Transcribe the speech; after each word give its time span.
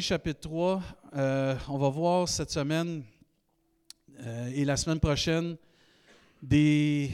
chapitre 0.00 0.40
3, 0.40 0.82
euh, 1.14 1.54
on 1.68 1.76
va 1.76 1.90
voir 1.90 2.26
cette 2.26 2.50
semaine 2.50 3.04
euh, 4.18 4.50
et 4.54 4.64
la 4.64 4.78
semaine 4.78 4.98
prochaine 4.98 5.58
des, 6.42 7.10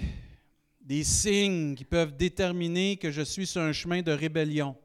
des 0.81 1.03
signes 1.03 1.75
qui 1.75 1.85
peuvent 1.85 2.17
déterminer 2.17 2.97
que 2.97 3.11
je 3.11 3.23
suis 3.23 3.49
sur 3.49 3.61
un 3.61 3.73
chemin 3.73 4.03
de 4.03 4.13
rébellion. 4.13 4.77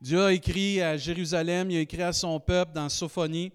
Dieu 0.00 0.22
a 0.22 0.32
écrit 0.32 0.80
à 0.80 0.96
Jérusalem, 0.96 1.68
il 1.72 1.78
a 1.78 1.80
écrit 1.80 2.02
à 2.02 2.12
son 2.12 2.38
peuple 2.38 2.74
dans 2.74 2.88
Sophonie, 2.88 3.50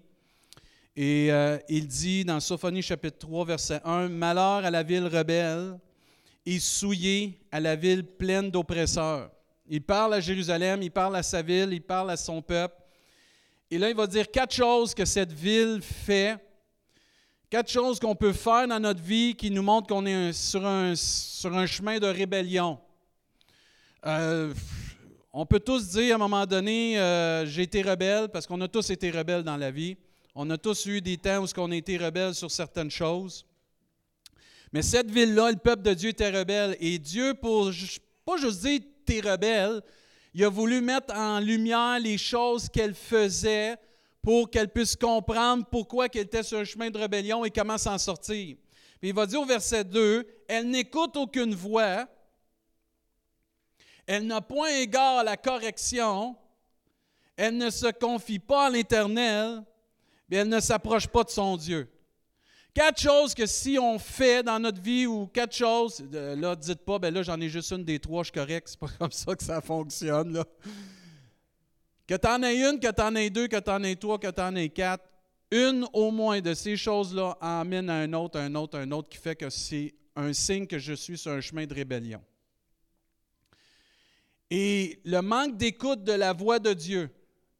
et 0.94 1.32
euh, 1.32 1.58
il 1.70 1.88
dit 1.88 2.26
dans 2.26 2.40
Sophonie 2.40 2.82
chapitre 2.82 3.16
3, 3.20 3.46
verset 3.46 3.80
1, 3.84 4.10
Malheur 4.10 4.66
à 4.66 4.70
la 4.70 4.82
ville 4.82 5.06
rebelle 5.06 5.78
et 6.44 6.58
souillée 6.58 7.38
à 7.50 7.58
la 7.58 7.74
ville 7.74 8.04
pleine 8.04 8.50
d'oppresseurs. 8.50 9.30
Il 9.66 9.82
parle 9.82 10.14
à 10.14 10.20
Jérusalem, 10.20 10.82
il 10.82 10.90
parle 10.90 11.16
à 11.16 11.22
sa 11.22 11.40
ville, 11.40 11.70
il 11.72 11.80
parle 11.80 12.10
à 12.10 12.16
son 12.16 12.42
peuple. 12.42 12.76
Et 13.70 13.78
là, 13.78 13.88
il 13.88 13.96
va 13.96 14.06
dire 14.06 14.30
quatre 14.30 14.54
choses 14.54 14.94
que 14.94 15.06
cette 15.06 15.32
ville 15.32 15.80
fait, 15.80 16.36
quatre 17.48 17.70
choses 17.70 17.98
qu'on 17.98 18.14
peut 18.14 18.34
faire 18.34 18.68
dans 18.68 18.78
notre 18.78 19.02
vie 19.02 19.34
qui 19.34 19.50
nous 19.50 19.62
montrent 19.62 19.88
qu'on 19.88 20.04
est 20.04 20.32
sur, 20.34 20.66
un, 20.66 20.94
chemin 20.94 21.98
de 21.98 22.06
rébellion. 22.06 22.78
Euh, 24.04 24.52
on 25.32 25.46
peut 25.46 25.60
tous 25.60 25.88
dire 25.88 26.12
à 26.12 26.14
un 26.16 26.18
moment 26.18 26.44
donné, 26.44 26.98
euh, 26.98 27.46
j'ai 27.46 27.62
été 27.62 27.80
rebelle, 27.80 28.28
parce 28.28 28.46
qu'on 28.46 28.60
a 28.60 28.68
tous 28.68 28.90
été 28.90 29.10
rebelles 29.10 29.42
dans 29.42 29.56
la 29.56 29.70
vie. 29.70 29.96
On 30.34 30.48
a 30.50 30.58
tous 30.58 30.84
eu 30.86 31.00
des 31.00 31.16
temps 31.16 31.42
où 31.42 31.46
on 31.56 31.70
a 31.70 31.76
été 31.76 31.96
rebelles 31.96 32.34
sur 32.34 32.50
certaines 32.50 32.90
choses. 32.90 33.46
Mais 34.72 34.82
cette 34.82 35.10
ville-là, 35.10 35.52
le 35.52 35.56
peuple 35.56 35.82
de 35.82 35.94
Dieu 35.94 36.10
était 36.10 36.30
rebelle. 36.30 36.76
Et 36.80 36.98
Dieu, 36.98 37.32
pour 37.32 37.70
pas 38.26 38.36
juste 38.36 38.60
dire 38.60 38.80
t'es 39.04 39.20
rebelle, 39.20 39.82
il 40.34 40.44
a 40.44 40.48
voulu 40.48 40.80
mettre 40.80 41.14
en 41.14 41.38
lumière 41.38 41.98
les 42.00 42.18
choses 42.18 42.68
qu'elle 42.68 42.94
faisait 42.94 43.76
pour 44.20 44.50
qu'elle 44.50 44.68
puisse 44.68 44.96
comprendre 44.96 45.64
pourquoi 45.70 46.06
elle 46.12 46.22
était 46.22 46.42
sur 46.42 46.58
un 46.58 46.64
chemin 46.64 46.90
de 46.90 46.98
rébellion 46.98 47.44
et 47.44 47.50
comment 47.50 47.78
s'en 47.78 47.98
sortir. 47.98 48.56
Puis 48.98 49.10
il 49.10 49.14
va 49.14 49.26
dire 49.26 49.40
au 49.40 49.44
verset 49.44 49.84
2, 49.84 50.26
elle 50.48 50.70
n'écoute 50.70 51.16
aucune 51.16 51.54
voix, 51.54 52.08
elle 54.06 54.26
n'a 54.26 54.40
point 54.40 54.70
égard 54.70 55.18
à 55.18 55.24
la 55.24 55.36
correction, 55.36 56.36
elle 57.36 57.56
ne 57.56 57.70
se 57.70 57.90
confie 57.92 58.38
pas 58.38 58.66
à 58.66 58.70
l'Éternel, 58.70 59.62
mais 60.28 60.38
elle 60.38 60.48
ne 60.48 60.60
s'approche 60.60 61.06
pas 61.06 61.24
de 61.24 61.30
son 61.30 61.56
Dieu. 61.56 61.88
Quatre 62.74 63.00
choses 63.00 63.34
que 63.34 63.46
si 63.46 63.78
on 63.78 64.00
fait 64.00 64.42
dans 64.42 64.58
notre 64.58 64.82
vie 64.82 65.06
ou 65.06 65.28
quatre 65.28 65.54
choses, 65.54 66.04
là, 66.10 66.56
dites 66.56 66.84
pas, 66.84 66.98
ben 66.98 67.14
là, 67.14 67.22
j'en 67.22 67.40
ai 67.40 67.48
juste 67.48 67.70
une 67.70 67.84
des 67.84 68.00
trois, 68.00 68.24
je 68.24 68.32
suis 68.32 68.32
correct, 68.32 68.66
c'est 68.68 68.80
pas 68.80 68.88
comme 68.98 69.12
ça 69.12 69.36
que 69.36 69.44
ça 69.44 69.60
fonctionne, 69.60 70.32
là. 70.32 70.44
Que 72.04 72.16
tu 72.16 72.26
en 72.26 72.42
aies 72.42 72.68
une, 72.68 72.80
que 72.80 72.90
tu 72.90 73.00
en 73.00 73.14
aies 73.14 73.30
deux, 73.30 73.46
que 73.46 73.60
tu 73.60 73.70
en 73.70 73.82
aies 73.84 73.94
trois, 73.94 74.18
que 74.18 74.30
tu 74.30 74.40
en 74.40 74.56
aies 74.56 74.70
quatre, 74.70 75.08
une 75.52 75.86
au 75.92 76.10
moins 76.10 76.40
de 76.40 76.52
ces 76.52 76.76
choses-là 76.76 77.38
emmène 77.40 77.88
à 77.88 77.94
un 77.94 78.12
autre, 78.12 78.40
un 78.40 78.52
autre, 78.56 78.76
un 78.76 78.90
autre, 78.90 79.08
qui 79.08 79.18
fait 79.18 79.36
que 79.36 79.48
c'est 79.50 79.94
un 80.16 80.32
signe 80.32 80.66
que 80.66 80.78
je 80.78 80.94
suis 80.94 81.16
sur 81.16 81.30
un 81.30 81.40
chemin 81.40 81.66
de 81.66 81.74
rébellion. 81.74 82.20
Et 84.50 85.00
le 85.04 85.20
manque 85.20 85.56
d'écoute 85.56 86.02
de 86.02 86.12
la 86.12 86.32
voix 86.32 86.58
de 86.58 86.72
Dieu, 86.72 87.08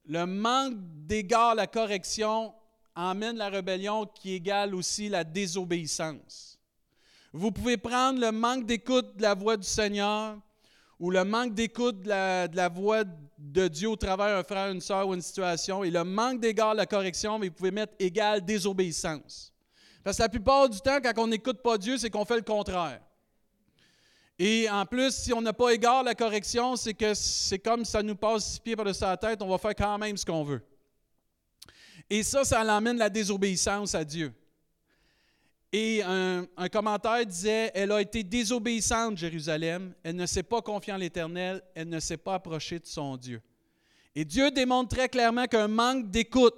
le 0.06 0.26
manque 0.26 0.74
d'égard 1.06 1.50
à 1.50 1.54
la 1.54 1.66
correction, 1.68 2.52
emmène 2.96 3.36
la 3.36 3.48
rébellion 3.48 4.06
qui 4.06 4.34
égale 4.34 4.74
aussi 4.74 5.08
la 5.08 5.24
désobéissance. 5.24 6.58
Vous 7.32 7.50
pouvez 7.50 7.76
prendre 7.76 8.20
le 8.20 8.30
manque 8.30 8.66
d'écoute 8.66 9.16
de 9.16 9.22
la 9.22 9.34
voix 9.34 9.56
du 9.56 9.66
Seigneur 9.66 10.36
ou 11.00 11.10
le 11.10 11.24
manque 11.24 11.54
d'écoute 11.54 12.02
de 12.02 12.08
la, 12.08 12.68
voix 12.68 13.02
de 13.38 13.68
Dieu 13.68 13.88
au 13.88 13.96
travers 13.96 14.36
d'un 14.36 14.44
frère, 14.44 14.70
une 14.70 14.80
soeur 14.80 15.08
ou 15.08 15.14
une 15.14 15.22
situation 15.22 15.82
et 15.82 15.90
le 15.90 16.04
manque 16.04 16.40
d'égard 16.40 16.70
à 16.70 16.74
la 16.74 16.86
correction, 16.86 17.38
mais 17.38 17.48
vous 17.48 17.54
pouvez 17.54 17.72
mettre 17.72 17.94
égal 17.98 18.44
désobéissance. 18.44 19.52
Parce 20.04 20.18
que 20.18 20.22
la 20.22 20.28
plupart 20.28 20.68
du 20.68 20.80
temps, 20.80 20.98
quand 21.02 21.12
on 21.16 21.26
n'écoute 21.26 21.60
pas 21.62 21.76
Dieu, 21.76 21.98
c'est 21.98 22.10
qu'on 22.10 22.24
fait 22.24 22.36
le 22.36 22.42
contraire. 22.42 23.00
Et 24.38 24.68
en 24.68 24.84
plus, 24.84 25.14
si 25.14 25.32
on 25.32 25.40
n'a 25.40 25.52
pas 25.52 25.70
égard 25.70 25.98
à 25.98 26.02
la 26.02 26.14
correction, 26.14 26.76
c'est 26.76 26.94
que 26.94 27.14
c'est 27.14 27.58
comme 27.58 27.84
ça 27.84 28.02
nous 28.02 28.16
passe 28.16 28.54
six 28.54 28.60
pieds 28.60 28.76
par-dessus 28.76 29.02
la 29.02 29.16
tête, 29.16 29.42
on 29.42 29.48
va 29.48 29.58
faire 29.58 29.74
quand 29.74 29.98
même 29.98 30.16
ce 30.16 30.24
qu'on 30.24 30.44
veut. 30.44 30.62
Et 32.10 32.22
ça, 32.22 32.44
ça 32.44 32.62
l'emmène 32.62 32.98
la 32.98 33.10
désobéissance 33.10 33.94
à 33.94 34.04
Dieu. 34.04 34.32
Et 35.72 36.02
un, 36.04 36.46
commentaire 36.70 37.26
disait, 37.26 37.72
elle 37.74 37.90
a 37.90 38.00
été 38.00 38.22
désobéissante, 38.22 39.16
Jérusalem, 39.16 39.92
elle 40.04 40.14
ne 40.14 40.26
s'est 40.26 40.44
pas 40.44 40.62
confiée 40.62 40.92
en 40.92 40.98
l'Éternel, 40.98 41.62
elle 41.74 41.88
ne 41.88 41.98
s'est 41.98 42.16
pas 42.16 42.34
approchée 42.34 42.78
de 42.78 42.86
son 42.86 43.16
Dieu. 43.16 43.42
Et 44.14 44.24
Dieu 44.24 44.52
démontre 44.52 44.94
très 44.94 45.08
clairement 45.08 45.46
qu'un 45.46 45.66
manque 45.66 46.10
d'écoute, 46.12 46.54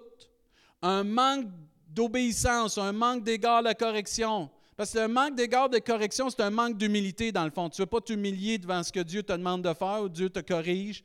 un 0.83 1.03
manque 1.03 1.47
d'obéissance, 1.89 2.77
un 2.77 2.93
manque 2.93 3.25
d'égard 3.25 3.57
à 3.57 3.63
la 3.63 3.75
correction, 3.75 4.51
parce 4.77 4.93
que 4.93 4.99
le 4.99 5.09
manque 5.09 5.35
d'égard 5.35 5.71
de 5.71 5.79
correction, 5.79 6.29
c'est 6.29 6.43
un 6.43 6.51
manque 6.51 6.77
d'humilité 6.77 7.33
dans 7.33 7.45
le 7.45 7.51
fond. 7.51 7.71
Tu 7.71 7.81
ne 7.81 7.85
veux 7.85 7.91
pas 7.91 8.03
t'humilier 8.03 8.59
devant 8.59 8.83
ce 8.83 8.93
que 8.93 9.01
Dieu 9.01 9.23
te 9.23 9.33
demande 9.33 9.63
de 9.63 9.73
faire 9.73 10.03
ou 10.03 10.11
Dieu 10.11 10.29
te 10.29 10.41
corrige. 10.41 11.03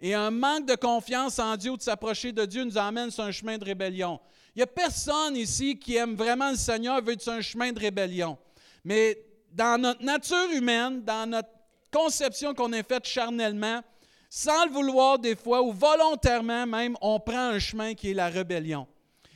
Et 0.00 0.14
un 0.14 0.30
manque 0.30 0.66
de 0.66 0.74
confiance 0.74 1.38
en 1.38 1.56
Dieu 1.56 1.72
ou 1.72 1.76
de 1.76 1.82
s'approcher 1.82 2.32
de 2.32 2.44
Dieu 2.44 2.64
nous 2.64 2.76
emmène 2.76 3.10
sur 3.10 3.24
un 3.24 3.30
chemin 3.30 3.58
de 3.58 3.64
rébellion. 3.64 4.20
Il 4.54 4.58
n'y 4.58 4.62
a 4.62 4.66
personne 4.66 5.36
ici 5.36 5.78
qui 5.78 5.96
aime 5.96 6.14
vraiment 6.14 6.50
le 6.50 6.56
Seigneur 6.56 7.02
veut 7.02 7.14
être 7.14 7.22
sur 7.22 7.32
un 7.32 7.40
chemin 7.40 7.72
de 7.72 7.78
rébellion. 7.80 8.38
Mais 8.84 9.18
dans 9.52 9.80
notre 9.80 10.02
nature 10.02 10.50
humaine, 10.52 11.02
dans 11.02 11.28
notre 11.28 11.48
conception 11.92 12.54
qu'on 12.54 12.72
est 12.72 12.86
faite 12.86 13.06
charnellement, 13.06 13.82
sans 14.28 14.66
le 14.66 14.72
vouloir 14.72 15.18
des 15.18 15.36
fois 15.36 15.62
ou 15.62 15.72
volontairement 15.72 16.66
même, 16.66 16.96
on 17.00 17.20
prend 17.20 17.50
un 17.50 17.58
chemin 17.58 17.94
qui 17.94 18.10
est 18.10 18.14
la 18.14 18.28
rébellion. 18.28 18.86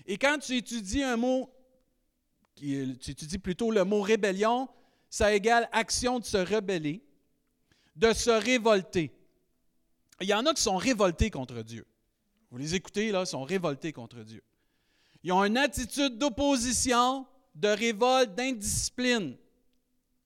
Et 0.06 0.19
quand 0.19 0.38
tu 0.38 0.56
étudies 0.56 1.02
un 1.02 1.16
mot, 1.16 1.48
tu 2.56 3.10
étudies 3.10 3.38
plutôt 3.38 3.70
le 3.70 3.84
mot 3.84 4.00
rébellion, 4.00 4.69
ça 5.08 5.32
égale 5.32 5.69
action 5.72 6.19
de 6.19 6.25
se 6.25 6.36
rebeller, 6.36 7.02
de 7.94 8.12
se 8.12 8.30
révolter. 8.30 9.12
Il 10.21 10.29
y 10.29 10.34
en 10.34 10.45
a 10.47 10.55
qui 10.55 10.62
sont 10.62 10.77
révoltés 10.77 11.31
contre 11.31 11.62
Dieu. 11.62 11.87
Vous 12.51 12.59
les 12.59 12.75
écoutez, 12.75 13.12
là, 13.12 13.23
ils 13.23 13.27
sont 13.27 13.45
révoltés 13.45 13.93
contre 13.93 14.19
Dieu. 14.25 14.43
Ils 15.23 15.33
ont 15.33 15.45
une 15.45 15.59
attitude 15.59 16.19
d'opposition, 16.19 17.27
de 17.55 17.69
révolte, 17.69 18.34
d'indiscipline. 18.34 19.37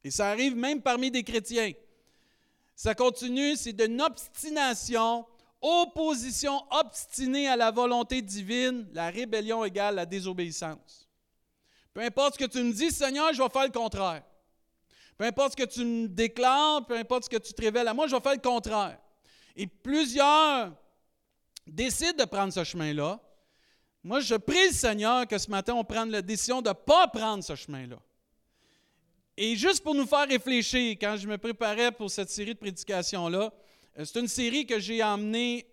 Et 0.05 0.11
ça 0.11 0.31
arrive 0.31 0.57
même 0.57 0.81
parmi 0.81 1.11
des 1.11 1.23
chrétiens. 1.23 1.73
Ça 2.75 2.95
continue, 2.95 3.57
c'est 3.57 3.73
d'une 3.73 4.01
obstination, 4.01 5.27
opposition 5.61 6.63
obstinée 6.71 7.49
à 7.49 7.57
la 7.57 7.71
volonté 7.71 8.23
divine, 8.23 8.89
la 8.93 9.11
rébellion 9.11 9.65
égale 9.65 9.97
la 9.97 10.07
désobéissance. 10.07 11.09
Peu 11.93 12.01
importe 12.01 12.35
ce 12.35 12.45
que 12.45 12.51
tu 12.51 12.63
me 12.63 12.73
dis, 12.73 12.91
Seigneur, 12.91 13.33
je 13.33 13.43
vais 13.43 13.49
faire 13.49 13.65
le 13.65 13.71
contraire. 13.71 14.23
Peu 15.19 15.25
importe 15.25 15.53
ce 15.53 15.65
que 15.65 15.69
tu 15.69 15.85
me 15.85 16.09
déclares, 16.09 16.87
peu 16.87 16.97
importe 16.97 17.25
ce 17.25 17.31
que 17.31 17.37
tu 17.37 17.53
te 17.53 17.63
révèles 17.63 17.87
à 17.87 17.95
moi, 17.95 18.07
je 18.07 18.17
vais 18.17 18.23
faire 18.23 18.33
le 18.33 18.39
contraire. 18.39 18.99
Et 19.57 19.67
plusieurs 19.67 20.73
décident 21.67 22.25
de 22.25 22.29
prendre 22.29 22.53
ce 22.53 22.65
chemin-là. 22.65 23.21
Moi, 24.05 24.21
je 24.21 24.35
prie 24.35 24.67
le 24.69 24.73
Seigneur 24.73 25.27
que 25.27 25.39
ce 25.39 25.49
matin, 25.51 25.75
on 25.75 25.85
prenne 25.85 26.11
la 26.11 26.23
décision 26.23 26.61
de 26.61 26.69
ne 26.69 26.75
pas 26.75 27.07
prendre 27.09 27.45
ce 27.45 27.55
chemin-là. 27.55 27.99
Et 29.37 29.57
juste 29.57 29.83
pour 29.83 29.95
nous 29.95 30.07
faire 30.07 30.29
réfléchir, 30.29 30.97
quand 31.01 31.17
je 31.17 31.27
me 31.27 31.39
préparais 31.39 31.93
pour 31.93 32.11
cette 32.11 32.31
série 32.31 32.55
de 32.55 32.59
prédications-là, 32.59 33.53
euh, 33.99 34.05
c'est 34.05 34.21
une 34.21 34.29
série 34.29 34.67
que 34.67 34.79
j'ai 34.79 35.03
emmenée 35.03 35.67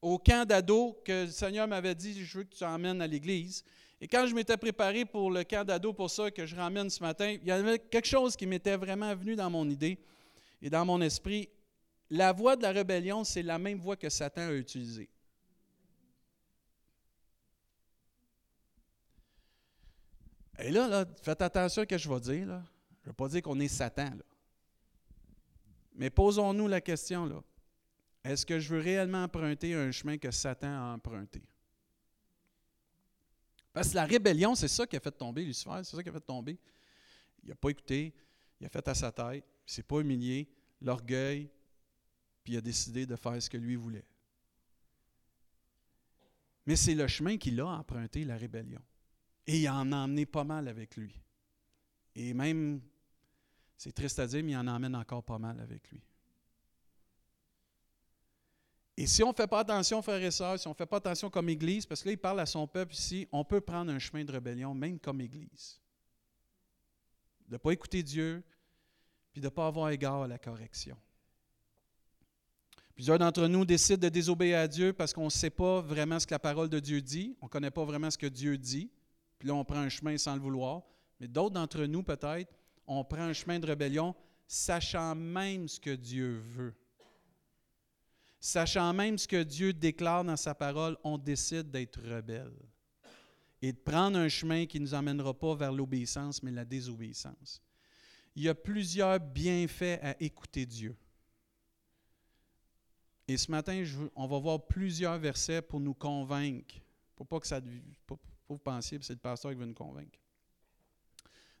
au 0.00 0.18
camp 0.18 0.46
d'ados 0.46 0.94
que 1.04 1.24
le 1.24 1.30
Seigneur 1.30 1.66
m'avait 1.66 1.94
dit, 1.94 2.24
je 2.24 2.38
veux 2.38 2.44
que 2.44 2.54
tu 2.54 2.64
emmènes 2.64 3.02
à 3.02 3.06
l'Église. 3.06 3.64
Et 4.00 4.08
quand 4.08 4.26
je 4.26 4.34
m'étais 4.34 4.56
préparé 4.56 5.04
pour 5.04 5.30
le 5.30 5.44
camp 5.44 5.64
d'ados, 5.64 5.94
pour 5.94 6.10
ça 6.10 6.30
que 6.30 6.46
je 6.46 6.54
ramène 6.54 6.90
ce 6.90 7.02
matin, 7.02 7.36
il 7.40 7.46
y 7.46 7.50
avait 7.50 7.78
quelque 7.78 8.06
chose 8.06 8.36
qui 8.36 8.46
m'était 8.46 8.76
vraiment 8.76 9.14
venu 9.14 9.34
dans 9.34 9.50
mon 9.50 9.68
idée 9.68 9.98
et 10.60 10.70
dans 10.70 10.84
mon 10.84 11.00
esprit. 11.00 11.48
La 12.10 12.32
voie 12.32 12.56
de 12.56 12.62
la 12.62 12.70
rébellion, 12.70 13.24
c'est 13.24 13.42
la 13.42 13.58
même 13.58 13.78
voie 13.78 13.96
que 13.96 14.08
Satan 14.08 14.42
a 14.42 14.52
utilisée. 14.52 15.08
Et 20.58 20.70
là, 20.70 21.04
faites 21.22 21.42
attention 21.42 21.82
à 21.82 21.84
ce 21.84 21.88
que 21.88 21.98
je 21.98 22.08
vais 22.08 22.20
dire. 22.20 22.46
Là. 22.46 22.62
Je 23.02 23.08
ne 23.08 23.10
veux 23.10 23.14
pas 23.14 23.28
dire 23.28 23.42
qu'on 23.42 23.58
est 23.58 23.68
Satan. 23.68 24.10
Mais 25.94 26.10
posons-nous 26.10 26.68
la 26.68 26.80
question, 26.80 27.26
là. 27.26 27.42
Est-ce 28.22 28.46
que 28.46 28.58
je 28.58 28.74
veux 28.74 28.80
réellement 28.80 29.24
emprunter 29.24 29.74
un 29.74 29.90
chemin 29.90 30.16
que 30.16 30.30
Satan 30.30 30.68
a 30.68 30.94
emprunté? 30.94 31.42
Parce 33.72 33.90
que 33.90 33.96
la 33.96 34.06
rébellion, 34.06 34.54
c'est 34.54 34.68
ça 34.68 34.86
qui 34.86 34.96
a 34.96 35.00
fait 35.00 35.10
tomber 35.10 35.44
Lucifer, 35.44 35.80
c'est 35.82 35.96
ça 35.96 36.02
qui 36.02 36.08
a 36.08 36.12
fait 36.12 36.20
tomber. 36.20 36.58
Il 37.42 37.50
n'a 37.50 37.54
pas 37.54 37.68
écouté, 37.68 38.14
il 38.60 38.66
a 38.66 38.68
fait 38.70 38.86
à 38.88 38.94
sa 38.94 39.12
tête, 39.12 39.44
il 39.44 39.66
ne 39.66 39.72
s'est 39.72 39.82
pas 39.82 40.00
humilié. 40.00 40.48
L'orgueil, 40.80 41.50
puis 42.44 42.52
il 42.52 42.56
a 42.58 42.60
décidé 42.60 43.06
de 43.06 43.16
faire 43.16 43.42
ce 43.42 43.50
que 43.50 43.56
lui 43.56 43.74
voulait. 43.74 44.04
Mais 46.66 46.76
c'est 46.76 46.94
le 46.94 47.06
chemin 47.08 47.36
qu'il 47.36 47.58
a 47.60 47.66
emprunté, 47.66 48.24
la 48.24 48.36
rébellion. 48.36 48.80
Et 49.46 49.60
il 49.60 49.68
en 49.68 49.90
a 49.92 49.96
emmené 49.96 50.24
pas 50.26 50.44
mal 50.44 50.68
avec 50.68 50.96
lui. 50.96 51.20
Et 52.14 52.32
même, 52.32 52.80
c'est 53.76 53.92
triste 53.92 54.18
à 54.18 54.26
dire, 54.26 54.44
mais 54.44 54.52
il 54.52 54.56
en 54.56 54.66
emmène 54.66 54.94
encore 54.94 55.24
pas 55.24 55.38
mal 55.38 55.58
avec 55.60 55.90
lui. 55.90 56.02
Et 58.96 59.06
si 59.06 59.22
on 59.24 59.30
ne 59.30 59.34
fait 59.34 59.48
pas 59.48 59.60
attention, 59.60 60.00
frères 60.02 60.22
et 60.22 60.30
sœurs, 60.30 60.58
si 60.58 60.68
on 60.68 60.70
ne 60.70 60.76
fait 60.76 60.86
pas 60.86 60.98
attention 60.98 61.28
comme 61.28 61.48
Église, 61.48 61.84
parce 61.84 62.02
que 62.02 62.08
là, 62.08 62.12
il 62.12 62.18
parle 62.18 62.40
à 62.40 62.46
son 62.46 62.66
peuple 62.66 62.94
ici, 62.94 63.26
on 63.32 63.44
peut 63.44 63.60
prendre 63.60 63.90
un 63.90 63.98
chemin 63.98 64.24
de 64.24 64.30
rébellion, 64.30 64.72
même 64.72 65.00
comme 65.00 65.20
Église. 65.20 65.80
De 67.48 67.54
ne 67.54 67.58
pas 67.58 67.72
écouter 67.72 68.02
Dieu, 68.02 68.44
puis 69.32 69.40
de 69.40 69.46
ne 69.46 69.50
pas 69.50 69.66
avoir 69.66 69.90
égard 69.90 70.22
à 70.22 70.28
la 70.28 70.38
correction. 70.38 70.96
Plusieurs 72.94 73.18
d'entre 73.18 73.48
nous 73.48 73.64
décident 73.64 74.00
de 74.00 74.08
désobéir 74.08 74.58
à 74.60 74.68
Dieu 74.68 74.92
parce 74.92 75.12
qu'on 75.12 75.24
ne 75.24 75.30
sait 75.30 75.50
pas 75.50 75.80
vraiment 75.80 76.20
ce 76.20 76.26
que 76.26 76.34
la 76.34 76.38
parole 76.38 76.68
de 76.68 76.78
Dieu 76.78 77.00
dit, 77.00 77.36
on 77.40 77.46
ne 77.46 77.50
connaît 77.50 77.70
pas 77.70 77.84
vraiment 77.84 78.10
ce 78.10 78.18
que 78.18 78.26
Dieu 78.26 78.56
dit, 78.56 78.88
puis 79.38 79.48
là, 79.48 79.54
on 79.54 79.64
prend 79.64 79.80
un 79.80 79.88
chemin 79.88 80.16
sans 80.16 80.34
le 80.34 80.40
vouloir. 80.40 80.82
Mais 81.18 81.26
d'autres 81.26 81.54
d'entre 81.54 81.84
nous, 81.86 82.02
peut-être, 82.02 82.52
on 82.86 83.04
prend 83.04 83.22
un 83.22 83.32
chemin 83.32 83.58
de 83.58 83.66
rébellion, 83.66 84.14
sachant 84.46 85.14
même 85.14 85.66
ce 85.66 85.80
que 85.80 85.90
Dieu 85.90 86.40
veut. 86.54 86.74
Sachant 88.38 88.92
même 88.92 89.18
ce 89.18 89.26
que 89.26 89.42
Dieu 89.42 89.72
déclare 89.72 90.22
dans 90.22 90.36
sa 90.36 90.54
parole, 90.54 90.96
on 91.02 91.18
décide 91.18 91.70
d'être 91.70 92.00
rebelle 92.00 92.52
et 93.62 93.72
de 93.72 93.78
prendre 93.78 94.18
un 94.18 94.28
chemin 94.28 94.66
qui 94.66 94.78
ne 94.78 94.84
nous 94.84 94.94
emmènera 94.94 95.32
pas 95.32 95.54
vers 95.54 95.72
l'obéissance, 95.72 96.42
mais 96.42 96.50
la 96.50 96.66
désobéissance. 96.66 97.62
Il 98.36 98.42
y 98.42 98.48
a 98.50 98.54
plusieurs 98.54 99.18
bienfaits 99.18 99.98
à 100.02 100.22
écouter 100.22 100.66
Dieu. 100.66 100.94
Et 103.26 103.36
ce 103.36 103.50
matin, 103.50 103.82
on 104.14 104.26
va 104.26 104.38
voir 104.38 104.66
plusieurs 104.66 105.18
versets 105.18 105.62
pour 105.62 105.80
nous 105.80 105.94
convaincre. 105.94 106.74
Pour 107.16 107.26
pas 107.26 107.40
que 107.40 107.46
ça 107.46 107.60
pour, 108.06 108.18
pour 108.46 108.56
vous 108.56 108.62
pensiez 108.62 108.98
que 108.98 109.04
c'est 109.04 109.14
le 109.14 109.18
pasteur 109.18 109.52
qui 109.52 109.56
veut 109.56 109.66
nous 109.66 109.74
convaincre. 109.74 110.18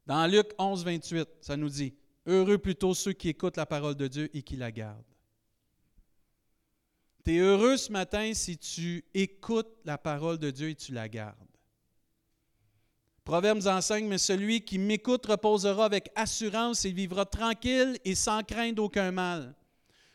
Dans 0.06 0.26
Luc 0.26 0.48
11, 0.58 0.84
28, 0.84 1.28
ça 1.40 1.56
nous 1.56 1.70
dit 1.70 1.94
Heureux 2.26 2.58
plutôt 2.58 2.94
ceux 2.94 3.12
qui 3.12 3.30
écoutent 3.30 3.56
la 3.56 3.66
parole 3.66 3.94
de 3.94 4.08
Dieu 4.08 4.30
et 4.36 4.42
qui 4.42 4.56
la 4.56 4.70
gardent. 4.70 5.02
Tu 7.24 7.36
es 7.36 7.38
heureux 7.38 7.78
ce 7.78 7.90
matin 7.90 8.32
si 8.34 8.58
tu 8.58 9.04
écoutes 9.14 9.72
la 9.84 9.96
parole 9.96 10.38
de 10.38 10.50
Dieu 10.50 10.70
et 10.70 10.74
tu 10.74 10.92
la 10.92 11.08
gardes. 11.08 11.38
Proverbe 13.24 13.56
nous 13.56 13.68
enseigne, 13.68 14.06
mais 14.06 14.18
celui 14.18 14.60
qui 14.62 14.78
m'écoute 14.78 15.24
reposera 15.24 15.86
avec 15.86 16.10
assurance 16.14 16.84
et 16.84 16.92
vivra 16.92 17.24
tranquille 17.24 17.98
et 18.04 18.14
sans 18.14 18.42
crainte 18.42 18.74
d'aucun 18.74 19.10
mal. 19.10 19.54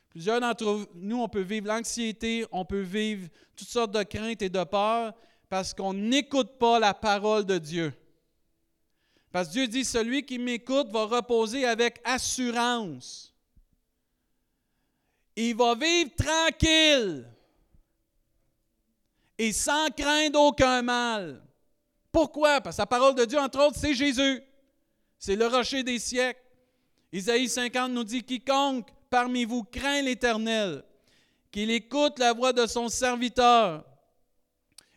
Plusieurs 0.09 0.41
d'entre 0.41 0.87
nous, 0.95 1.21
on 1.21 1.29
peut 1.29 1.41
vivre 1.41 1.67
l'anxiété, 1.67 2.45
on 2.51 2.65
peut 2.65 2.81
vivre 2.81 3.27
toutes 3.55 3.67
sortes 3.67 3.91
de 3.91 4.03
craintes 4.03 4.41
et 4.41 4.49
de 4.49 4.63
peurs 4.63 5.13
parce 5.49 5.73
qu'on 5.73 5.93
n'écoute 5.93 6.57
pas 6.57 6.79
la 6.79 6.93
parole 6.93 7.45
de 7.45 7.57
Dieu. 7.57 7.93
Parce 9.31 9.47
que 9.47 9.53
Dieu 9.53 9.67
dit, 9.67 9.85
celui 9.85 10.23
qui 10.23 10.39
m'écoute 10.39 10.91
va 10.91 11.05
reposer 11.05 11.65
avec 11.65 12.01
assurance 12.03 13.29
il 15.41 15.55
va 15.55 15.75
vivre 15.75 16.11
tranquille 16.17 17.25
et 19.37 19.53
sans 19.53 19.89
craindre 19.89 20.39
aucun 20.39 20.81
mal. 20.81 21.41
Pourquoi? 22.11 22.59
Parce 22.59 22.75
que 22.75 22.81
la 22.81 22.87
parole 22.87 23.15
de 23.15 23.23
Dieu, 23.25 23.39
entre 23.39 23.65
autres, 23.65 23.77
c'est 23.79 23.93
Jésus. 23.93 24.43
C'est 25.17 25.35
le 25.35 25.47
rocher 25.47 25.83
des 25.83 25.99
siècles. 25.99 26.41
Isaïe 27.13 27.47
50 27.47 27.91
nous 27.91 28.03
dit, 28.03 28.23
quiconque 28.23 28.89
parmi 29.09 29.45
vous 29.45 29.63
craint 29.63 30.01
l'Éternel, 30.01 30.83
qu'il 31.51 31.71
écoute 31.71 32.19
la 32.19 32.33
voix 32.33 32.53
de 32.53 32.65
son 32.67 32.89
serviteur. 32.89 33.85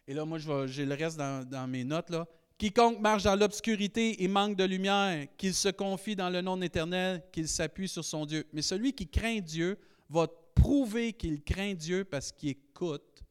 Et 0.06 0.14
là, 0.14 0.25
moi, 0.25 0.38
j'ai 0.67 0.85
le 0.85 0.94
reste 0.94 1.17
dans, 1.17 1.67
mes 1.69 1.85
notes. 1.85 2.11
Là. 2.11 2.26
Quiconque 2.59 3.00
marche 3.00 3.23
dans 3.23 3.37
l'obscurité 3.37 4.23
et 4.23 4.29
manque 4.29 4.56
de 4.56 4.64
lumière, 4.64 5.26
qu'il 5.37 5.55
se 5.55 5.69
confie 5.69 6.14
dans 6.14 6.31
le 6.31 6.41
nom 6.41 6.61
éternel, 6.61 7.23
qu'il 7.32 7.49
s'appuie 7.49 7.88
sur 7.88 8.05
son 8.05 8.26
Dieu. 8.26 8.47
Mais 8.53 8.62
celui 8.62 8.93
qui 8.93 9.09
craint 9.09 9.41
Dieu 9.41 9.79
va 10.09 10.26
prouver 10.55 11.12
qu'il 11.12 11.43
craint 11.43 11.75
Dieu 11.75 12.05
parce 12.05 12.31
qu'il 12.31 12.50
écoute 12.50 13.23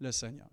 le 0.00 0.10
Seigneur. 0.10 0.48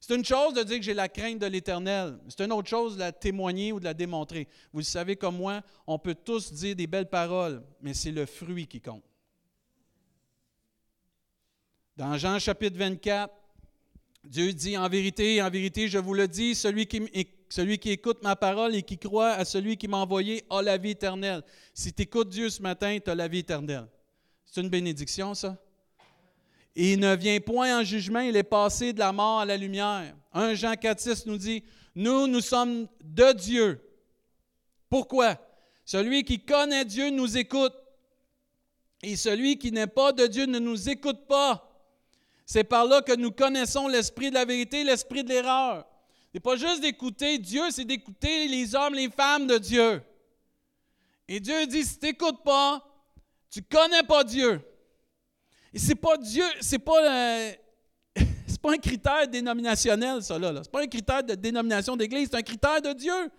C'est 0.00 0.14
une 0.14 0.24
chose 0.24 0.54
de 0.54 0.62
dire 0.62 0.78
que 0.78 0.84
j'ai 0.84 0.94
la 0.94 1.08
crainte 1.08 1.40
de 1.40 1.46
l'Éternel. 1.46 2.18
C'est 2.28 2.44
une 2.44 2.52
autre 2.52 2.68
chose 2.68 2.94
de 2.94 3.00
la 3.00 3.12
témoigner 3.12 3.72
ou 3.72 3.80
de 3.80 3.84
la 3.84 3.94
démontrer. 3.94 4.46
Vous 4.72 4.78
le 4.78 4.84
savez 4.84 5.16
comme 5.16 5.36
moi, 5.36 5.62
on 5.86 5.98
peut 5.98 6.14
tous 6.14 6.52
dire 6.52 6.76
des 6.76 6.86
belles 6.86 7.08
paroles, 7.08 7.62
mais 7.80 7.94
c'est 7.94 8.12
le 8.12 8.24
fruit 8.24 8.66
qui 8.66 8.80
compte. 8.80 9.02
Dans 11.96 12.16
Jean 12.16 12.38
chapitre 12.38 12.78
24, 12.78 13.34
Dieu 14.22 14.52
dit 14.52 14.76
en 14.78 14.88
vérité, 14.88 15.42
en 15.42 15.50
vérité, 15.50 15.88
je 15.88 15.98
vous 15.98 16.14
le 16.14 16.28
dis, 16.28 16.54
celui 16.54 16.86
qui, 16.86 17.02
celui 17.48 17.78
qui 17.78 17.90
écoute 17.90 18.22
ma 18.22 18.36
parole 18.36 18.74
et 18.76 18.82
qui 18.82 18.98
croit 18.98 19.32
à 19.32 19.44
celui 19.44 19.76
qui 19.76 19.88
m'a 19.88 19.96
envoyé 19.96 20.44
a 20.48 20.62
la 20.62 20.76
vie 20.76 20.90
éternelle. 20.90 21.42
Si 21.74 21.92
tu 21.92 22.02
écoutes 22.02 22.28
Dieu 22.28 22.50
ce 22.50 22.62
matin, 22.62 22.98
tu 23.02 23.10
as 23.10 23.14
la 23.16 23.26
vie 23.26 23.38
éternelle. 23.38 23.88
C'est 24.44 24.60
une 24.60 24.68
bénédiction, 24.68 25.34
ça? 25.34 25.56
Et 26.80 26.92
il 26.92 27.00
ne 27.00 27.16
vient 27.16 27.40
point 27.40 27.80
en 27.80 27.82
jugement, 27.82 28.20
il 28.20 28.36
est 28.36 28.44
passé 28.44 28.92
de 28.92 29.00
la 29.00 29.10
mort 29.10 29.40
à 29.40 29.44
la 29.44 29.56
lumière. 29.56 30.14
1 30.32 30.54
Jean 30.54 30.74
4,6 30.74 31.24
nous 31.26 31.36
dit 31.36 31.64
Nous, 31.96 32.28
nous 32.28 32.40
sommes 32.40 32.86
de 33.02 33.32
Dieu. 33.32 33.80
Pourquoi? 34.88 35.36
Celui 35.84 36.22
qui 36.22 36.38
connaît 36.38 36.84
Dieu 36.84 37.10
nous 37.10 37.36
écoute. 37.36 37.74
Et 39.02 39.16
celui 39.16 39.58
qui 39.58 39.72
n'est 39.72 39.88
pas 39.88 40.12
de 40.12 40.28
Dieu 40.28 40.46
ne 40.46 40.60
nous 40.60 40.88
écoute 40.88 41.26
pas. 41.26 41.68
C'est 42.46 42.62
par 42.62 42.84
là 42.84 43.02
que 43.02 43.16
nous 43.16 43.32
connaissons 43.32 43.88
l'esprit 43.88 44.28
de 44.30 44.34
la 44.34 44.44
vérité, 44.44 44.84
l'esprit 44.84 45.24
de 45.24 45.30
l'erreur. 45.30 45.84
Ce 46.28 46.30
n'est 46.34 46.40
pas 46.40 46.54
juste 46.54 46.80
d'écouter 46.80 47.38
Dieu, 47.38 47.72
c'est 47.72 47.86
d'écouter 47.86 48.46
les 48.46 48.76
hommes, 48.76 48.94
les 48.94 49.10
femmes 49.10 49.48
de 49.48 49.58
Dieu. 49.58 50.00
Et 51.26 51.40
Dieu 51.40 51.66
dit, 51.66 51.84
si 51.84 51.98
tu 51.98 52.06
n'écoutes 52.06 52.44
pas, 52.44 52.86
tu 53.50 53.62
connais 53.62 54.04
pas 54.04 54.22
Dieu. 54.22 54.62
Et 55.72 55.78
c'est 55.78 55.94
pas 55.94 56.16
Dieu, 56.16 56.44
c'est 56.60 56.78
pas, 56.78 57.02
euh, 57.02 57.52
pas 58.62 58.72
un 58.72 58.78
critère 58.78 59.28
dénominationnel, 59.28 60.22
ça 60.22 60.38
là. 60.38 60.52
C'est 60.62 60.70
pas 60.70 60.82
un 60.82 60.86
critère 60.86 61.22
de 61.22 61.34
dénomination 61.34 61.96
d'église, 61.96 62.28
c'est 62.30 62.36
un 62.36 62.42
critère 62.42 62.80
de 62.80 62.92
Dieu. 62.92 63.30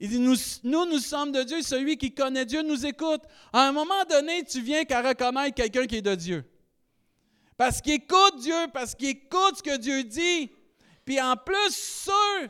Il 0.00 0.08
dit, 0.08 0.20
nous, 0.20 0.36
nous, 0.62 0.86
nous 0.86 0.98
sommes 1.00 1.32
de 1.32 1.42
Dieu, 1.42 1.60
celui 1.62 1.96
qui 1.96 2.14
connaît 2.14 2.44
Dieu 2.44 2.62
nous 2.62 2.86
écoute. 2.86 3.22
À 3.52 3.66
un 3.68 3.72
moment 3.72 4.04
donné, 4.08 4.44
tu 4.44 4.60
viens 4.60 4.84
qu'à 4.84 5.02
reconnaître 5.02 5.54
quelqu'un 5.56 5.86
qui 5.86 5.96
est 5.96 6.02
de 6.02 6.14
Dieu. 6.14 6.44
Parce 7.56 7.80
qu'il 7.80 7.94
écoute 7.94 8.38
Dieu, 8.38 8.68
parce 8.72 8.94
qu'il 8.94 9.08
écoute 9.08 9.56
ce 9.56 9.62
que 9.62 9.76
Dieu 9.76 10.04
dit. 10.04 10.52
Puis 11.04 11.20
en 11.20 11.34
plus, 11.36 11.70
ceux 11.74 12.48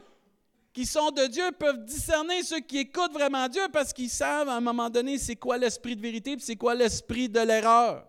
qui 0.75 0.85
sont 0.85 1.11
de 1.11 1.27
Dieu 1.27 1.51
peuvent 1.59 1.85
discerner 1.85 2.43
ceux 2.43 2.61
qui 2.61 2.79
écoutent 2.79 3.13
vraiment 3.13 3.49
Dieu 3.49 3.63
parce 3.73 3.93
qu'ils 3.93 4.11
savent 4.11 4.49
à 4.49 4.55
un 4.55 4.61
moment 4.61 4.91
donné 4.91 5.19
c'est 5.19 5.37
quoi 5.37 5.57
l'esprit 5.59 5.97
de 5.97 6.01
vérité 6.01 6.33
et 6.33 6.39
c'est 6.39 6.57
quoi 6.57 6.75
l'esprit 6.75 7.29
de 7.29 7.41
l'erreur. 7.41 8.08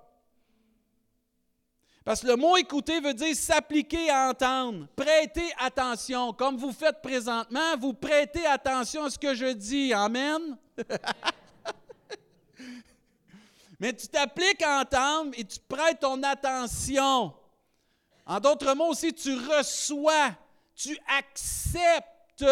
Parce 2.09 2.21
que 2.21 2.27
le 2.27 2.37
mot 2.37 2.57
écouter 2.57 2.99
veut 2.99 3.13
dire 3.13 3.35
s'appliquer 3.35 4.09
à 4.09 4.29
entendre, 4.29 4.87
prêter 4.95 5.47
attention. 5.59 6.33
Comme 6.33 6.57
vous 6.57 6.71
faites 6.71 7.03
présentement, 7.03 7.77
vous 7.77 7.93
prêtez 7.93 8.47
attention 8.47 9.03
à 9.03 9.11
ce 9.11 9.19
que 9.19 9.35
je 9.35 9.53
dis. 9.53 9.93
Amen. 9.93 10.57
Mais 13.79 13.93
tu 13.93 14.07
t'appliques 14.07 14.63
à 14.63 14.79
entendre 14.79 15.33
et 15.37 15.43
tu 15.43 15.59
prêtes 15.59 15.99
ton 15.99 16.23
attention. 16.23 17.31
En 18.25 18.39
d'autres 18.39 18.73
mots 18.73 18.89
aussi, 18.89 19.13
tu 19.13 19.35
reçois, 19.35 20.31
tu 20.73 20.97
acceptes 21.15 22.43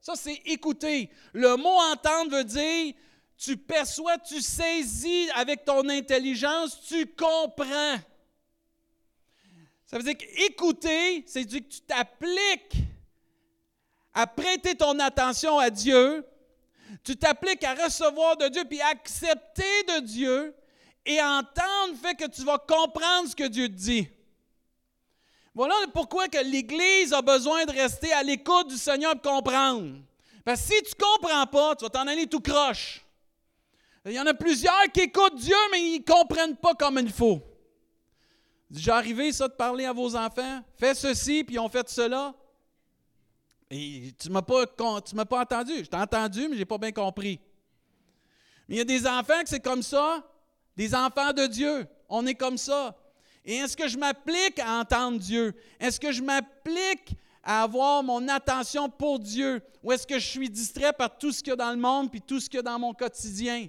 ça, 0.00 0.14
c'est 0.14 0.40
écouter. 0.44 1.10
Le 1.32 1.56
mot 1.56 1.80
entendre 1.90 2.36
veut 2.36 2.44
dire 2.44 2.94
tu 3.36 3.56
perçois, 3.56 4.18
tu 4.18 4.40
saisis 4.40 5.28
avec 5.34 5.64
ton 5.64 5.88
intelligence, 5.88 6.80
tu 6.86 7.06
comprends. 7.06 7.98
Ça 9.86 9.98
veut 9.98 10.02
dire 10.02 10.16
qu'écouter, 10.16 11.24
c'est 11.26 11.44
dire 11.44 11.60
que 11.60 11.72
tu 11.74 11.80
t'appliques 11.82 12.76
à 14.12 14.26
prêter 14.26 14.74
ton 14.74 14.98
attention 15.00 15.58
à 15.58 15.70
Dieu, 15.70 16.24
tu 17.02 17.16
t'appliques 17.16 17.64
à 17.64 17.74
recevoir 17.74 18.36
de 18.36 18.48
Dieu, 18.48 18.64
puis 18.64 18.80
accepter 18.80 19.82
de 19.88 20.00
Dieu, 20.00 20.54
et 21.04 21.20
entendre 21.20 21.96
fait 22.02 22.14
que 22.14 22.26
tu 22.26 22.42
vas 22.44 22.58
comprendre 22.58 23.28
ce 23.28 23.36
que 23.36 23.46
Dieu 23.46 23.68
te 23.68 23.74
dit. 23.74 24.08
Voilà 25.54 25.74
pourquoi 25.92 26.28
que 26.28 26.38
l'Église 26.38 27.12
a 27.12 27.22
besoin 27.22 27.64
de 27.64 27.72
rester 27.72 28.12
à 28.12 28.22
l'écoute 28.22 28.68
du 28.68 28.76
Seigneur 28.76 29.12
pour 29.20 29.32
comprendre. 29.32 29.98
Parce 30.44 30.62
si 30.62 30.82
tu 30.82 30.92
ne 30.98 31.04
comprends 31.04 31.46
pas, 31.46 31.76
tu 31.76 31.84
vas 31.84 31.90
t'en 31.90 32.06
aller 32.06 32.26
tout 32.26 32.40
croche. 32.40 33.04
Il 34.06 34.12
y 34.12 34.20
en 34.20 34.26
a 34.26 34.34
plusieurs 34.34 34.90
qui 34.92 35.00
écoutent 35.00 35.36
Dieu, 35.36 35.56
mais 35.70 35.80
ils 35.80 35.98
ne 36.00 36.04
comprennent 36.04 36.56
pas 36.56 36.74
comme 36.74 36.98
il 36.98 37.10
faut. 37.10 37.40
J'ai 38.70 38.90
arrivé 38.90 39.32
ça 39.32 39.48
de 39.48 39.52
parler 39.52 39.84
à 39.84 39.92
vos 39.92 40.16
enfants. 40.16 40.62
Fais 40.76 40.94
ceci, 40.94 41.44
puis 41.44 41.58
on 41.58 41.68
fait 41.68 41.88
cela. 41.88 42.34
Et 43.70 44.12
tu 44.18 44.28
ne 44.28 44.34
m'as 44.34 44.42
pas, 44.42 44.66
pas 44.66 45.40
entendu. 45.40 45.72
Je 45.78 45.84
t'ai 45.84 45.96
entendu, 45.96 46.48
mais 46.48 46.54
je 46.54 46.60
n'ai 46.60 46.64
pas 46.64 46.78
bien 46.78 46.92
compris. 46.92 47.40
Mais 48.68 48.76
il 48.76 48.78
y 48.78 48.80
a 48.80 48.84
des 48.84 49.06
enfants 49.06 49.42
que 49.42 49.48
c'est 49.48 49.60
comme 49.62 49.82
ça. 49.82 50.22
Des 50.76 50.94
enfants 50.94 51.32
de 51.32 51.46
Dieu. 51.46 51.86
On 52.08 52.26
est 52.26 52.34
comme 52.34 52.58
ça. 52.58 52.96
Et 53.44 53.56
est-ce 53.56 53.76
que 53.76 53.88
je 53.88 53.98
m'applique 53.98 54.58
à 54.58 54.80
entendre 54.80 55.18
Dieu? 55.18 55.54
Est-ce 55.78 56.00
que 56.00 56.12
je 56.12 56.22
m'applique 56.22 57.14
à 57.42 57.62
avoir 57.62 58.02
mon 58.02 58.26
attention 58.28 58.88
pour 58.88 59.18
Dieu? 59.18 59.62
Ou 59.82 59.92
est-ce 59.92 60.06
que 60.06 60.18
je 60.18 60.26
suis 60.26 60.48
distrait 60.48 60.92
par 60.92 61.16
tout 61.16 61.30
ce 61.30 61.42
qu'il 61.42 61.50
y 61.50 61.52
a 61.52 61.56
dans 61.56 61.70
le 61.70 61.76
monde 61.76 62.10
puis 62.10 62.22
tout 62.22 62.40
ce 62.40 62.48
qu'il 62.48 62.56
y 62.56 62.60
a 62.60 62.62
dans 62.62 62.78
mon 62.78 62.94
quotidien? 62.94 63.68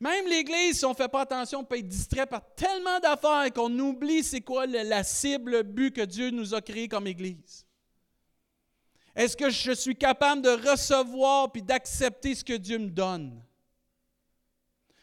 Même 0.00 0.26
l'Église, 0.26 0.78
si 0.78 0.84
on 0.84 0.90
ne 0.90 0.94
fait 0.94 1.08
pas 1.08 1.22
attention, 1.22 1.64
peut 1.64 1.78
être 1.78 1.88
distrait 1.88 2.26
par 2.26 2.42
tellement 2.54 3.00
d'affaires 3.00 3.52
qu'on 3.52 3.76
oublie 3.78 4.22
c'est 4.22 4.40
quoi 4.40 4.66
la 4.66 5.02
cible, 5.02 5.50
le 5.50 5.62
but 5.64 5.94
que 5.94 6.02
Dieu 6.02 6.30
nous 6.30 6.54
a 6.54 6.60
créé 6.60 6.86
comme 6.86 7.06
Église. 7.06 7.66
Est-ce 9.16 9.36
que 9.36 9.50
je 9.50 9.72
suis 9.72 9.96
capable 9.96 10.42
de 10.42 10.70
recevoir 10.70 11.50
puis 11.50 11.62
d'accepter 11.62 12.36
ce 12.36 12.44
que 12.44 12.52
Dieu 12.52 12.78
me 12.78 12.90
donne? 12.90 13.42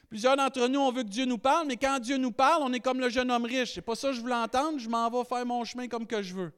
Plusieurs 0.07 0.37
d'entre 0.37 0.67
nous, 0.69 0.79
on 0.79 0.91
veut 0.93 1.03
que 1.03 1.09
Dieu 1.09 1.25
nous 1.25 1.37
parle, 1.37 1.67
mais 1.67 1.75
quand 1.75 1.99
Dieu 1.99 2.15
nous 2.15 2.31
parle, 2.31 2.63
on 2.63 2.71
est 2.71 2.79
comme 2.79 3.01
le 3.01 3.09
jeune 3.09 3.29
homme 3.29 3.43
riche. 3.43 3.73
C'est 3.73 3.81
pas 3.81 3.95
ça 3.95 4.09
que 4.09 4.13
je 4.13 4.21
voulais 4.21 4.35
entendre, 4.35 4.79
je 4.79 4.87
m'en 4.87 5.09
vais 5.09 5.27
faire 5.27 5.45
mon 5.45 5.65
chemin 5.65 5.89
comme 5.89 6.07
que 6.07 6.21
je 6.21 6.33
veux. 6.33 6.53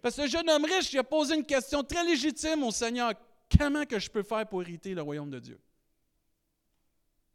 Parce 0.00 0.16
que 0.16 0.22
le 0.22 0.28
jeune 0.28 0.48
homme 0.48 0.64
riche, 0.64 0.90
il 0.94 0.98
a 0.98 1.04
posé 1.04 1.34
une 1.34 1.44
question 1.44 1.82
très 1.82 2.02
légitime 2.02 2.62
au 2.62 2.70
Seigneur. 2.70 3.12
Comment 3.58 3.84
que 3.84 3.98
je 3.98 4.08
peux 4.08 4.22
faire 4.22 4.46
pour 4.48 4.62
hériter 4.62 4.94
le 4.94 5.02
royaume 5.02 5.28
de 5.28 5.38
Dieu? 5.38 5.60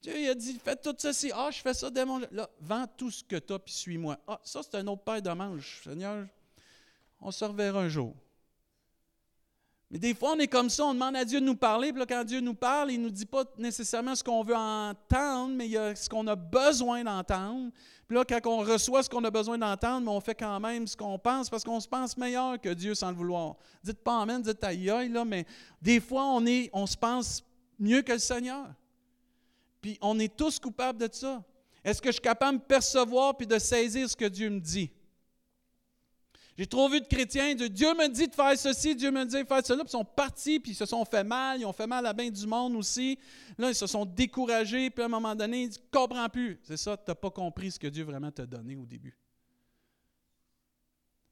Dieu 0.01 0.19
il 0.19 0.29
a 0.29 0.35
dit, 0.35 0.59
fais 0.63 0.75
tout 0.75 0.95
ceci. 0.97 1.31
Ah, 1.33 1.49
je 1.51 1.61
fais 1.61 1.73
ça 1.73 1.89
dès 1.89 2.05
mon... 2.05 2.19
Là, 2.31 2.49
vends 2.59 2.85
tout 2.97 3.11
ce 3.11 3.23
que 3.23 3.35
tu 3.35 3.53
as, 3.53 3.59
puis 3.59 3.73
suis-moi. 3.73 4.17
Ah, 4.27 4.39
ça, 4.43 4.61
c'est 4.63 4.75
un 4.75 4.87
autre 4.87 5.03
paire 5.03 5.21
de 5.21 5.29
manches. 5.29 5.81
Seigneur, 5.83 6.25
on 7.19 7.31
se 7.31 7.45
reverra 7.45 7.81
un 7.81 7.89
jour. 7.89 8.15
Mais 9.91 9.99
des 9.99 10.15
fois, 10.15 10.31
on 10.31 10.39
est 10.39 10.47
comme 10.47 10.69
ça, 10.69 10.85
on 10.85 10.93
demande 10.93 11.17
à 11.17 11.25
Dieu 11.25 11.41
de 11.41 11.45
nous 11.45 11.55
parler, 11.55 11.91
puis 11.91 11.99
là, 11.99 12.05
quand 12.05 12.23
Dieu 12.23 12.39
nous 12.39 12.53
parle, 12.53 12.91
il 12.91 12.97
ne 12.97 13.03
nous 13.03 13.11
dit 13.11 13.25
pas 13.25 13.43
nécessairement 13.57 14.15
ce 14.15 14.23
qu'on 14.23 14.41
veut 14.41 14.55
entendre, 14.55 15.53
mais 15.53 15.65
il 15.65 15.71
y 15.71 15.77
a 15.77 15.93
ce 15.93 16.07
qu'on 16.07 16.25
a 16.27 16.35
besoin 16.35 17.03
d'entendre. 17.03 17.71
Puis 18.07 18.15
là, 18.15 18.23
quand 18.23 18.39
on 18.45 18.59
reçoit 18.59 19.03
ce 19.03 19.09
qu'on 19.09 19.23
a 19.25 19.29
besoin 19.29 19.57
d'entendre, 19.57 20.09
on 20.09 20.21
fait 20.21 20.33
quand 20.33 20.59
même 20.61 20.87
ce 20.87 20.95
qu'on 20.95 21.19
pense, 21.19 21.49
parce 21.49 21.65
qu'on 21.65 21.81
se 21.81 21.89
pense 21.89 22.15
meilleur 22.15 22.59
que 22.59 22.69
Dieu 22.69 22.95
sans 22.95 23.09
le 23.09 23.17
vouloir. 23.17 23.57
Dites 23.83 24.01
pas 24.01 24.21
Amen, 24.21 24.41
dites 24.41 24.63
aïe, 24.63 25.09
là, 25.09 25.25
mais 25.25 25.45
des 25.81 25.99
fois, 25.99 26.23
on, 26.23 26.45
est, 26.45 26.69
on 26.71 26.87
se 26.87 26.95
pense 26.95 27.43
mieux 27.77 28.01
que 28.01 28.13
le 28.13 28.19
Seigneur. 28.19 28.67
Puis 29.81 29.97
on 30.01 30.19
est 30.19 30.35
tous 30.35 30.59
coupables 30.59 30.99
de 30.99 31.09
ça. 31.11 31.43
Est-ce 31.83 32.01
que 32.01 32.09
je 32.09 32.13
suis 32.13 32.21
capable 32.21 32.59
de 32.59 32.63
percevoir 32.63 33.35
puis 33.35 33.47
de 33.47 33.57
saisir 33.57 34.09
ce 34.09 34.15
que 34.15 34.25
Dieu 34.25 34.49
me 34.49 34.59
dit? 34.59 34.91
J'ai 36.57 36.67
trop 36.67 36.89
vu 36.89 36.99
de 36.99 37.07
chrétiens, 37.07 37.55
de 37.55 37.67
Dieu 37.67 37.93
me 37.95 38.07
dit 38.07 38.27
de 38.27 38.35
faire 38.35 38.57
ceci, 38.57 38.95
Dieu 38.95 39.09
me 39.09 39.25
dit 39.25 39.41
de 39.41 39.47
faire 39.47 39.65
cela, 39.65 39.83
puis 39.83 39.87
ils 39.87 39.91
sont 39.91 40.05
partis, 40.05 40.59
puis 40.59 40.73
ils 40.73 40.75
se 40.75 40.85
sont 40.85 41.03
fait 41.05 41.23
mal, 41.23 41.59
ils 41.59 41.65
ont 41.65 41.73
fait 41.73 41.87
mal 41.87 42.05
à 42.05 42.13
bien 42.13 42.29
du 42.29 42.45
monde 42.45 42.75
aussi. 42.75 43.17
Là, 43.57 43.69
ils 43.69 43.75
se 43.75 43.87
sont 43.87 44.05
découragés, 44.05 44.89
puis 44.89 45.01
à 45.01 45.05
un 45.05 45.09
moment 45.09 45.33
donné, 45.33 45.63
ils 45.63 45.69
ne 45.69 45.75
comprennent 45.91 46.29
plus. 46.29 46.59
C'est 46.63 46.77
ça, 46.77 46.97
tu 46.97 47.03
n'as 47.07 47.15
pas 47.15 47.31
compris 47.31 47.71
ce 47.71 47.79
que 47.79 47.87
Dieu 47.87 48.03
vraiment 48.03 48.29
t'a 48.31 48.45
donné 48.45 48.75
au 48.75 48.85
début. 48.85 49.17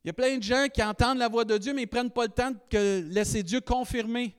Il 0.03 0.07
y 0.07 0.09
a 0.09 0.13
plein 0.13 0.37
de 0.37 0.43
gens 0.43 0.67
qui 0.73 0.81
entendent 0.81 1.17
la 1.17 1.27
voix 1.27 1.43
de 1.43 1.57
Dieu, 1.57 1.73
mais 1.73 1.81
ils 1.81 1.85
ne 1.85 1.89
prennent 1.89 2.09
pas 2.09 2.23
le 2.23 2.31
temps 2.31 2.51
de 2.71 3.05
laisser 3.11 3.43
Dieu 3.43 3.59
confirmer. 3.59 4.35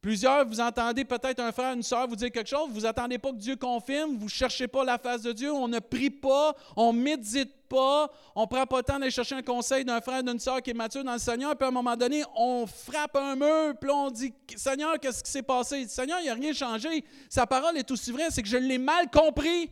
Plusieurs, 0.00 0.46
vous 0.46 0.60
entendez 0.60 1.04
peut-être 1.04 1.40
un 1.40 1.50
frère, 1.50 1.72
une 1.72 1.82
soeur 1.82 2.06
vous 2.06 2.14
dire 2.14 2.30
quelque 2.30 2.48
chose, 2.48 2.68
vous 2.70 2.82
n'attendez 2.82 3.18
pas 3.18 3.30
que 3.32 3.36
Dieu 3.36 3.56
confirme, 3.56 4.16
vous 4.16 4.26
ne 4.26 4.30
cherchez 4.30 4.68
pas 4.68 4.84
la 4.84 4.96
face 4.96 5.22
de 5.22 5.32
Dieu, 5.32 5.52
on 5.52 5.66
ne 5.66 5.80
prie 5.80 6.10
pas, 6.10 6.54
on 6.76 6.92
médite 6.92 7.52
pas, 7.68 8.08
on 8.36 8.42
ne 8.42 8.46
prend 8.46 8.64
pas 8.64 8.76
le 8.76 8.82
temps 8.84 8.98
d'aller 9.00 9.10
chercher 9.10 9.34
un 9.34 9.42
conseil 9.42 9.84
d'un 9.84 10.00
frère, 10.00 10.22
d'une 10.22 10.38
soeur 10.38 10.62
qui 10.62 10.70
est 10.70 10.74
mature 10.74 11.02
dans 11.02 11.14
le 11.14 11.18
Seigneur, 11.18 11.56
puis 11.56 11.64
à 11.64 11.68
un 11.68 11.72
moment 11.72 11.96
donné, 11.96 12.22
on 12.36 12.64
frappe 12.64 13.16
un 13.16 13.34
mur, 13.34 13.74
puis 13.80 13.90
on 13.90 14.08
dit 14.12 14.32
Seigneur, 14.54 15.00
qu'est-ce 15.00 15.24
qui 15.24 15.32
s'est 15.32 15.42
passé? 15.42 15.88
Seigneur, 15.88 16.20
il 16.20 16.24
n'y 16.24 16.30
a 16.30 16.34
rien 16.34 16.52
changé. 16.52 17.04
Sa 17.28 17.44
parole 17.44 17.76
est 17.76 17.90
aussi 17.90 18.12
vraie, 18.12 18.28
c'est 18.30 18.42
que 18.42 18.48
je 18.48 18.56
l'ai 18.56 18.78
mal 18.78 19.10
compris. 19.10 19.68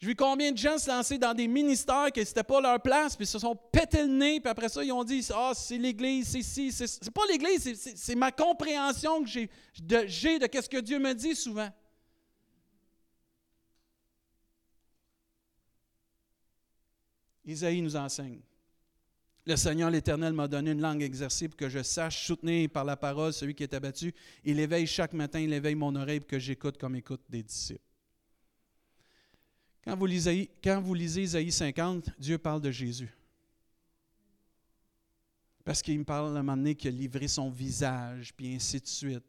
J'ai 0.00 0.06
vu 0.06 0.14
combien 0.14 0.52
de 0.52 0.56
gens 0.58 0.78
se 0.78 0.88
lancer 0.88 1.18
dans 1.18 1.34
des 1.34 1.48
ministères 1.48 2.12
qui 2.12 2.20
n'étaient 2.20 2.44
pas 2.44 2.60
leur 2.60 2.80
place, 2.80 3.16
puis 3.16 3.26
se 3.26 3.38
sont 3.38 3.56
pété 3.56 4.02
le 4.02 4.08
nez, 4.08 4.40
puis 4.40 4.48
après 4.48 4.68
ça, 4.68 4.84
ils 4.84 4.92
ont 4.92 5.02
dit 5.02 5.26
Ah, 5.34 5.52
c'est 5.56 5.76
l'Église, 5.76 6.28
c'est 6.28 6.42
ci, 6.42 6.70
c'est. 6.70 7.10
pas 7.10 7.26
l'Église, 7.28 7.94
c'est 7.96 8.14
ma 8.14 8.30
compréhension 8.30 9.24
que 9.24 9.28
j'ai 9.28 9.50
de, 9.80 10.38
de 10.38 10.46
qu'est-ce 10.46 10.68
que 10.68 10.78
Dieu 10.78 11.00
me 11.00 11.14
dit 11.14 11.34
souvent. 11.34 11.68
Isaïe 17.44 17.82
nous 17.82 17.96
enseigne. 17.96 18.40
Le 19.46 19.56
Seigneur 19.56 19.90
l'Éternel 19.90 20.34
m'a 20.34 20.46
donné 20.46 20.72
une 20.72 20.82
langue 20.82 21.02
exercée 21.02 21.48
pour 21.48 21.56
que 21.56 21.70
je 21.70 21.82
sache 21.82 22.26
soutenir 22.26 22.68
par 22.68 22.84
la 22.84 22.96
parole 22.96 23.32
celui 23.32 23.54
qui 23.54 23.62
est 23.62 23.72
abattu. 23.74 24.14
Il 24.44 24.60
éveille 24.60 24.86
chaque 24.86 25.14
matin, 25.14 25.40
il 25.40 25.52
éveille 25.52 25.74
mon 25.74 25.96
oreille 25.96 26.20
pour 26.20 26.28
que 26.28 26.38
j'écoute 26.38 26.76
comme 26.76 26.94
écoute 26.94 27.22
des 27.30 27.42
disciples. 27.42 27.87
Quand 29.84 29.96
vous, 29.96 30.06
lisez, 30.94 31.22
Isaïe 31.22 31.52
50, 31.52 32.10
Dieu 32.18 32.38
parle 32.38 32.60
de 32.60 32.70
Jésus. 32.70 33.12
Parce 35.64 35.82
qu'il 35.82 35.98
me 35.98 36.04
parle 36.04 36.36
à 36.36 36.40
un 36.40 36.42
moment 36.42 36.56
donné 36.56 36.74
qu'il 36.74 36.94
a 36.94 36.98
livré 36.98 37.28
son 37.28 37.50
visage, 37.50 38.34
puis 38.34 38.54
ainsi 38.54 38.80
de 38.80 38.86
suite. 38.86 39.24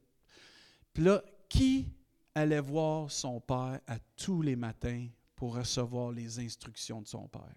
Puis 0.93 1.03
là, 1.03 1.23
qui 1.47 1.87
allait 2.33 2.61
voir 2.61 3.11
son 3.11 3.39
Père 3.39 3.79
à 3.87 3.99
tous 4.15 4.41
les 4.41 4.55
matins 4.55 5.07
pour 5.35 5.55
recevoir 5.55 6.11
les 6.11 6.39
instructions 6.39 7.01
de 7.01 7.07
son 7.07 7.27
Père? 7.27 7.55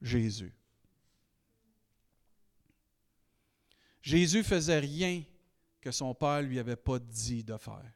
Jésus. 0.00 0.52
Jésus 4.00 4.42
faisait 4.42 4.78
rien 4.78 5.22
que 5.80 5.90
son 5.90 6.14
Père 6.14 6.42
lui 6.42 6.58
avait 6.58 6.76
pas 6.76 6.98
dit 6.98 7.44
de 7.44 7.56
faire. 7.56 7.92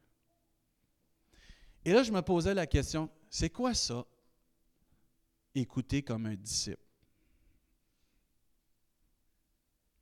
Et 1.84 1.92
là, 1.92 2.02
je 2.02 2.12
me 2.12 2.22
posais 2.22 2.54
la 2.54 2.66
question, 2.66 3.10
c'est 3.34 3.48
quoi 3.48 3.72
ça, 3.72 4.06
écouter 5.54 6.02
comme 6.02 6.26
un 6.26 6.34
disciple. 6.34 6.76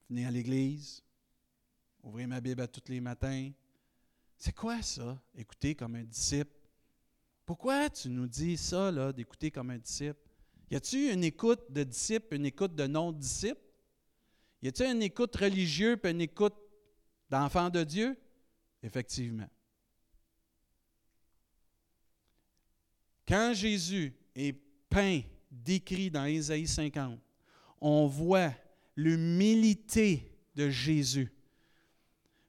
Venir 0.08 0.26
à 0.26 0.30
l'église, 0.32 1.04
ouvrir 2.02 2.26
ma 2.26 2.40
Bible 2.40 2.60
à 2.60 2.66
tous 2.66 2.90
les 2.90 3.00
matins. 3.00 3.52
C'est 4.36 4.52
quoi 4.52 4.82
ça, 4.82 5.16
écouter 5.32 5.76
comme 5.76 5.94
un 5.94 6.02
disciple? 6.02 6.50
Pourquoi 7.46 7.88
tu 7.88 8.08
nous 8.08 8.26
dis 8.26 8.56
ça, 8.56 8.90
là, 8.90 9.12
d'écouter 9.12 9.52
comme 9.52 9.70
un 9.70 9.78
disciple? 9.78 10.18
Y 10.68 10.74
a-t-il 10.74 11.12
une 11.12 11.22
écoute 11.22 11.70
de 11.70 11.84
disciple, 11.84 12.34
une 12.34 12.46
écoute 12.46 12.74
de 12.74 12.88
non-disciple? 12.88 13.62
Y 14.60 14.68
a-t-il 14.68 14.90
une 14.90 15.02
écoute 15.02 15.36
religieuse 15.36 15.98
et 16.02 16.10
une 16.10 16.20
écoute 16.20 16.56
d'enfant 17.28 17.70
de 17.70 17.84
Dieu? 17.84 18.18
Effectivement. 18.82 19.48
Quand 23.30 23.54
Jésus 23.54 24.12
est 24.34 24.56
peint 24.88 25.20
décrit 25.48 26.10
dans 26.10 26.24
Ésaïe 26.24 26.66
50, 26.66 27.16
on 27.80 28.08
voit 28.08 28.52
l'humilité 28.96 30.36
de 30.56 30.68
Jésus. 30.68 31.32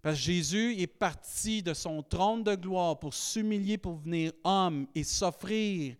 Parce 0.01 0.15
que 0.15 0.23
Jésus 0.23 0.81
est 0.81 0.87
parti 0.87 1.61
de 1.61 1.75
son 1.75 2.01
trône 2.01 2.43
de 2.43 2.55
gloire 2.55 2.97
pour 2.97 3.13
s'humilier, 3.13 3.77
pour 3.77 3.97
venir 3.97 4.31
homme 4.43 4.87
et 4.95 5.03
s'offrir 5.03 5.95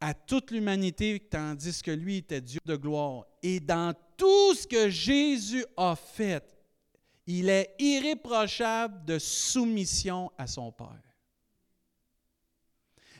à 0.00 0.14
toute 0.14 0.52
l'humanité, 0.52 1.20
tandis 1.30 1.82
que 1.82 1.90
lui 1.90 2.16
était 2.16 2.40
Dieu 2.40 2.60
de 2.64 2.76
gloire. 2.76 3.26
Et 3.42 3.60
dans 3.60 3.92
tout 4.16 4.54
ce 4.54 4.66
que 4.66 4.88
Jésus 4.88 5.66
a 5.76 5.96
fait, 5.96 6.56
il 7.26 7.50
est 7.50 7.74
irréprochable 7.78 9.04
de 9.04 9.18
soumission 9.18 10.32
à 10.38 10.46
son 10.46 10.72
Père. 10.72 11.11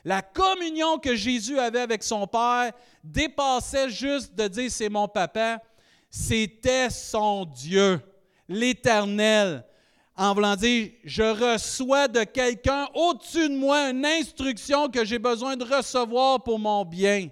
La 0.05 0.21
communion 0.21 0.97
que 0.97 1.15
Jésus 1.15 1.59
avait 1.59 1.79
avec 1.79 2.03
son 2.03 2.27
Père 2.27 2.73
dépassait 3.03 3.89
juste 3.89 4.35
de 4.35 4.47
dire 4.47 4.69
c'est 4.69 4.89
mon 4.89 5.07
papa, 5.07 5.61
c'était 6.09 6.89
son 6.89 7.45
Dieu, 7.45 8.01
l'Éternel. 8.49 9.65
En 10.15 10.33
voulant 10.33 10.55
dire, 10.55 10.91
je 11.03 11.23
reçois 11.23 12.07
de 12.07 12.23
quelqu'un 12.23 12.87
au-dessus 12.93 13.49
de 13.49 13.55
moi 13.55 13.89
une 13.89 14.05
instruction 14.05 14.89
que 14.89 15.03
j'ai 15.05 15.17
besoin 15.17 15.55
de 15.55 15.63
recevoir 15.63 16.43
pour 16.43 16.59
mon 16.59 16.85
bien. 16.85 17.29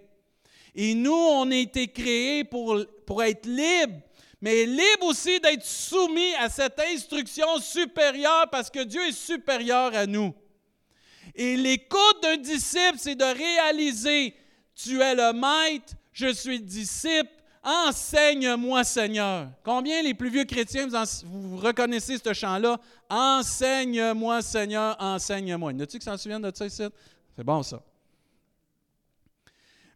Et 0.74 0.96
nous, 0.96 1.12
on 1.12 1.52
a 1.52 1.56
été 1.56 1.88
créés 1.88 2.44
pour, 2.44 2.84
pour 3.06 3.22
être 3.22 3.46
libres, 3.46 4.00
mais 4.40 4.66
libres 4.66 5.06
aussi 5.06 5.40
d'être 5.40 5.66
soumis 5.66 6.34
à 6.40 6.50
cette 6.50 6.80
instruction 6.80 7.60
supérieure 7.60 8.48
parce 8.50 8.70
que 8.70 8.84
Dieu 8.84 9.06
est 9.08 9.12
supérieur 9.12 9.94
à 9.94 10.08
nous. 10.08 10.34
Et 11.36 11.56
l'écoute 11.56 12.22
d'un 12.22 12.38
disciple, 12.38 12.98
c'est 12.98 13.16
de 13.16 13.24
réaliser, 13.24 14.36
tu 14.76 15.02
es 15.02 15.16
le 15.16 15.34
maître, 15.34 15.94
je 16.12 16.34
suis 16.34 16.58
le 16.58 16.66
disciple, 16.66 17.30
enseigne-moi 17.64 18.84
Seigneur. 18.84 19.50
Combien 19.64 20.02
les 20.02 20.14
plus 20.14 20.30
vieux 20.30 20.46
chrétiens, 20.46 20.88
vous, 21.26 21.58
reconnaissez 21.58 22.18
ce 22.18 22.34
chant-là? 22.34 22.80
Enseigne-moi 23.10 24.42
Seigneur, 24.42 24.96
enseigne-moi. 25.00 25.72
A-tu 25.80 26.00
qui 26.00 26.06
s'en 26.06 26.18
souviennent 26.18 26.42
de 26.42 26.52
ça 26.54 26.66
ici? 26.66 26.84
C'est 27.36 27.44
bon 27.44 27.64
ça. 27.64 27.82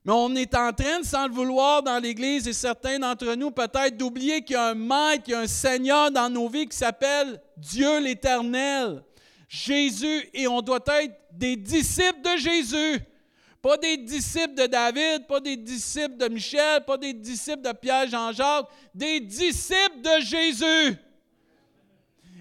Mais 0.05 0.13
on 0.13 0.35
est 0.35 0.53
en 0.53 0.71
train, 0.71 1.01
sans 1.01 1.27
le 1.27 1.33
vouloir, 1.33 1.81
dans 1.81 1.97
l'Église, 1.97 2.47
et 2.47 2.53
certains 2.53 2.99
d'entre 2.99 3.33
nous, 3.33 3.49
peut-être, 3.49 3.97
d'oublier 3.97 4.43
qu'il 4.43 4.53
y 4.53 4.57
a 4.57 4.67
un 4.67 4.75
maître, 4.75 5.23
qu'il 5.23 5.33
y 5.33 5.35
a 5.35 5.39
un 5.39 5.47
Seigneur 5.47 6.11
dans 6.11 6.29
nos 6.29 6.47
vies 6.47 6.67
qui 6.67 6.77
s'appelle 6.77 7.41
Dieu 7.57 7.99
l'Éternel. 7.99 9.03
Jésus 9.47 10.29
et 10.33 10.47
on 10.47 10.61
doit 10.61 10.83
être 10.99 11.15
des 11.31 11.55
disciples 11.55 12.21
de 12.21 12.37
Jésus. 12.37 12.99
Pas 13.61 13.77
des 13.77 13.97
disciples 13.97 14.53
de 14.53 14.67
David, 14.67 15.25
pas 15.27 15.39
des 15.39 15.57
disciples 15.57 16.17
de 16.17 16.27
Michel, 16.27 16.85
pas 16.85 16.97
des 16.97 17.13
disciples 17.13 17.63
de 17.63 17.71
Pierre, 17.71 18.07
Jean-Jacques, 18.07 18.67
des 18.93 19.19
disciples 19.19 20.01
de 20.01 20.19
Jésus. 20.23 20.97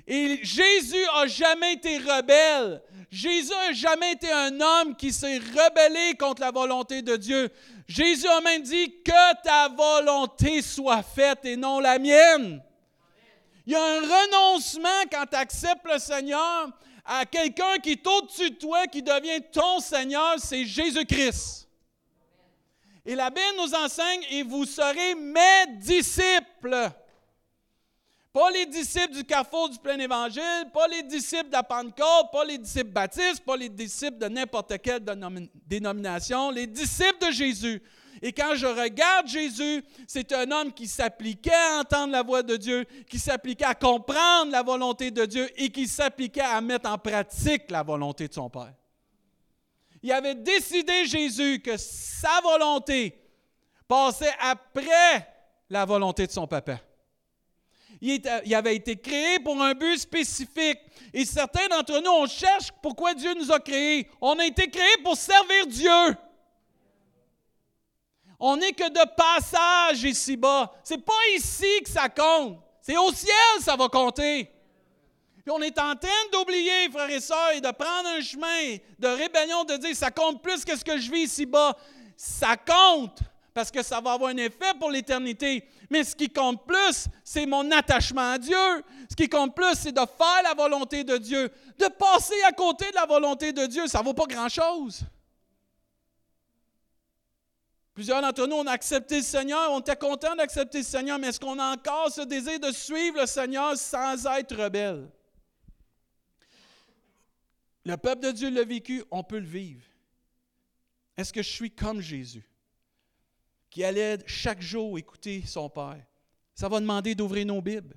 Et 0.07 0.41
Jésus 0.43 1.05
a 1.15 1.27
jamais 1.27 1.75
été 1.75 1.97
rebelle. 1.97 2.83
Jésus 3.11 3.53
a 3.69 3.73
jamais 3.73 4.13
été 4.13 4.31
un 4.31 4.61
homme 4.61 4.97
qui 4.97 5.13
s'est 5.13 5.39
rebellé 5.39 6.15
contre 6.19 6.43
la 6.43 6.51
volonté 6.51 7.01
de 7.01 7.17
Dieu. 7.17 7.49
Jésus 7.87 8.27
a 8.27 8.41
même 8.41 8.63
dit 8.63 9.03
que 9.03 9.43
ta 9.43 9.69
volonté 9.69 10.61
soit 10.61 11.03
faite 11.03 11.45
et 11.45 11.57
non 11.57 11.81
la 11.81 11.99
mienne. 11.99 12.63
Il 13.67 13.73
y 13.73 13.77
a 13.77 13.83
un 13.83 14.01
renoncement 14.01 15.05
quand 15.11 15.25
tu 15.31 15.37
acceptes 15.37 15.87
le 15.91 15.99
Seigneur 15.99 16.69
à 17.05 17.27
quelqu'un 17.27 17.79
qui 17.79 17.93
est 17.93 18.07
au-dessus 18.07 18.51
de 18.51 18.57
toi, 18.57 18.87
qui 18.87 19.03
devient 19.03 19.43
ton 19.53 19.81
Seigneur, 19.81 20.37
c'est 20.39 20.65
Jésus-Christ. 20.65 21.69
Et 23.05 23.15
la 23.15 23.29
Bible 23.29 23.57
nous 23.59 23.75
enseigne, 23.75 24.23
et 24.31 24.43
vous 24.43 24.65
serez 24.65 25.15
mes 25.15 25.77
disciples. 25.77 26.91
Pas 28.33 28.51
les 28.51 28.67
disciples 28.67 29.15
du 29.15 29.25
carrefour 29.25 29.69
du 29.69 29.79
plein 29.79 29.99
évangile, 29.99 30.67
pas 30.73 30.89
les 30.89 31.03
disciples 31.03 31.49
de 31.49 31.53
la 31.53 31.63
Pentecôte, 31.63 32.33
pas 32.33 32.45
les 32.45 32.59
disciples 32.59 32.91
baptistes, 32.91 33.45
pas 33.45 33.57
les 33.57 33.69
disciples 33.69 34.19
de 34.19 34.27
n'importe 34.27 34.77
quelle 34.83 35.05
dénomination, 35.67 36.51
les 36.51 36.67
disciples 36.67 37.27
de 37.27 37.31
Jésus. 37.31 37.83
Et 38.27 38.33
quand 38.33 38.55
je 38.55 38.65
regarde 38.67 39.29
Jésus, 39.29 39.85
c'est 40.09 40.33
un 40.33 40.51
homme 40.51 40.73
qui 40.73 40.89
s'appliquait 40.89 41.53
à 41.53 41.81
entendre 41.81 42.11
la 42.11 42.23
voix 42.23 42.43
de 42.43 42.57
Dieu, 42.57 42.87
qui 43.07 43.19
s'appliquait 43.19 43.67
à 43.67 43.75
comprendre 43.75 44.51
la 44.51 44.63
volonté 44.63 45.11
de 45.11 45.27
Dieu 45.27 45.47
et 45.61 45.69
qui 45.69 45.87
s'appliquait 45.87 46.41
à 46.41 46.59
mettre 46.63 46.89
en 46.89 46.97
pratique 46.97 47.71
la 47.71 47.83
volonté 47.83 48.27
de 48.27 48.33
son 48.33 48.49
Père. 48.49 48.73
Il 50.03 50.11
avait 50.11 50.37
décidé, 50.37 51.05
Jésus, 51.05 51.61
que 51.61 51.77
sa 51.77 52.41
volonté 52.43 53.15
passait 53.87 54.33
après 54.41 55.29
la 55.69 55.85
volonté 55.85 56.27
de 56.27 56.33
son 56.33 56.47
papa. 56.47 56.81
Il, 58.01 58.23
avait 58.55 58.77
été 58.77 58.97
créé 58.97 59.39
pour 59.39 59.63
un 59.63 59.75
but 59.75 59.99
spécifique. 59.99 60.79
Et 61.13 61.27
certains 61.27 61.69
d'entre 61.69 62.01
nous, 62.03 62.11
on 62.11 62.27
cherche 62.27 62.71
pourquoi 62.81 63.13
Dieu 63.13 63.35
nous 63.35 63.53
a 63.53 63.61
créés. 63.61 64.09
On 64.23 64.39
a 64.39 64.47
été 64.47 64.71
créés 64.71 65.03
pour 65.03 65.15
servir 65.15 65.67
Dieu. 65.67 66.17
On 68.39 68.57
n'est 68.57 68.73
que 68.73 68.89
de 68.89 69.09
passage 69.17 70.03
ici-bas. 70.03 70.73
C'est 70.83 71.05
pas 71.05 71.13
ici 71.37 71.83
que 71.83 71.91
ça 71.91 72.09
compte. 72.09 72.59
C'est 72.81 72.97
au 72.97 73.13
ciel 73.13 73.35
que 73.57 73.65
ça 73.65 73.77
va 73.77 73.89
compter. 73.89 74.51
Puis 75.45 75.53
on 75.53 75.61
est 75.61 75.79
en 75.79 75.95
train 75.95 76.09
d'oublier, 76.33 76.91
frères 76.91 77.11
et 77.11 77.21
sœurs, 77.21 77.53
et 77.55 77.61
de 77.61 77.71
prendre 77.71 78.09
un 78.09 78.21
chemin 78.21 78.77
de 78.99 79.09
rébellion, 79.09 79.65
de 79.65 79.77
dire 79.77 79.95
ça 79.95 80.11
compte 80.11 80.43
plus 80.43 80.65
que 80.65 80.77
ce 80.77 80.85
que 80.85 80.99
je 80.99 81.11
vis 81.11 81.25
ici-bas. 81.25 81.77
Ça 82.17 82.57
compte 82.57 83.19
parce 83.53 83.71
que 83.71 83.83
ça 83.83 84.01
va 84.01 84.13
avoir 84.13 84.31
un 84.31 84.37
effet 84.37 84.73
pour 84.81 84.91
l'éternité. 84.91 85.69
Mais 85.89 86.03
ce 86.03 86.17
qui 86.17 86.29
compte 86.29 86.67
plus, 86.67 87.07
c'est 87.23 87.47
mon 87.47 87.71
attachement 87.71 88.33
à 88.33 88.39
Dieu. 88.39 88.85
Ce 89.09 89.15
qui 89.15 89.29
compte 89.29 89.55
plus, 89.55 89.75
c'est 89.75 89.93
de 89.93 90.01
faire 90.01 90.43
la 90.43 90.55
volonté 90.55 91.05
de 91.05 91.17
Dieu. 91.19 91.51
De 91.79 91.87
passer 91.87 92.43
à 92.49 92.53
côté 92.53 92.91
de 92.91 92.97
la 92.97 93.07
volonté 93.07 93.53
de 93.53 93.67
Dieu, 93.67 93.87
ça 93.87 94.01
ne 94.01 94.05
vaut 94.05 94.15
pas 94.15 94.27
grand-chose. 94.27 95.03
Plusieurs 97.95 98.21
d'entre 98.21 98.49
nous, 98.49 98.57
ont 98.57 98.67
accepté 98.67 99.19
le 99.19 99.23
Seigneur, 99.23 99.71
on 99.71 99.79
était 99.79 99.95
contents 99.95 100.35
d'accepter 100.35 100.79
le 100.79 100.85
Seigneur, 100.85 101.17
mais 101.17 101.29
est-ce 101.29 101.39
qu'on 101.39 101.61
a 101.61 101.73
encore 101.73 102.11
ce 102.11 102.23
désir 102.23 102.59
de 102.59 102.73
suivre 102.73 103.21
le 103.21 103.27
Seigneur 103.27 103.77
sans 103.77 104.27
être 104.37 104.57
rebelle? 104.57 105.09
Le 107.85 107.97
peuple 107.97 108.27
de 108.27 108.31
Dieu 108.33 108.51
l'a 108.51 108.65
vécu, 108.65 109.05
on 109.13 109.23
peut 109.23 109.39
le 109.39 109.47
vivre. 109.47 109.85
Est-ce 111.17 111.33
que 111.33 111.43
je 111.43 111.49
suis 111.49 111.71
comme 111.71 112.01
Jésus, 112.01 112.45
qui 113.71 113.85
allait 113.85 114.19
chaque 114.27 114.61
jour 114.61 114.99
écouter 114.99 115.45
son 115.47 115.71
Père? 115.71 116.05
Ça 116.57 116.69
va 116.69 116.81
demander 116.81 117.15
d'ouvrir 117.15 117.47
nos 117.47 117.63
Bibles, 117.63 117.97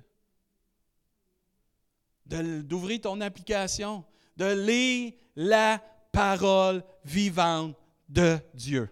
d'ouvrir 2.24 3.00
ton 3.00 3.20
application, 3.20 4.04
de 4.36 4.52
lire 4.64 5.12
la 5.34 5.82
parole 6.12 6.84
vivante 7.04 7.76
de 8.08 8.38
Dieu. 8.54 8.88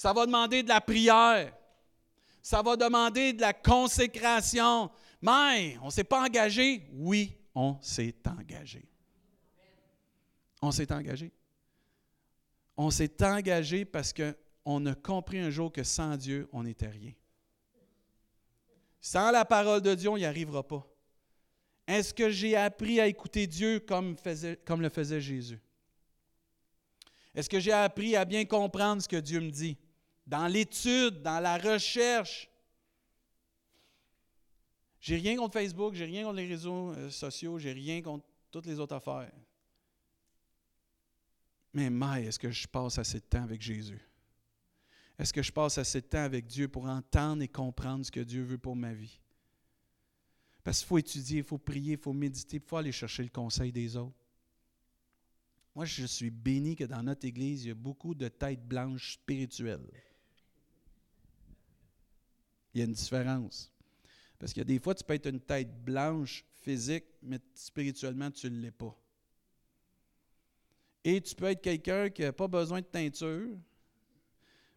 Ça 0.00 0.14
va 0.14 0.24
demander 0.24 0.62
de 0.62 0.68
la 0.70 0.80
prière. 0.80 1.54
Ça 2.40 2.62
va 2.62 2.74
demander 2.74 3.34
de 3.34 3.42
la 3.42 3.52
consécration. 3.52 4.90
Mais 5.20 5.76
on 5.82 5.86
ne 5.86 5.90
s'est 5.90 6.04
pas 6.04 6.22
engagé? 6.24 6.88
Oui, 6.94 7.36
on 7.54 7.76
s'est 7.82 8.14
engagé. 8.24 8.88
On 10.62 10.70
s'est 10.72 10.90
engagé. 10.90 11.30
On 12.78 12.90
s'est 12.90 13.22
engagé 13.22 13.84
parce 13.84 14.14
qu'on 14.14 14.86
a 14.86 14.94
compris 14.94 15.38
un 15.38 15.50
jour 15.50 15.70
que 15.70 15.82
sans 15.82 16.16
Dieu, 16.16 16.48
on 16.50 16.62
n'était 16.62 16.88
rien. 16.88 17.12
Sans 19.02 19.30
la 19.30 19.44
parole 19.44 19.82
de 19.82 19.94
Dieu, 19.94 20.08
on 20.08 20.16
n'y 20.16 20.24
arrivera 20.24 20.66
pas. 20.66 20.88
Est-ce 21.86 22.14
que 22.14 22.30
j'ai 22.30 22.56
appris 22.56 23.00
à 23.00 23.06
écouter 23.06 23.46
Dieu 23.46 23.80
comme, 23.80 24.16
comme 24.64 24.80
le 24.80 24.88
faisait 24.88 25.20
Jésus? 25.20 25.60
Est-ce 27.34 27.50
que 27.50 27.60
j'ai 27.60 27.72
appris 27.72 28.16
à 28.16 28.24
bien 28.24 28.46
comprendre 28.46 29.02
ce 29.02 29.06
que 29.06 29.16
Dieu 29.16 29.40
me 29.40 29.50
dit? 29.50 29.76
Dans 30.30 30.46
l'étude, 30.46 31.22
dans 31.22 31.40
la 31.40 31.58
recherche. 31.58 32.48
J'ai 35.00 35.16
rien 35.16 35.36
contre 35.36 35.54
Facebook, 35.54 35.94
j'ai 35.94 36.04
rien 36.04 36.22
contre 36.22 36.36
les 36.36 36.46
réseaux 36.46 36.92
euh, 36.92 37.10
sociaux, 37.10 37.58
j'ai 37.58 37.72
rien 37.72 38.00
contre 38.00 38.24
toutes 38.50 38.66
les 38.66 38.78
autres 38.78 38.94
affaires. 38.94 39.32
Mais 41.72 41.90
mais 41.90 42.26
est-ce 42.26 42.38
que 42.38 42.50
je 42.50 42.68
passe 42.68 42.98
assez 42.98 43.18
de 43.18 43.24
temps 43.24 43.42
avec 43.42 43.60
Jésus? 43.60 44.00
Est-ce 45.18 45.32
que 45.32 45.42
je 45.42 45.50
passe 45.50 45.78
assez 45.78 46.00
de 46.00 46.06
temps 46.06 46.22
avec 46.22 46.46
Dieu 46.46 46.68
pour 46.68 46.84
entendre 46.84 47.42
et 47.42 47.48
comprendre 47.48 48.06
ce 48.06 48.10
que 48.12 48.20
Dieu 48.20 48.42
veut 48.42 48.58
pour 48.58 48.76
ma 48.76 48.92
vie? 48.92 49.18
Parce 50.62 50.78
qu'il 50.78 50.86
faut 50.86 50.98
étudier, 50.98 51.38
il 51.38 51.44
faut 51.44 51.58
prier, 51.58 51.94
il 51.94 51.98
faut 51.98 52.12
méditer, 52.12 52.58
il 52.58 52.62
faut 52.62 52.76
aller 52.76 52.92
chercher 52.92 53.24
le 53.24 53.30
conseil 53.30 53.72
des 53.72 53.96
autres. 53.96 54.14
Moi, 55.74 55.86
je 55.86 56.04
suis 56.04 56.30
béni 56.30 56.76
que 56.76 56.84
dans 56.84 57.02
notre 57.02 57.26
Église, 57.26 57.64
il 57.64 57.68
y 57.68 57.70
a 57.70 57.74
beaucoup 57.74 58.14
de 58.14 58.28
têtes 58.28 58.66
blanches 58.66 59.14
spirituelles 59.14 59.90
il 62.74 62.78
y 62.78 62.82
a 62.82 62.86
une 62.86 62.92
différence. 62.92 63.72
Parce 64.38 64.58
a 64.58 64.64
des 64.64 64.78
fois, 64.78 64.94
tu 64.94 65.04
peux 65.04 65.14
être 65.14 65.26
une 65.26 65.40
tête 65.40 65.84
blanche 65.84 66.44
physique, 66.62 67.04
mais 67.22 67.38
spirituellement, 67.54 68.30
tu 68.30 68.50
ne 68.50 68.60
l'es 68.60 68.70
pas. 68.70 68.96
Et 71.04 71.20
tu 71.20 71.34
peux 71.34 71.46
être 71.46 71.62
quelqu'un 71.62 72.08
qui 72.10 72.22
n'a 72.22 72.32
pas 72.32 72.48
besoin 72.48 72.80
de 72.80 72.86
teinture, 72.86 73.56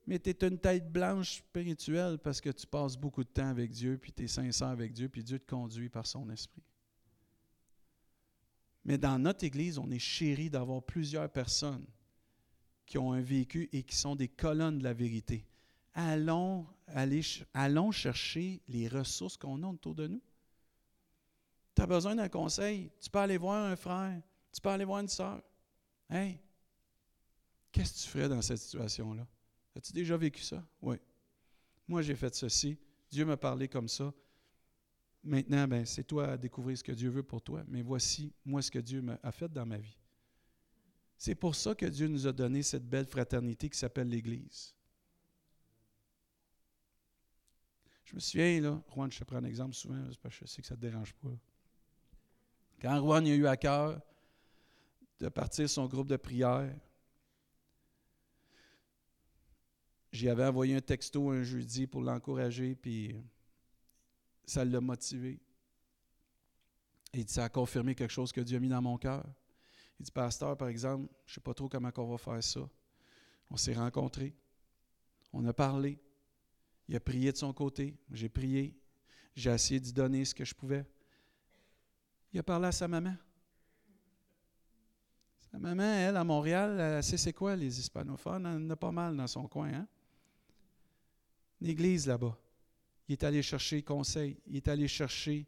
mais 0.06 0.20
tu 0.20 0.30
es 0.32 0.48
une 0.48 0.58
tête 0.58 0.92
blanche 0.92 1.38
spirituelle 1.38 2.18
parce 2.18 2.42
que 2.42 2.50
tu 2.50 2.68
passes 2.68 2.98
beaucoup 2.98 3.24
de 3.24 3.30
temps 3.30 3.48
avec 3.48 3.72
Dieu, 3.72 3.98
puis 3.98 4.12
tu 4.12 4.24
es 4.24 4.28
sincère 4.28 4.68
avec 4.68 4.94
Dieu, 4.94 5.08
puis 5.08 5.24
Dieu 5.24 5.40
te 5.40 5.50
conduit 5.50 5.90
par 5.90 6.06
son 6.06 6.30
esprit. 6.30 6.64
Mais 8.86 8.98
dans 8.98 9.18
notre 9.18 9.46
Église, 9.46 9.78
on 9.78 9.90
est 9.92 10.00
chéri 10.00 10.50
d'avoir 10.50 10.84
plusieurs 10.84 11.30
personnes 11.30 11.86
qui 12.86 12.98
ont 12.98 13.14
un 13.14 13.22
vécu 13.22 13.70
et 13.72 13.84
qui 13.84 13.96
sont 13.96 14.16
des 14.16 14.28
colonnes 14.28 14.80
de 14.80 14.84
la 14.84 14.94
vérité 14.94 15.46
allons, 15.94 16.66
allons 17.54 17.92
chercher 17.92 18.62
les 18.68 18.88
ressources 18.88 19.38
qu'on 19.38 19.62
a 19.64 19.68
autour 19.68 19.96
de 19.96 20.08
nous. 20.08 20.22
Tu 21.76 21.82
as 21.82 21.88
besoin 21.88 22.16
d'un 22.16 22.30
conseil, 22.30 22.92
tu 23.02 23.10
peux 23.10 23.20
aller 23.20 23.38
voir 23.38 23.66
un 23.66 23.76
frère, 23.76 24.22
tu 24.52 24.62
peux 24.62 24.70
aller 24.70 24.86
voir 24.86 25.00
une 25.00 25.08
soeur. 25.08 25.42
Hey, 26.10 26.40
qu'est-ce 27.72 27.94
que 27.94 28.00
tu 28.04 28.10
ferais 28.10 28.30
dans 28.30 28.42
cette 28.42 28.60
situation-là? 28.60 29.26
As-tu 29.76 29.94
déjà 29.94 30.16
vécu 30.16 30.44
ça? 30.44 30.64
Oui. 30.82 30.98
Moi, 31.88 32.02
j'ai 32.04 32.16
fait 32.16 32.34
ceci. 32.36 32.78
Dieu 33.10 33.26
m'a 33.26 33.38
parlé 33.38 33.68
comme 33.68 33.88
ça. 33.88 34.14
Maintenant, 35.24 35.68
ben, 35.68 35.86
c'est 35.86 36.04
toi 36.04 36.34
à 36.34 36.38
découvrir 36.38 36.78
ce 36.78 36.84
que 36.84 36.92
Dieu 36.92 37.10
veut 37.10 37.24
pour 37.24 37.42
toi. 37.42 37.64
Mais 37.68 37.82
voici, 37.82 38.34
moi, 38.46 38.62
ce 38.62 38.70
que 38.70 38.80
Dieu 38.80 39.04
a 39.24 39.32
fait 39.32 39.52
dans 39.52 39.66
ma 39.66 39.78
vie. 39.78 39.98
C'est 41.18 41.36
pour 41.36 41.56
ça 41.56 41.74
que 41.74 41.86
Dieu 41.86 42.08
nous 42.08 42.28
a 42.28 42.34
donné 42.34 42.62
cette 42.62 42.88
belle 42.88 43.06
fraternité 43.06 43.70
qui 43.70 43.78
s'appelle 43.78 44.10
l'Église. 44.10 44.76
Je 48.14 48.18
me 48.18 48.20
souviens, 48.20 48.62
là, 48.62 48.80
Juan, 48.94 49.12
je 49.12 49.18
te 49.18 49.24
prends 49.24 49.38
un 49.38 49.44
exemple 49.44 49.74
souvent, 49.74 50.00
parce 50.22 50.38
que 50.38 50.46
je 50.46 50.46
sais 50.46 50.62
que 50.62 50.68
ça 50.68 50.76
ne 50.76 50.80
te 50.80 50.86
dérange 50.86 51.16
pas. 51.16 51.36
Quand 52.80 52.96
Juan 53.00 53.26
a 53.26 53.30
eu 53.30 53.48
à 53.48 53.58
cœur 53.58 54.00
de 55.20 55.30
partir 55.30 55.68
son 55.68 55.88
groupe 55.88 56.08
de 56.08 56.18
prière, 56.18 56.72
j'y 60.12 60.30
avais 60.30 60.46
envoyé 60.46 60.76
un 60.76 60.82
texto 60.82 61.32
un 61.32 61.42
jeudi 61.42 61.88
pour 61.88 62.04
l'encourager, 62.04 62.76
puis 62.76 63.16
ça 64.46 64.64
l'a 64.64 64.80
motivé. 64.80 65.40
Et 67.14 67.26
ça 67.26 67.46
a 67.46 67.50
confirmé 67.50 67.96
quelque 67.96 68.14
chose 68.14 68.32
que 68.32 68.42
Dieu 68.42 68.58
a 68.58 68.60
mis 68.60 68.70
dans 68.70 68.82
mon 68.84 69.00
cœur. 69.00 69.26
Il 70.00 70.06
dit, 70.06 70.12
pasteur, 70.12 70.56
par 70.56 70.68
exemple, 70.68 71.12
je 71.26 71.32
ne 71.32 71.34
sais 71.34 71.42
pas 71.42 71.56
trop 71.56 71.68
comment 71.68 71.90
on 71.98 72.12
va 72.12 72.20
faire 72.20 72.44
ça. 72.44 72.70
On 73.50 73.58
s'est 73.58 73.74
rencontrés, 73.74 74.36
on 75.32 75.44
a 75.48 75.54
parlé, 75.54 76.00
il 76.94 76.98
a 76.98 77.00
prié 77.00 77.32
de 77.32 77.38
son 77.38 77.52
côté. 77.54 77.98
J'ai 78.12 78.30
prié. 78.30 78.72
J'ai 79.36 79.50
essayé 79.50 79.80
d'y 79.80 79.92
donner 79.92 80.24
ce 80.26 80.36
que 80.36 80.46
je 80.46 80.54
pouvais. 80.54 80.86
Il 82.32 82.40
a 82.40 82.44
parlé 82.44 82.68
à 82.68 82.72
sa 82.72 82.88
maman. 82.88 83.16
Sa 85.52 85.58
maman, 85.58 85.82
elle, 85.82 86.16
à 86.16 86.24
Montréal, 86.24 86.80
elle 86.80 87.04
sait 87.04 87.18
c'est 87.18 87.34
quoi 87.34 87.56
les 87.56 87.80
hispanophones. 87.80 88.46
Elle 88.46 88.68
en 88.68 88.70
a 88.70 88.76
pas 88.76 88.92
mal 88.92 89.18
dans 89.18 89.26
son 89.26 89.48
coin. 89.48 89.74
Hein? 89.74 89.88
L'église 91.62 92.06
là-bas. 92.06 92.38
Il 93.08 93.14
est 93.14 93.24
allé 93.24 93.42
chercher 93.42 93.82
conseil. 93.82 94.38
Il 94.46 94.58
est 94.58 94.68
allé 94.68 94.88
chercher 94.88 95.48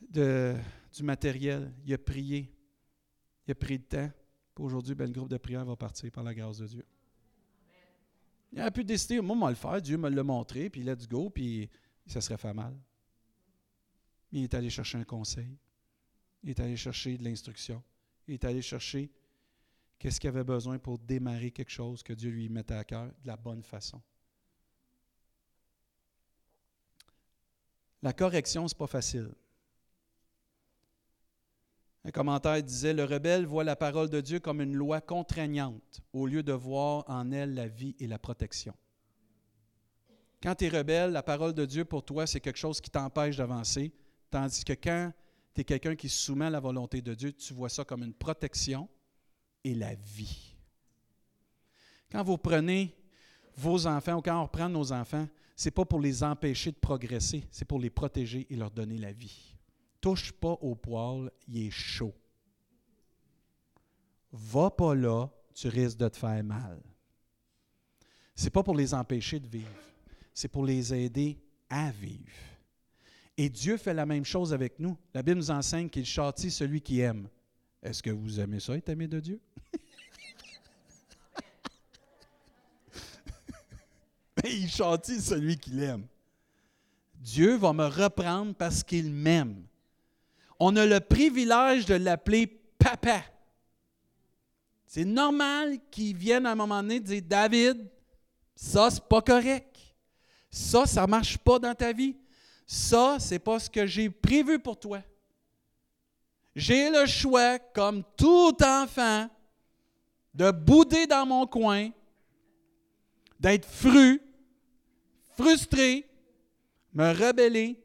du 0.00 1.02
matériel. 1.02 1.70
Il 1.84 1.92
a 1.92 1.98
prié. 1.98 2.50
Il 3.46 3.50
a 3.50 3.54
pris 3.54 3.76
le 3.76 3.84
temps. 3.84 4.10
Aujourd'hui, 4.58 4.94
ben, 4.94 5.04
le 5.04 5.12
groupe 5.12 5.28
de 5.28 5.36
prière 5.36 5.66
va 5.66 5.76
partir 5.76 6.10
par 6.10 6.24
la 6.24 6.32
grâce 6.32 6.56
de 6.56 6.66
Dieu. 6.66 6.86
Il 8.56 8.62
a 8.62 8.70
pu 8.70 8.84
décider, 8.84 9.20
moi, 9.20 9.36
moi 9.36 9.50
le 9.50 9.54
faire. 9.54 9.82
Dieu 9.82 9.98
me 9.98 10.08
l'a 10.08 10.22
montré, 10.22 10.70
puis 10.70 10.82
let's 10.82 11.06
go, 11.06 11.28
puis 11.28 11.68
ça 12.06 12.22
serait 12.22 12.38
fait 12.38 12.54
mal. 12.54 12.74
Il 14.32 14.44
est 14.44 14.54
allé 14.54 14.70
chercher 14.70 14.96
un 14.96 15.04
conseil. 15.04 15.58
Il 16.42 16.50
est 16.50 16.60
allé 16.60 16.74
chercher 16.74 17.18
de 17.18 17.24
l'instruction. 17.24 17.82
Il 18.26 18.34
est 18.34 18.44
allé 18.44 18.62
chercher 18.62 19.10
qu'est-ce 19.98 20.18
qu'il 20.18 20.28
avait 20.28 20.42
besoin 20.42 20.78
pour 20.78 20.98
démarrer 20.98 21.50
quelque 21.50 21.70
chose 21.70 22.02
que 22.02 22.14
Dieu 22.14 22.30
lui 22.30 22.48
mettait 22.48 22.74
à 22.74 22.84
cœur 22.84 23.08
de 23.08 23.26
la 23.26 23.36
bonne 23.36 23.62
façon. 23.62 24.00
La 28.02 28.14
correction, 28.14 28.66
ce 28.68 28.74
n'est 28.74 28.78
pas 28.78 28.86
facile. 28.86 29.34
Un 32.06 32.12
commentaire 32.12 32.62
disait, 32.62 32.92
Le 32.92 33.02
rebelle 33.02 33.46
voit 33.46 33.64
la 33.64 33.74
parole 33.74 34.08
de 34.08 34.20
Dieu 34.20 34.38
comme 34.38 34.60
une 34.60 34.76
loi 34.76 35.00
contraignante 35.00 36.00
au 36.12 36.28
lieu 36.28 36.44
de 36.44 36.52
voir 36.52 37.02
en 37.08 37.32
elle 37.32 37.54
la 37.54 37.66
vie 37.66 37.96
et 37.98 38.06
la 38.06 38.16
protection. 38.16 38.72
Quand 40.40 40.54
tu 40.54 40.66
es 40.66 40.68
rebelle, 40.68 41.10
la 41.10 41.24
parole 41.24 41.52
de 41.52 41.66
Dieu 41.66 41.84
pour 41.84 42.04
toi, 42.04 42.24
c'est 42.28 42.38
quelque 42.38 42.60
chose 42.60 42.80
qui 42.80 42.90
t'empêche 42.90 43.36
d'avancer, 43.36 43.92
tandis 44.30 44.64
que 44.64 44.74
quand 44.74 45.12
tu 45.52 45.62
es 45.62 45.64
quelqu'un 45.64 45.96
qui 45.96 46.08
se 46.08 46.26
soumet 46.26 46.44
à 46.44 46.50
la 46.50 46.60
volonté 46.60 47.02
de 47.02 47.12
Dieu, 47.12 47.32
tu 47.32 47.52
vois 47.52 47.70
ça 47.70 47.84
comme 47.84 48.04
une 48.04 48.14
protection 48.14 48.88
et 49.64 49.74
la 49.74 49.96
vie. 49.96 50.54
Quand 52.12 52.22
vous 52.22 52.38
prenez 52.38 52.94
vos 53.56 53.84
enfants 53.84 54.18
ou 54.18 54.22
quand 54.22 54.38
on 54.38 54.44
reprend 54.44 54.68
nos 54.68 54.92
enfants, 54.92 55.26
ce 55.56 55.64
n'est 55.64 55.72
pas 55.72 55.84
pour 55.84 55.98
les 55.98 56.22
empêcher 56.22 56.70
de 56.70 56.76
progresser, 56.76 57.42
c'est 57.50 57.64
pour 57.64 57.80
les 57.80 57.90
protéger 57.90 58.46
et 58.48 58.54
leur 58.54 58.70
donner 58.70 58.98
la 58.98 59.12
vie. 59.12 59.55
Touche 60.06 60.30
pas 60.30 60.54
au 60.60 60.76
poil, 60.76 61.32
il 61.48 61.66
est 61.66 61.70
chaud. 61.72 62.14
Va 64.30 64.70
pas 64.70 64.94
là, 64.94 65.28
tu 65.52 65.66
risques 65.66 65.98
de 65.98 66.06
te 66.06 66.16
faire 66.16 66.44
mal. 66.44 66.80
C'est 68.36 68.50
pas 68.50 68.62
pour 68.62 68.76
les 68.76 68.94
empêcher 68.94 69.40
de 69.40 69.48
vivre, 69.48 69.66
c'est 70.32 70.46
pour 70.46 70.64
les 70.64 70.94
aider 70.94 71.40
à 71.68 71.90
vivre. 71.90 72.30
Et 73.36 73.48
Dieu 73.48 73.76
fait 73.78 73.94
la 73.94 74.06
même 74.06 74.24
chose 74.24 74.52
avec 74.52 74.78
nous. 74.78 74.96
La 75.12 75.24
Bible 75.24 75.38
nous 75.38 75.50
enseigne 75.50 75.88
qu'il 75.88 76.06
châtie 76.06 76.52
celui 76.52 76.80
qui 76.80 77.00
aime. 77.00 77.28
Est-ce 77.82 78.00
que 78.00 78.10
vous 78.10 78.38
aimez 78.38 78.60
ça, 78.60 78.76
être 78.76 78.90
aimé 78.90 79.08
de 79.08 79.18
Dieu? 79.18 79.40
il 84.44 84.68
châtie 84.68 85.20
celui 85.20 85.58
qui 85.58 85.70
l'aime. 85.70 86.06
Dieu 87.16 87.56
va 87.56 87.72
me 87.72 87.86
reprendre 87.86 88.54
parce 88.54 88.84
qu'il 88.84 89.10
m'aime. 89.10 89.66
On 90.58 90.74
a 90.76 90.86
le 90.86 91.00
privilège 91.00 91.86
de 91.86 91.94
l'appeler 91.94 92.46
papa. 92.78 93.22
C'est 94.86 95.04
normal 95.04 95.78
qu'il 95.90 96.16
vienne 96.16 96.46
à 96.46 96.52
un 96.52 96.54
moment 96.54 96.82
donné 96.82 97.00
dire 97.00 97.22
David, 97.22 97.86
ça, 98.54 98.90
c'est 98.90 99.04
pas 99.04 99.20
correct. 99.20 99.76
Ça, 100.50 100.86
ça 100.86 101.06
marche 101.06 101.36
pas 101.36 101.58
dans 101.58 101.74
ta 101.74 101.92
vie. 101.92 102.16
Ça, 102.66 103.18
c'est 103.20 103.38
pas 103.38 103.58
ce 103.58 103.68
que 103.68 103.86
j'ai 103.86 104.08
prévu 104.08 104.58
pour 104.58 104.78
toi. 104.78 105.02
J'ai 106.54 106.90
le 106.90 107.04
choix, 107.04 107.58
comme 107.58 108.02
tout 108.16 108.56
enfant, 108.62 109.28
de 110.32 110.50
bouder 110.50 111.06
dans 111.06 111.26
mon 111.26 111.46
coin, 111.46 111.90
d'être 113.38 113.66
fru, 113.66 114.22
frustré, 115.36 116.08
me 116.94 117.12
rebeller 117.12 117.78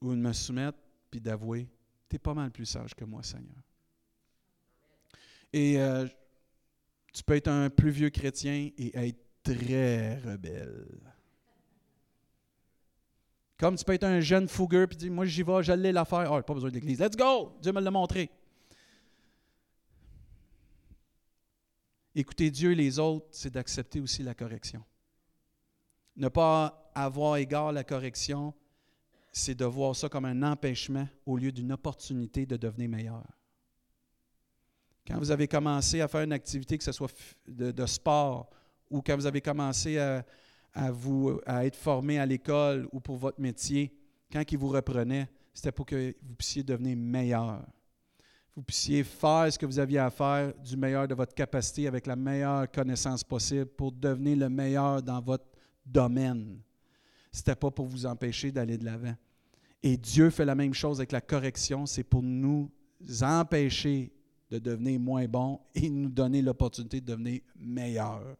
ou 0.00 0.12
de 0.12 0.16
me 0.16 0.32
soumettre 0.32 0.78
puis 1.10 1.20
d'avouer, 1.20 1.68
tu 2.08 2.16
es 2.16 2.18
pas 2.18 2.34
mal 2.34 2.50
plus 2.50 2.66
sage 2.66 2.94
que 2.94 3.04
moi, 3.04 3.22
Seigneur. 3.22 3.62
Et 5.52 5.78
euh, 5.78 6.06
tu 7.12 7.22
peux 7.22 7.36
être 7.36 7.48
un 7.48 7.70
plus 7.70 7.90
vieux 7.90 8.10
chrétien 8.10 8.70
et 8.76 9.08
être 9.08 9.18
très 9.42 10.18
rebelle. 10.18 11.00
Comme 13.58 13.76
tu 13.76 13.84
peux 13.84 13.92
être 13.92 14.04
un 14.04 14.20
jeune 14.20 14.46
fougueux 14.46 14.86
et 14.90 14.94
dire 14.94 15.10
Moi, 15.10 15.26
j'y 15.26 15.42
vais, 15.42 15.62
j'allais 15.62 15.90
la 15.90 16.04
faire. 16.04 16.30
Oh, 16.30 16.40
pas 16.42 16.54
besoin 16.54 16.70
d'église. 16.70 17.00
Let's 17.00 17.16
go! 17.16 17.56
Dieu 17.60 17.72
me 17.72 17.80
l'a 17.80 17.90
montré. 17.90 18.30
Écouter 22.14 22.50
Dieu 22.50 22.72
et 22.72 22.74
les 22.74 22.98
autres, 22.98 23.26
c'est 23.32 23.52
d'accepter 23.52 24.00
aussi 24.00 24.22
la 24.22 24.34
correction. 24.34 24.84
Ne 26.16 26.28
pas 26.28 26.90
avoir 26.94 27.36
égard 27.36 27.68
à 27.68 27.72
la 27.72 27.84
correction, 27.84 28.54
c'est 29.38 29.54
de 29.54 29.64
voir 29.64 29.94
ça 29.94 30.08
comme 30.08 30.24
un 30.24 30.42
empêchement 30.42 31.06
au 31.24 31.36
lieu 31.36 31.52
d'une 31.52 31.72
opportunité 31.72 32.44
de 32.44 32.56
devenir 32.56 32.88
meilleur. 32.88 33.24
Quand 35.06 35.16
vous 35.18 35.30
avez 35.30 35.46
commencé 35.46 36.00
à 36.00 36.08
faire 36.08 36.22
une 36.22 36.32
activité, 36.32 36.76
que 36.76 36.84
ce 36.84 36.92
soit 36.92 37.10
de, 37.46 37.86
sport, 37.86 38.50
ou 38.90 39.00
quand 39.00 39.14
vous 39.14 39.26
avez 39.26 39.40
commencé 39.40 39.96
à, 39.96 40.24
vous, 40.90 41.40
à 41.46 41.64
être 41.64 41.76
formé 41.76 42.18
à 42.18 42.26
l'école 42.26 42.88
ou 42.92 43.00
pour 43.00 43.16
votre 43.16 43.40
métier, 43.40 43.96
quand 44.30 44.42
ils 44.50 44.58
vous 44.58 44.68
reprenaient, 44.68 45.28
c'était 45.54 45.72
pour 45.72 45.86
que 45.86 46.14
vous 46.20 46.34
puissiez 46.34 46.62
devenir 46.62 46.96
meilleur. 46.96 47.64
Vous 48.54 48.62
puissiez 48.62 49.04
faire 49.04 49.52
ce 49.52 49.58
que 49.58 49.66
vous 49.66 49.78
aviez 49.78 50.00
à 50.00 50.10
faire 50.10 50.52
du 50.58 50.76
meilleur 50.76 51.06
de 51.06 51.14
votre 51.14 51.34
capacité 51.34 51.86
avec 51.86 52.06
la 52.06 52.16
meilleure 52.16 52.70
connaissance 52.70 53.22
possible 53.22 53.66
pour 53.66 53.92
devenir 53.92 54.36
le 54.36 54.48
meilleur 54.48 55.00
dans 55.00 55.20
votre 55.20 55.46
domaine. 55.86 56.60
Ce 57.32 57.38
n'était 57.38 57.54
pas 57.54 57.70
pour 57.70 57.86
vous 57.86 58.04
empêcher 58.04 58.50
d'aller 58.50 58.76
de 58.76 58.84
l'avant. 58.84 59.14
Et 59.82 59.96
Dieu 59.96 60.30
fait 60.30 60.44
la 60.44 60.54
même 60.54 60.74
chose 60.74 60.98
avec 60.98 61.12
la 61.12 61.20
correction, 61.20 61.86
c'est 61.86 62.04
pour 62.04 62.22
nous 62.22 62.70
empêcher 63.22 64.12
de 64.50 64.58
devenir 64.58 64.98
moins 64.98 65.26
bons 65.26 65.60
et 65.74 65.88
nous 65.88 66.08
donner 66.08 66.42
l'opportunité 66.42 67.00
de 67.00 67.06
devenir 67.06 67.40
meilleurs. 67.56 68.36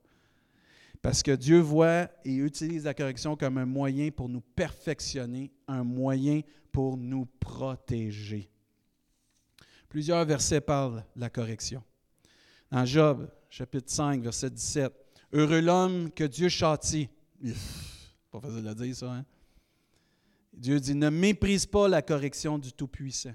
Parce 1.01 1.23
que 1.23 1.31
Dieu 1.31 1.61
voit 1.61 2.09
et 2.25 2.35
utilise 2.35 2.85
la 2.85 2.95
correction 2.95 3.37
comme 3.37 3.59
un 3.59 3.67
moyen 3.67 4.11
pour 4.11 4.29
nous 4.29 4.41
perfectionner, 4.41 5.53
un 5.69 5.85
moyen 5.85 6.41
pour 6.73 6.97
nous 6.97 7.27
protéger. 7.39 8.51
Plusieurs 9.89 10.25
versets 10.25 10.61
parlent 10.61 11.05
de 11.15 11.21
la 11.21 11.31
correction. 11.31 11.83
Dans 12.71 12.85
Job, 12.85 13.31
chapitre 13.49 13.91
5, 13.91 14.23
verset 14.23 14.51
17, 14.51 14.93
Heureux 15.33 15.61
l'homme 15.61 16.11
que 16.11 16.25
Dieu 16.25 16.49
châtie. 16.49 17.09
Pas 18.31 18.41
facile 18.41 18.65
de 18.65 18.75
dire 18.75 18.97
ça, 18.97 19.13
hein? 19.13 19.25
Dieu 20.53 20.81
dit, 20.81 20.95
ne 20.95 21.09
méprise 21.09 21.67
pas 21.67 21.89
la 21.89 22.03
correction 22.03 22.59
du 22.59 22.73
Tout-Puissant. 22.73 23.35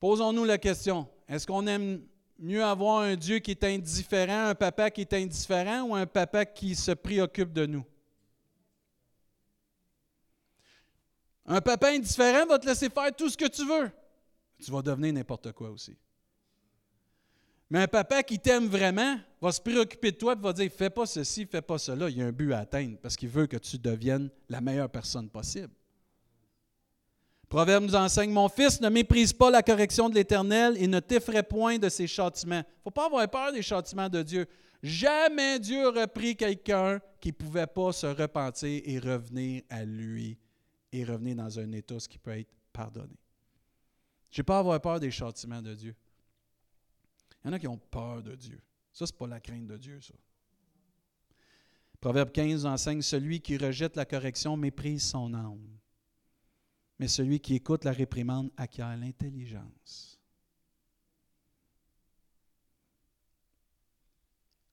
Posons-nous 0.00 0.44
la 0.44 0.58
question, 0.58 1.08
est-ce 1.28 1.46
qu'on 1.46 1.66
aime 1.66 2.04
mieux 2.38 2.62
avoir 2.62 3.00
un 3.00 3.16
Dieu 3.16 3.38
qui 3.38 3.52
est 3.52 3.64
indifférent, 3.64 4.48
un 4.48 4.54
papa 4.54 4.90
qui 4.90 5.02
est 5.02 5.12
indifférent 5.14 5.82
ou 5.82 5.94
un 5.94 6.06
papa 6.06 6.44
qui 6.44 6.74
se 6.74 6.90
préoccupe 6.90 7.52
de 7.52 7.66
nous? 7.66 7.84
Un 11.46 11.60
papa 11.60 11.90
indifférent 11.90 12.46
va 12.46 12.58
te 12.58 12.66
laisser 12.66 12.88
faire 12.88 13.14
tout 13.14 13.28
ce 13.28 13.36
que 13.36 13.48
tu 13.48 13.66
veux. 13.66 13.90
Tu 14.62 14.70
vas 14.70 14.82
devenir 14.82 15.12
n'importe 15.12 15.52
quoi 15.52 15.70
aussi. 15.70 15.96
Mais 17.74 17.80
un 17.80 17.88
papa 17.88 18.22
qui 18.22 18.38
t'aime 18.38 18.68
vraiment 18.68 19.18
va 19.40 19.50
se 19.50 19.60
préoccuper 19.60 20.12
de 20.12 20.16
toi 20.16 20.34
et 20.34 20.40
va 20.40 20.52
dire 20.52 20.70
Fais 20.70 20.90
pas 20.90 21.06
ceci, 21.06 21.44
fais 21.44 21.60
pas 21.60 21.76
cela. 21.76 22.08
Il 22.08 22.16
y 22.16 22.22
a 22.22 22.26
un 22.26 22.30
but 22.30 22.52
à 22.52 22.60
atteindre 22.60 22.98
parce 23.02 23.16
qu'il 23.16 23.28
veut 23.28 23.48
que 23.48 23.56
tu 23.56 23.78
deviennes 23.78 24.30
la 24.48 24.60
meilleure 24.60 24.88
personne 24.88 25.28
possible. 25.28 25.72
Proverbe 27.48 27.82
nous 27.82 27.96
enseigne 27.96 28.30
Mon 28.30 28.48
fils, 28.48 28.80
ne 28.80 28.88
méprise 28.88 29.32
pas 29.32 29.50
la 29.50 29.60
correction 29.60 30.08
de 30.08 30.14
l'Éternel 30.14 30.76
et 30.78 30.86
ne 30.86 31.00
t'effraie 31.00 31.42
point 31.42 31.78
de 31.78 31.88
ses 31.88 32.06
châtiments. 32.06 32.62
Il 32.64 32.78
ne 32.78 32.82
faut 32.84 32.90
pas 32.92 33.06
avoir 33.06 33.28
peur 33.28 33.52
des 33.52 33.62
châtiments 33.62 34.08
de 34.08 34.22
Dieu. 34.22 34.46
Jamais 34.80 35.58
Dieu 35.58 35.84
aurait 35.88 36.06
pris 36.06 36.36
quelqu'un 36.36 37.00
qui 37.20 37.30
ne 37.30 37.34
pouvait 37.34 37.66
pas 37.66 37.90
se 37.90 38.06
repentir 38.06 38.82
et 38.84 39.00
revenir 39.00 39.62
à 39.68 39.84
lui 39.84 40.38
et 40.92 41.02
revenir 41.02 41.34
dans 41.34 41.58
un 41.58 41.72
état 41.72 41.96
qui 42.08 42.18
peut 42.18 42.38
être 42.38 42.54
pardonné. 42.72 43.18
Je 44.30 44.40
n'ai 44.40 44.44
pas 44.44 44.58
à 44.58 44.60
avoir 44.60 44.80
peur 44.80 45.00
des 45.00 45.10
châtiments 45.10 45.60
de 45.60 45.74
Dieu. 45.74 45.96
Il 47.44 47.48
y 47.48 47.50
en 47.50 47.52
a 47.52 47.58
qui 47.58 47.68
ont 47.68 47.78
peur 47.78 48.22
de 48.22 48.34
Dieu. 48.34 48.60
Ça, 48.92 49.06
ce 49.06 49.12
n'est 49.12 49.18
pas 49.18 49.26
la 49.26 49.40
crainte 49.40 49.66
de 49.66 49.76
Dieu, 49.76 50.00
ça. 50.00 50.14
Proverbe 52.00 52.32
15 52.32 52.66
enseigne 52.66 53.02
Celui 53.02 53.40
qui 53.40 53.56
rejette 53.56 53.96
la 53.96 54.04
correction 54.04 54.56
méprise 54.56 55.02
son 55.02 55.32
âme. 55.34 55.78
Mais 56.98 57.08
celui 57.08 57.40
qui 57.40 57.54
écoute 57.54 57.84
la 57.84 57.92
réprimande 57.92 58.50
acquiert 58.56 58.96
l'intelligence. 58.96 60.20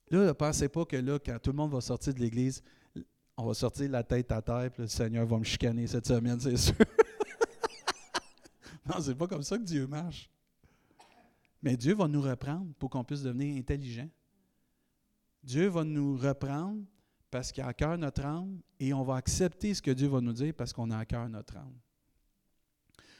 Là, 0.09 0.25
ne 0.25 0.31
pensez 0.33 0.67
pas 0.67 0.85
que 0.85 0.97
là, 0.97 1.19
quand 1.19 1.39
tout 1.39 1.51
le 1.51 1.55
monde 1.55 1.71
va 1.71 1.81
sortir 1.81 2.13
de 2.13 2.19
l'Église, 2.19 2.61
on 3.37 3.45
va 3.45 3.53
sortir 3.53 3.89
la 3.89 4.03
tête 4.03 4.31
à 4.31 4.41
terre, 4.41 4.69
puis 4.71 4.83
le 4.83 4.87
Seigneur 4.87 5.25
va 5.25 5.37
me 5.37 5.43
chicaner 5.43 5.87
cette 5.87 6.05
semaine, 6.05 6.39
c'est 6.39 6.57
sûr. 6.57 6.75
non, 8.85 9.01
c'est 9.01 9.15
pas 9.15 9.27
comme 9.27 9.43
ça 9.43 9.57
que 9.57 9.63
Dieu 9.63 9.87
marche. 9.87 10.29
Mais 11.61 11.77
Dieu 11.77 11.93
va 11.93 12.07
nous 12.07 12.21
reprendre 12.21 12.73
pour 12.79 12.89
qu'on 12.89 13.03
puisse 13.03 13.21
devenir 13.21 13.57
intelligent. 13.57 14.09
Dieu 15.43 15.67
va 15.67 15.83
nous 15.83 16.17
reprendre 16.17 16.83
parce 17.29 17.51
qu'il 17.51 17.63
a 17.63 17.67
à 17.67 17.73
cœur 17.73 17.97
notre 17.97 18.25
âme 18.25 18.59
et 18.79 18.93
on 18.93 19.03
va 19.03 19.15
accepter 19.15 19.73
ce 19.73 19.81
que 19.81 19.91
Dieu 19.91 20.07
va 20.07 20.21
nous 20.21 20.33
dire 20.33 20.53
parce 20.53 20.73
qu'on 20.73 20.91
a 20.91 20.97
à 20.97 21.05
cœur 21.05 21.27
notre 21.29 21.57
âme. 21.57 21.73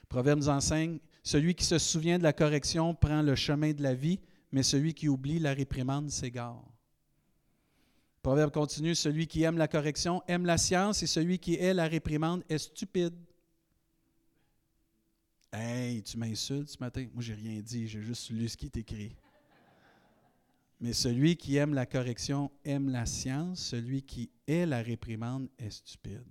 Proverbe 0.10 0.40
nous 0.40 0.50
enseigne 0.50 1.00
Celui 1.24 1.56
qui 1.56 1.64
se 1.64 1.78
souvient 1.78 2.18
de 2.18 2.24
la 2.24 2.34
correction 2.34 2.94
prend 2.94 3.22
le 3.22 3.36
chemin 3.36 3.72
de 3.72 3.82
la 3.82 3.94
vie, 3.94 4.20
mais 4.52 4.64
celui 4.64 4.94
qui 4.94 5.08
oublie 5.08 5.40
la 5.40 5.54
réprimande 5.54 6.10
s'égare. 6.10 6.62
Proverbe 8.22 8.52
continue 8.52 8.94
Celui 8.94 9.26
qui 9.26 9.44
aime 9.44 9.58
la 9.58 9.70
correction 9.70 10.22
aime 10.28 10.46
la 10.46 10.58
science, 10.58 11.02
et 11.02 11.08
celui 11.08 11.40
qui 11.40 11.56
hait 11.56 11.74
la 11.74 11.88
réprimande 11.88 12.44
est 12.50 12.58
stupide. 12.58 13.16
Hey, 15.54 16.02
tu 16.02 16.18
m'insultes 16.18 16.70
ce 16.70 16.78
matin? 16.80 17.06
Moi, 17.14 17.22
j'ai 17.22 17.34
rien 17.34 17.60
dit, 17.60 17.86
j'ai 17.86 18.02
juste 18.02 18.30
lu 18.30 18.48
ce 18.48 18.56
qui 18.56 18.68
est 18.68 18.78
écrit. 18.78 19.14
Mais 20.80 20.94
celui 20.94 21.36
qui 21.36 21.58
aime 21.58 21.74
la 21.74 21.86
correction 21.86 22.50
aime 22.64 22.90
la 22.90 23.06
science, 23.06 23.60
celui 23.60 24.02
qui 24.02 24.30
hait 24.48 24.66
la 24.66 24.82
réprimande 24.82 25.50
est 25.60 25.70
stupide. 25.70 26.24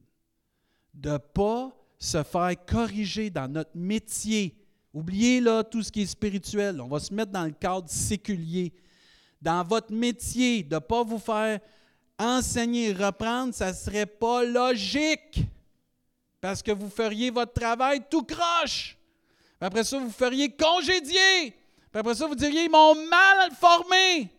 De 0.94 1.10
ne 1.10 1.18
pas 1.18 1.70
se 1.98 2.22
faire 2.22 2.54
corriger 2.64 3.28
dans 3.28 3.46
notre 3.46 3.76
métier. 3.76 4.56
Oubliez 4.94 5.40
là 5.40 5.64
tout 5.64 5.82
ce 5.82 5.92
qui 5.92 6.02
est 6.02 6.06
spirituel. 6.06 6.80
On 6.80 6.88
va 6.88 6.98
se 6.98 7.12
mettre 7.12 7.30
dans 7.30 7.44
le 7.44 7.52
cadre 7.52 7.90
séculier. 7.90 8.72
Dans 9.40 9.62
votre 9.62 9.92
métier, 9.92 10.62
de 10.62 10.76
ne 10.76 10.80
pas 10.80 11.04
vous 11.04 11.18
faire 11.18 11.60
enseigner, 12.18 12.92
reprendre, 12.94 13.52
ça 13.52 13.70
ne 13.70 13.76
serait 13.76 14.06
pas 14.06 14.44
logique. 14.44 15.42
Parce 16.40 16.62
que 16.62 16.72
vous 16.72 16.88
feriez 16.88 17.30
votre 17.30 17.52
travail 17.52 18.00
tout 18.10 18.24
croche. 18.24 18.96
Après 19.60 19.84
ça, 19.84 19.98
vous 19.98 20.10
feriez 20.10 20.50
congédier. 20.50 21.54
après 21.92 22.14
ça, 22.14 22.26
vous 22.26 22.34
diriez, 22.34 22.64
ils 22.64 22.70
m'ont 22.70 22.94
mal 23.08 23.50
formé. 23.52 24.30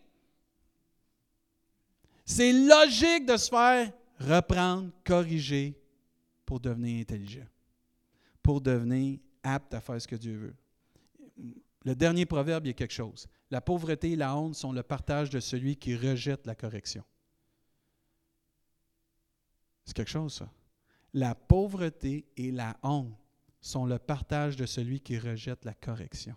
C'est 2.24 2.52
logique 2.52 3.26
de 3.26 3.36
se 3.36 3.48
faire 3.48 3.92
reprendre, 4.18 4.90
corriger 5.04 5.78
pour 6.46 6.60
devenir 6.60 7.00
intelligent, 7.00 7.46
pour 8.42 8.60
devenir 8.60 9.18
apte 9.42 9.74
à 9.74 9.80
faire 9.80 10.00
ce 10.00 10.08
que 10.08 10.16
Dieu 10.16 10.36
veut. 10.36 10.56
Le 11.84 11.94
dernier 11.94 12.26
proverbe, 12.26 12.66
il 12.66 12.68
y 12.68 12.70
a 12.70 12.74
quelque 12.74 12.92
chose. 12.92 13.26
La 13.50 13.60
pauvreté 13.60 14.12
et 14.12 14.16
la 14.16 14.36
honte 14.36 14.54
sont 14.54 14.72
le 14.72 14.82
partage 14.82 15.30
de 15.30 15.40
celui 15.40 15.76
qui 15.76 15.96
rejette 15.96 16.46
la 16.46 16.54
correction. 16.54 17.04
C'est 19.84 19.94
quelque 19.94 20.10
chose, 20.10 20.34
ça. 20.34 20.50
La 21.12 21.34
pauvreté 21.34 22.24
et 22.36 22.52
la 22.52 22.76
honte 22.82 23.16
sont 23.62 23.86
le 23.86 23.98
partage 23.98 24.56
de 24.56 24.66
celui 24.66 25.00
qui 25.00 25.16
rejette 25.16 25.64
la 25.64 25.72
correction. 25.72 26.34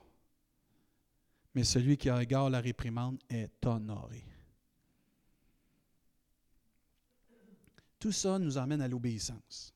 Mais 1.56 1.64
celui 1.64 1.98
qui 1.98 2.12
regarde 2.12 2.52
la 2.52 2.62
réprimande 2.62 3.18
est 3.30 3.66
honoré. 3.66 4.24
Tout 8.00 8.12
ça 8.12 8.38
nous 8.38 8.58
emmène 8.58 8.82
à 8.82 8.88
l'obéissance. 8.88 9.74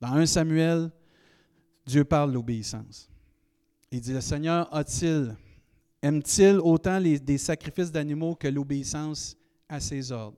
Dans 0.00 0.12
1 0.12 0.26
Samuel, 0.26 0.90
Dieu 1.86 2.04
parle 2.04 2.30
de 2.30 2.34
l'obéissance. 2.34 3.08
Il 3.90 4.02
dit, 4.02 4.12
le 4.12 4.20
Seigneur 4.20 4.72
a-t-il, 4.74 5.34
aime-t-il 6.02 6.58
autant 6.58 6.98
les, 6.98 7.18
des 7.18 7.38
sacrifices 7.38 7.90
d'animaux 7.90 8.34
que 8.34 8.48
l'obéissance 8.48 9.34
à 9.68 9.80
ses 9.80 10.12
ordres? 10.12 10.36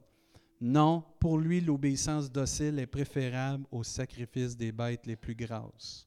Non, 0.61 1.03
pour 1.19 1.39
lui, 1.39 1.61
l'obéissance 1.61 2.31
docile 2.31 2.79
est 2.79 2.87
préférable 2.87 3.65
au 3.73 3.83
sacrifice 3.83 4.57
des 4.57 4.71
bêtes 4.71 5.07
les 5.07 5.17
plus 5.17 5.35
grasses. 5.35 6.07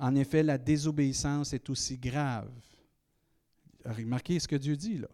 En 0.00 0.16
effet, 0.16 0.42
la 0.42 0.58
désobéissance 0.58 1.52
est 1.52 1.70
aussi 1.70 1.96
grave. 1.96 2.50
Remarquez 3.84 4.40
ce 4.40 4.48
que 4.48 4.56
Dieu 4.56 4.76
dit 4.76 4.98
là 4.98 5.08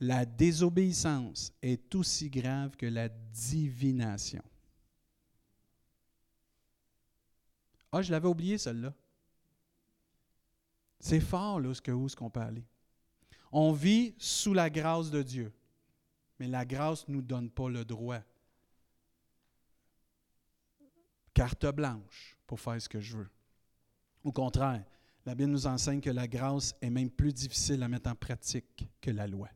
la 0.00 0.24
désobéissance 0.24 1.52
est 1.60 1.94
aussi 1.94 2.30
grave 2.30 2.74
que 2.76 2.86
la 2.86 3.08
divination. 3.08 4.42
Ah, 7.92 8.00
je 8.00 8.10
l'avais 8.10 8.28
oublié 8.28 8.56
celle-là. 8.56 8.94
C'est 10.98 11.20
fort 11.20 11.60
là, 11.60 11.68
où 11.68 12.08
ce 12.08 12.16
qu'on 12.16 12.30
peut 12.30 12.40
aller. 12.40 12.64
On 13.52 13.72
vit 13.72 14.14
sous 14.16 14.54
la 14.54 14.70
grâce 14.70 15.10
de 15.10 15.22
Dieu, 15.22 15.52
mais 16.38 16.48
la 16.48 16.64
grâce 16.64 17.06
ne 17.08 17.14
nous 17.14 17.22
donne 17.22 17.50
pas 17.50 17.68
le 17.68 17.84
droit. 17.84 18.20
Carte 21.34 21.66
blanche 21.66 22.38
pour 22.46 22.60
faire 22.60 22.80
ce 22.80 22.88
que 22.88 23.00
je 23.00 23.18
veux. 23.18 23.30
Au 24.22 24.32
contraire, 24.32 24.84
la 25.26 25.34
Bible 25.34 25.50
nous 25.50 25.66
enseigne 25.66 26.00
que 26.00 26.10
la 26.10 26.26
grâce 26.26 26.74
est 26.80 26.90
même 26.90 27.10
plus 27.10 27.32
difficile 27.32 27.82
à 27.82 27.88
mettre 27.88 28.10
en 28.10 28.14
pratique 28.14 28.88
que 29.00 29.10
la 29.10 29.26
loi. 29.26 29.48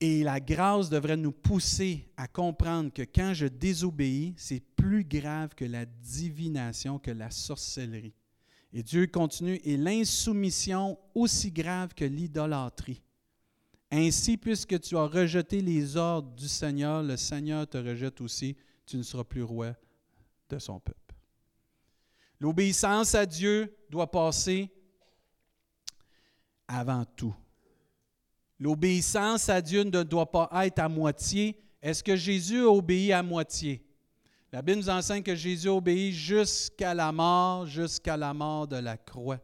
Et 0.00 0.22
la 0.22 0.40
grâce 0.40 0.90
devrait 0.90 1.16
nous 1.16 1.32
pousser 1.32 2.10
à 2.16 2.28
comprendre 2.28 2.92
que 2.92 3.02
quand 3.02 3.32
je 3.32 3.46
désobéis, 3.46 4.34
c'est 4.36 4.60
plus 4.60 5.04
grave 5.04 5.54
que 5.54 5.64
la 5.64 5.86
divination, 5.86 6.98
que 6.98 7.10
la 7.10 7.30
sorcellerie. 7.30 8.14
Et 8.72 8.82
Dieu 8.82 9.06
continue, 9.06 9.60
et 9.64 9.76
l'insoumission 9.76 10.98
aussi 11.14 11.50
grave 11.52 11.94
que 11.94 12.04
l'idolâtrie. 12.04 13.02
Ainsi, 13.90 14.36
puisque 14.36 14.80
tu 14.80 14.96
as 14.96 15.06
rejeté 15.06 15.60
les 15.62 15.96
ordres 15.96 16.34
du 16.34 16.48
Seigneur, 16.48 17.02
le 17.02 17.16
Seigneur 17.16 17.68
te 17.68 17.78
rejette 17.78 18.20
aussi, 18.20 18.56
tu 18.84 18.96
ne 18.96 19.02
seras 19.02 19.24
plus 19.24 19.44
roi 19.44 19.74
de 20.50 20.58
son 20.58 20.80
peuple. 20.80 21.03
L'obéissance 22.40 23.14
à 23.14 23.24
Dieu 23.26 23.74
doit 23.88 24.10
passer 24.10 24.70
avant 26.66 27.04
tout. 27.04 27.34
L'obéissance 28.58 29.48
à 29.48 29.60
Dieu 29.60 29.82
ne 29.82 30.02
doit 30.02 30.30
pas 30.30 30.48
être 30.64 30.78
à 30.78 30.88
moitié. 30.88 31.58
Est-ce 31.82 32.02
que 32.02 32.16
Jésus 32.16 32.60
a 32.60 32.68
obéi 32.68 33.12
à 33.12 33.22
moitié? 33.22 33.84
La 34.52 34.62
Bible 34.62 34.78
nous 34.78 34.88
enseigne 34.88 35.22
que 35.22 35.34
Jésus 35.34 35.68
a 35.68 35.72
obéi 35.72 36.12
jusqu'à 36.12 36.94
la 36.94 37.10
mort, 37.10 37.66
jusqu'à 37.66 38.16
la 38.16 38.32
mort 38.32 38.68
de 38.68 38.76
la 38.76 38.96
croix. 38.96 39.40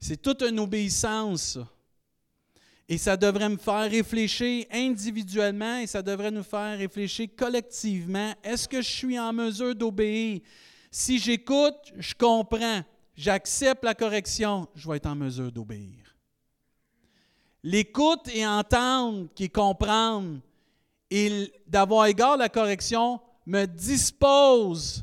C'est 0.00 0.20
toute 0.20 0.42
une 0.42 0.58
obéissance. 0.58 1.58
Et 2.88 2.98
ça 2.98 3.16
devrait 3.16 3.48
me 3.48 3.56
faire 3.56 3.90
réfléchir 3.90 4.66
individuellement 4.70 5.78
et 5.78 5.86
ça 5.86 6.02
devrait 6.02 6.30
nous 6.30 6.42
faire 6.42 6.76
réfléchir 6.76 7.28
collectivement. 7.36 8.34
Est-ce 8.42 8.66
que 8.66 8.82
je 8.82 8.90
suis 8.90 9.18
en 9.18 9.32
mesure 9.32 9.74
d'obéir? 9.74 10.40
Si 10.94 11.18
j'écoute, 11.18 11.90
je 11.96 12.14
comprends, 12.14 12.82
j'accepte 13.16 13.82
la 13.82 13.94
correction, 13.94 14.68
je 14.74 14.86
vais 14.86 14.98
être 14.98 15.06
en 15.06 15.14
mesure 15.14 15.50
d'obéir. 15.50 16.14
L'écoute 17.62 18.28
et 18.28 18.46
entendre 18.46 19.28
qui 19.34 19.48
comprendre 19.48 20.38
et 21.10 21.50
d'avoir 21.66 22.08
égard 22.08 22.32
à 22.32 22.36
la 22.36 22.50
correction 22.50 23.22
me 23.46 23.64
dispose 23.64 25.02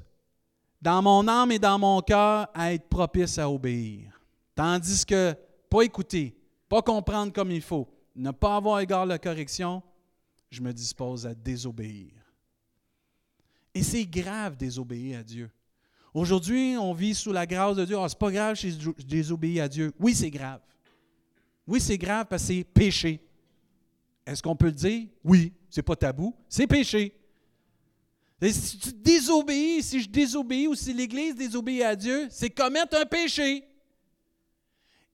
dans 0.79 1.01
mon 1.01 1.27
âme 1.27 1.53
et 1.53 1.59
dans 1.59 1.79
mon 1.79 2.01
cœur 2.01 2.47
à 2.53 2.71
être 2.71 2.87
propice 2.87 3.39
à 3.39 3.49
obéir. 3.49 4.21
Tandis 4.53 5.03
que 5.03 5.33
pas 5.71 5.81
écouter, 5.81 6.37
pas 6.67 6.83
comprendre 6.83 7.33
comme 7.33 7.49
il 7.49 7.63
faut, 7.63 7.87
ne 8.15 8.29
pas 8.29 8.57
avoir 8.57 8.79
égard 8.79 9.01
à 9.01 9.05
la 9.07 9.17
correction, 9.17 9.81
je 10.51 10.61
me 10.61 10.71
dispose 10.71 11.25
à 11.25 11.33
désobéir. 11.33 12.11
Et 13.73 13.81
c'est 13.81 14.05
grave 14.05 14.55
désobéir 14.55 15.21
à 15.21 15.23
Dieu. 15.23 15.49
Aujourd'hui, 16.13 16.75
on 16.77 16.93
vit 16.93 17.13
sous 17.13 17.31
la 17.31 17.45
grâce 17.45 17.75
de 17.75 17.85
Dieu. 17.85 17.97
Ah, 17.99 18.07
c'est 18.09 18.17
pas 18.17 18.31
grave 18.31 18.55
si 18.55 18.71
je 18.71 18.91
désobéis 19.05 19.59
à 19.59 19.67
Dieu. 19.67 19.93
Oui, 19.99 20.15
c'est 20.15 20.31
grave. 20.31 20.61
Oui, 21.67 21.79
c'est 21.79 21.97
grave 21.97 22.25
parce 22.27 22.41
que 22.43 22.47
c'est 22.47 22.63
péché. 22.63 23.21
Est-ce 24.25 24.41
qu'on 24.41 24.55
peut 24.55 24.67
le 24.67 24.71
dire? 24.71 25.07
Oui, 25.23 25.53
c'est 25.69 25.83
pas 25.83 25.95
tabou, 25.95 26.35
c'est 26.47 26.67
péché. 26.67 27.13
si 28.41 28.77
tu 28.79 28.91
désobéis, 28.93 29.83
si 29.83 30.01
je 30.01 30.09
désobéis 30.09 30.67
ou 30.67 30.75
si 30.75 30.93
l'Église 30.93 31.35
désobéit 31.35 31.83
à 31.83 31.95
Dieu, 31.95 32.27
c'est 32.31 32.49
commettre 32.49 32.97
un 32.97 33.05
péché. 33.05 33.63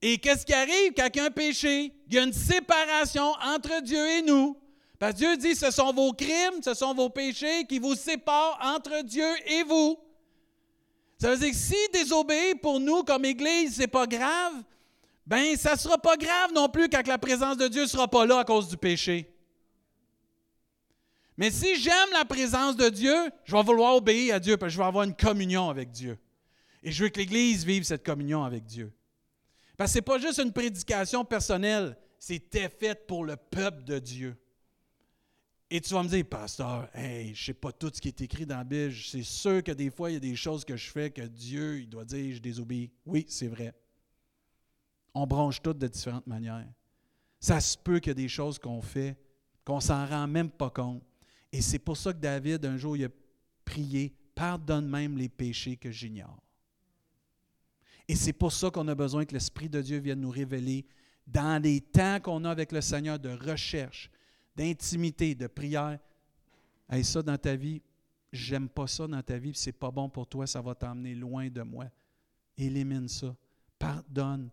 Et 0.01 0.17
qu'est-ce 0.17 0.45
qui 0.45 0.53
arrive 0.53 0.93
quand 0.95 1.08
il 1.13 1.17
y 1.17 1.19
a 1.19 1.25
un 1.25 1.31
péché? 1.31 1.93
Il 2.08 2.13
y 2.13 2.19
a 2.19 2.23
une 2.23 2.34
séparation 2.34 3.34
entre 3.43 3.81
Dieu 3.81 4.05
et 4.17 4.21
nous. 4.21 4.58
Parce 4.99 5.13
que 5.13 5.17
Dieu 5.17 5.38
dit, 5.38 5.55
ce 5.55 5.71
sont 5.71 5.91
vos 5.93 6.13
crimes, 6.13 6.62
ce 6.63 6.73
sont 6.73 6.93
vos 6.93 7.10
péchés 7.10 7.65
qui 7.65 7.79
vous 7.79 7.95
séparent 7.95 8.60
entre 8.62 9.03
Dieu 9.03 9.27
et 9.47 9.63
vous. 9.63 9.97
Ça 11.17 11.32
veut 11.32 11.38
dire 11.38 11.51
que 11.51 11.56
si 11.56 11.75
désobéir 11.93 12.56
pour 12.62 12.80
nous 12.80 13.04
comme 13.04 13.25
Église, 13.25 13.75
ce 13.75 13.82
n'est 13.82 13.88
pas 13.88 14.06
grave, 14.06 14.54
ben 15.25 15.56
ça 15.56 15.73
ne 15.73 15.78
sera 15.78 15.97
pas 15.97 16.17
grave 16.17 16.51
non 16.54 16.69
plus 16.69 16.89
quand 16.89 17.06
la 17.08 17.17
présence 17.17 17.58
de 17.58 17.67
Dieu 17.67 17.84
ne 17.84 17.88
sera 17.88 18.08
pas 18.08 18.25
là 18.25 18.39
à 18.39 18.43
cause 18.43 18.67
du 18.67 18.78
péché. 18.78 19.32
Mais 21.38 21.51
si 21.51 21.75
j'aime 21.80 22.12
la 22.13 22.25
présence 22.25 22.75
de 22.75 22.89
Dieu, 22.89 23.15
je 23.43 23.56
vais 23.56 23.63
vouloir 23.63 23.95
obéir 23.95 24.36
à 24.36 24.39
Dieu 24.39 24.56
parce 24.58 24.69
que 24.69 24.73
je 24.73 24.78
vais 24.78 24.86
avoir 24.86 25.04
une 25.04 25.15
communion 25.15 25.69
avec 25.69 25.91
Dieu. 25.91 26.17
Et 26.84 26.91
je 26.91 27.04
veux 27.04 27.10
que 27.10 27.19
l'Église 27.19 27.65
vive 27.65 27.84
cette 27.84 28.06
communion 28.06 28.43
avec 28.43 28.65
Dieu. 28.65 28.93
Parce 29.78 29.89
que 29.89 29.93
ce 29.93 29.97
n'est 29.97 30.04
pas 30.04 30.19
juste 30.19 30.39
une 30.39 30.54
prédication 30.54 31.25
personnelle, 31.25 31.97
c'était 32.19 32.69
fait 32.69 33.06
pour 33.08 33.25
le 33.25 33.36
peuple 33.36 33.84
de 33.84 33.99
Dieu. 33.99 34.38
Et 35.76 35.82
tu 35.82 35.94
vas 35.94 36.04
me 36.04 36.08
dire, 36.08 36.24
pasteur, 36.24 36.88
hey, 36.94 37.36
je 37.36 37.48
sais 37.48 37.54
pas 37.54 37.70
tout 37.70 37.92
ce 37.94 38.00
qui 38.00 38.08
est 38.08 38.22
écrit 38.22 38.46
dans 38.46 38.56
la 38.56 38.64
Bible. 38.64 38.94
C'est 38.94 39.24
sûr 39.24 39.62
que 39.62 39.74
des 39.74 39.90
fois, 39.90 40.10
il 40.10 40.14
y 40.14 40.16
a 40.16 40.22
des 40.22 40.38
choses 40.38 40.64
que 40.64 40.78
je 40.78 40.90
fais 40.90 41.12
que 41.12 41.24
Dieu, 41.24 41.82
il 41.82 41.90
doit 41.90 42.06
dire, 42.06 42.34
je 42.34 42.40
désobéis. 42.40 42.94
Oui, 43.06 43.26
c'est 43.28 43.50
vrai. 43.50 43.74
On 45.14 45.28
bronche 45.28 45.62
toutes 45.62 45.80
de 45.80 45.88
différentes 45.90 46.28
manières. 46.28 46.66
Ça 47.42 47.60
se 47.60 47.78
peut 47.78 48.00
qu'il 48.00 48.12
y 48.12 48.12
a 48.12 48.14
des 48.14 48.30
choses 48.30 48.58
qu'on 48.58 48.82
fait 48.82 49.18
qu'on 49.66 49.82
s'en 49.82 50.06
rend 50.06 50.28
même 50.28 50.50
pas 50.50 50.70
compte. 50.70 51.04
Et 51.52 51.62
c'est 51.62 51.80
pour 51.80 51.98
ça 51.98 52.14
que 52.14 52.20
David, 52.20 52.64
un 52.66 52.78
jour, 52.78 52.96
il 52.96 53.04
a 53.04 53.10
prié, 53.66 54.16
pardonne 54.34 54.88
même 54.88 55.18
les 55.18 55.28
péchés 55.28 55.76
que 55.76 55.92
j'ignore. 55.92 56.42
Et 58.08 58.16
c'est 58.16 58.32
pour 58.32 58.54
ça 58.54 58.72
qu'on 58.72 58.88
a 58.88 58.96
besoin 58.96 59.26
que 59.26 59.34
l'Esprit 59.34 59.68
de 59.68 59.82
Dieu 59.82 59.98
vienne 59.98 60.22
nous 60.22 60.30
révéler 60.30 60.86
dans 61.28 61.62
les 61.62 61.82
temps 61.82 62.22
qu'on 62.22 62.46
a 62.46 62.50
avec 62.50 62.72
le 62.72 62.80
Seigneur 62.80 63.20
de 63.20 63.30
recherche, 63.30 64.10
d'intimité, 64.56 65.36
de 65.36 65.48
prière. 65.48 66.00
Hey, 66.89 67.04
ça 67.04 67.22
dans 67.22 67.38
ta 67.38 67.56
vie, 67.56 67.82
j'aime 68.32 68.70
pas 68.70 68.88
ça 68.88 69.08
dans 69.08 69.22
ta 69.22 69.38
vie, 69.38 69.54
c'est 69.56 69.72
pas 69.72 69.91
bon 69.91 70.10
pour 70.10 70.28
toi, 70.28 70.46
ça 70.48 70.62
va 70.62 70.76
t'emmener 70.76 71.15
loin 71.15 71.50
de 71.50 71.62
moi. 71.62 71.86
Élimine 72.58 73.08
ça. 73.08 73.36
Pardonne. 73.78 74.50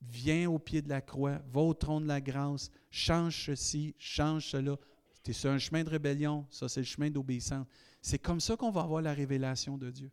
Viens 0.00 0.50
au 0.50 0.58
pied 0.58 0.82
de 0.82 0.88
la 0.88 1.00
croix, 1.00 1.40
va 1.50 1.60
au 1.60 1.72
trône 1.72 2.02
de 2.02 2.08
la 2.08 2.20
grâce, 2.20 2.70
change 2.90 3.46
ceci, 3.46 3.94
change 3.98 4.46
cela. 4.50 4.76
Tu 5.22 5.30
es 5.30 5.34
sur 5.34 5.50
un 5.50 5.58
chemin 5.58 5.82
de 5.82 5.88
rébellion, 5.88 6.46
ça 6.50 6.68
c'est 6.68 6.80
le 6.80 6.86
chemin 6.86 7.10
d'obéissance. 7.10 7.66
C'est 8.02 8.18
comme 8.18 8.40
ça 8.40 8.56
qu'on 8.56 8.70
va 8.70 8.82
avoir 8.82 9.00
la 9.00 9.14
révélation 9.14 9.78
de 9.78 9.90
Dieu. 9.90 10.10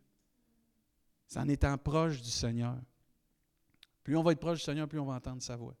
C'est 1.26 1.40
en 1.40 1.48
étant 1.48 1.76
proche 1.76 2.22
du 2.22 2.30
Seigneur. 2.30 2.78
Plus 4.02 4.16
on 4.16 4.22
va 4.22 4.32
être 4.32 4.40
proche 4.40 4.58
du 4.58 4.64
Seigneur, 4.64 4.88
plus 4.88 4.98
on 4.98 5.04
va 5.04 5.14
entendre 5.14 5.42
sa 5.42 5.56
voix. 5.56 5.74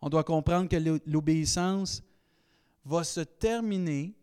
On 0.00 0.08
doit 0.08 0.24
comprendre 0.24 0.68
que 0.68 1.00
l'obéissance 1.06 2.02
va 2.84 3.04
se 3.04 3.20
terminer 3.20 4.14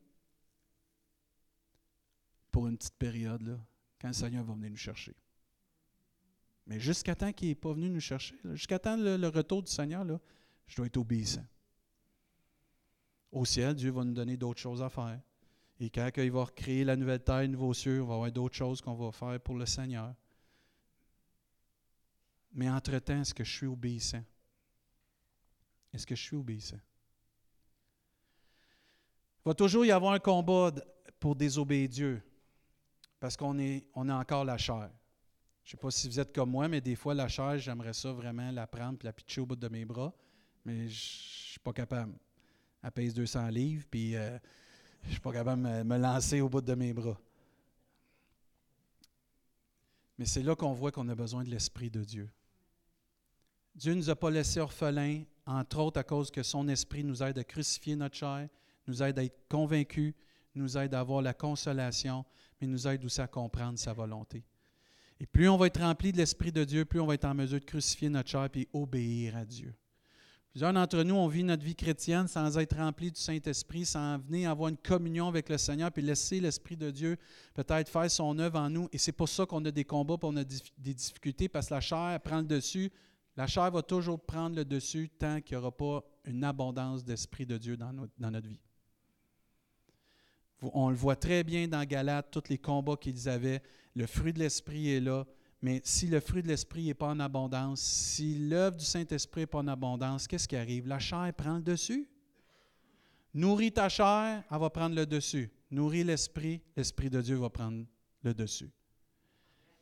pour 2.51 2.67
une 2.67 2.77
petite 2.77 2.97
période, 2.97 3.59
quand 3.99 4.07
le 4.07 4.13
Seigneur 4.13 4.43
va 4.43 4.53
venir 4.53 4.71
nous 4.71 4.77
chercher. 4.77 5.15
Mais 6.65 6.79
jusqu'à 6.79 7.15
temps 7.15 7.31
qu'il 7.31 7.49
n'est 7.49 7.55
pas 7.55 7.73
venu 7.73 7.89
nous 7.89 7.99
chercher, 7.99 8.35
jusqu'à 8.53 8.79
temps 8.79 8.95
le, 8.95 9.27
retour 9.27 9.63
du 9.63 9.71
Seigneur, 9.71 10.05
je 10.67 10.75
dois 10.75 10.85
être 10.85 10.97
obéissant. 10.97 11.45
Au 13.31 13.45
ciel, 13.45 13.75
Dieu 13.75 13.91
va 13.91 14.03
nous 14.03 14.13
donner 14.13 14.37
d'autres 14.37 14.59
choses 14.59 14.81
à 14.81 14.89
faire. 14.89 15.19
Et 15.79 15.89
quand 15.89 16.09
il 16.17 16.31
va 16.31 16.45
créer 16.45 16.83
la 16.83 16.95
nouvelle 16.95 17.23
terre, 17.23 17.41
le 17.41 17.47
nouveau 17.47 17.73
cieux, 17.73 17.97
il 17.97 18.01
va 18.01 18.13
y 18.13 18.15
avoir 18.15 18.31
d'autres 18.31 18.55
choses 18.55 18.81
qu'on 18.81 18.95
va 18.95 19.11
faire 19.11 19.39
pour 19.39 19.55
le 19.55 19.65
Seigneur. 19.65 20.13
Mais 22.51 22.69
entre-temps, 22.69 23.21
est-ce 23.21 23.33
que 23.33 23.43
je 23.43 23.51
suis 23.51 23.67
obéissant? 23.67 24.23
Est-ce 25.93 26.05
que 26.05 26.15
je 26.15 26.21
suis 26.21 26.35
obéissant? 26.35 26.79
Il 29.45 29.49
va 29.49 29.53
toujours 29.53 29.85
y 29.85 29.91
avoir 29.91 30.13
un 30.13 30.19
combat 30.19 30.71
pour 31.19 31.35
désobéir 31.35 31.89
Dieu, 31.89 32.21
parce 33.19 33.37
qu'on 33.37 33.57
est, 33.59 33.85
on 33.93 34.09
a 34.09 34.15
encore 34.15 34.45
la 34.45 34.57
chair. 34.57 34.89
Je 35.63 35.69
ne 35.69 35.71
sais 35.71 35.77
pas 35.77 35.91
si 35.91 36.07
vous 36.07 36.19
êtes 36.19 36.33
comme 36.33 36.49
moi, 36.49 36.67
mais 36.67 36.81
des 36.81 36.95
fois, 36.95 37.13
la 37.13 37.27
chair, 37.27 37.57
j'aimerais 37.57 37.93
ça 37.93 38.11
vraiment 38.11 38.51
la 38.51 38.65
prendre 38.67 38.97
et 39.01 39.05
la 39.05 39.13
pitcher 39.13 39.41
au 39.41 39.45
bout 39.45 39.55
de 39.55 39.67
mes 39.67 39.85
bras, 39.85 40.13
mais 40.65 40.87
je 40.87 41.05
ne 41.05 41.49
suis 41.49 41.59
pas 41.59 41.73
capable. 41.73 42.13
Elle 42.81 42.91
pèse 42.91 43.13
200 43.13 43.47
livres, 43.49 43.85
puis 43.89 44.15
euh, 44.15 44.37
je 45.03 45.07
ne 45.07 45.11
suis 45.11 45.21
pas 45.21 45.31
capable 45.31 45.63
de 45.63 45.83
me 45.83 45.97
lancer 45.97 46.41
au 46.41 46.49
bout 46.49 46.61
de 46.61 46.73
mes 46.73 46.93
bras. 46.93 47.17
Mais 50.17 50.25
c'est 50.25 50.43
là 50.43 50.55
qu'on 50.55 50.73
voit 50.73 50.91
qu'on 50.91 51.07
a 51.07 51.15
besoin 51.15 51.43
de 51.43 51.49
l'Esprit 51.49 51.89
de 51.89 52.03
Dieu. 52.03 52.29
Dieu 53.75 53.93
ne 53.93 53.97
nous 53.97 54.09
a 54.09 54.15
pas 54.15 54.29
laissés 54.29 54.59
orphelins, 54.59 55.23
entre 55.45 55.79
autres 55.79 55.99
à 55.99 56.03
cause 56.03 56.29
que 56.29 56.43
son 56.43 56.67
Esprit 56.67 57.03
nous 57.03 57.23
aide 57.23 57.37
à 57.37 57.43
crucifier 57.43 57.95
notre 57.95 58.15
chair, 58.15 58.49
nous 58.89 59.03
aide 59.03 59.19
à 59.19 59.23
être 59.23 59.47
convaincus, 59.47 60.13
nous 60.55 60.77
aide 60.77 60.93
à 60.93 60.99
avoir 60.99 61.21
la 61.21 61.33
consolation, 61.33 62.25
mais 62.59 62.67
nous 62.67 62.87
aide 62.87 63.05
aussi 63.05 63.21
à 63.21 63.27
comprendre 63.27 63.77
sa 63.77 63.93
volonté. 63.93 64.43
Et 65.19 65.25
plus 65.25 65.47
on 65.49 65.57
va 65.57 65.67
être 65.67 65.81
rempli 65.81 66.11
de 66.11 66.17
l'Esprit 66.17 66.51
de 66.51 66.63
Dieu, 66.63 66.85
plus 66.85 66.99
on 66.99 67.05
va 67.05 67.13
être 67.13 67.25
en 67.25 67.33
mesure 67.33 67.59
de 67.59 67.65
crucifier 67.65 68.09
notre 68.09 68.29
chair 68.29 68.49
et 68.55 68.67
obéir 68.73 69.35
à 69.35 69.45
Dieu. 69.45 69.73
Plusieurs 70.51 70.73
d'entre 70.73 71.03
nous, 71.03 71.13
on 71.13 71.27
vit 71.27 71.43
notre 71.43 71.63
vie 71.63 71.75
chrétienne 71.75 72.27
sans 72.27 72.57
être 72.57 72.75
rempli 72.75 73.11
du 73.11 73.19
Saint-Esprit, 73.19 73.85
sans 73.85 74.17
venir 74.17 74.49
avoir 74.49 74.69
une 74.69 74.77
communion 74.77 75.27
avec 75.27 75.47
le 75.47 75.59
Seigneur, 75.59 75.91
puis 75.91 76.01
laisser 76.01 76.39
l'Esprit 76.39 76.75
de 76.75 76.89
Dieu 76.89 77.17
peut-être 77.53 77.87
faire 77.87 78.09
son 78.09 78.37
œuvre 78.39 78.59
en 78.59 78.69
nous. 78.69 78.89
Et 78.91 78.97
c'est 78.97 79.11
pour 79.11 79.29
ça 79.29 79.45
qu'on 79.45 79.63
a 79.65 79.71
des 79.71 79.85
combats, 79.85 80.17
puis 80.17 80.29
on 80.31 80.37
a 80.37 80.43
des 80.43 80.93
difficultés, 80.93 81.49
parce 81.49 81.67
que 81.67 81.75
la 81.75 81.81
chair 81.81 82.19
prend 82.21 82.39
le 82.39 82.47
dessus, 82.47 82.91
la 83.37 83.45
chair 83.45 83.69
va 83.69 83.83
toujours 83.83 84.19
prendre 84.19 84.55
le 84.55 84.65
dessus 84.65 85.09
tant 85.09 85.39
qu'il 85.39 85.55
n'y 85.55 85.63
aura 85.63 85.71
pas 85.71 86.03
une 86.25 86.43
abondance 86.43 87.05
d'Esprit 87.05 87.45
de 87.45 87.57
Dieu 87.57 87.77
dans 87.77 87.93
notre, 87.93 88.47
vie. 88.47 88.59
On 90.61 90.89
le 90.89 90.95
voit 90.95 91.15
très 91.15 91.43
bien 91.43 91.67
dans 91.67 91.85
Galates, 91.85 92.31
tous 92.31 92.49
les 92.49 92.57
combats 92.57 92.97
qu'ils 92.97 93.29
avaient. 93.29 93.61
Le 93.95 94.05
fruit 94.05 94.33
de 94.33 94.39
l'Esprit 94.39 94.91
est 94.91 94.99
là, 94.99 95.25
mais 95.61 95.81
si 95.83 96.07
le 96.07 96.19
fruit 96.19 96.41
de 96.41 96.47
l'Esprit 96.47 96.85
n'est 96.85 96.93
pas 96.93 97.07
en 97.07 97.19
abondance, 97.19 97.81
si 97.81 98.37
l'œuvre 98.47 98.77
du 98.77 98.85
Saint-Esprit 98.85 99.41
n'est 99.41 99.47
pas 99.47 99.59
en 99.59 99.67
abondance, 99.67 100.27
qu'est-ce 100.27 100.47
qui 100.47 100.55
arrive? 100.55 100.87
La 100.87 100.99
chair 100.99 101.33
prend 101.35 101.55
le 101.55 101.61
dessus. 101.61 102.07
Nourris 103.33 103.71
ta 103.71 103.89
chair, 103.89 104.43
elle 104.49 104.57
va 104.57 104.69
prendre 104.69 104.95
le 104.95 105.05
dessus. 105.05 105.49
Nourris 105.69 106.03
l'Esprit, 106.03 106.61
l'Esprit 106.75 107.09
de 107.09 107.21
Dieu 107.21 107.35
va 107.35 107.49
prendre 107.49 107.85
le 108.23 108.33
dessus. 108.33 108.69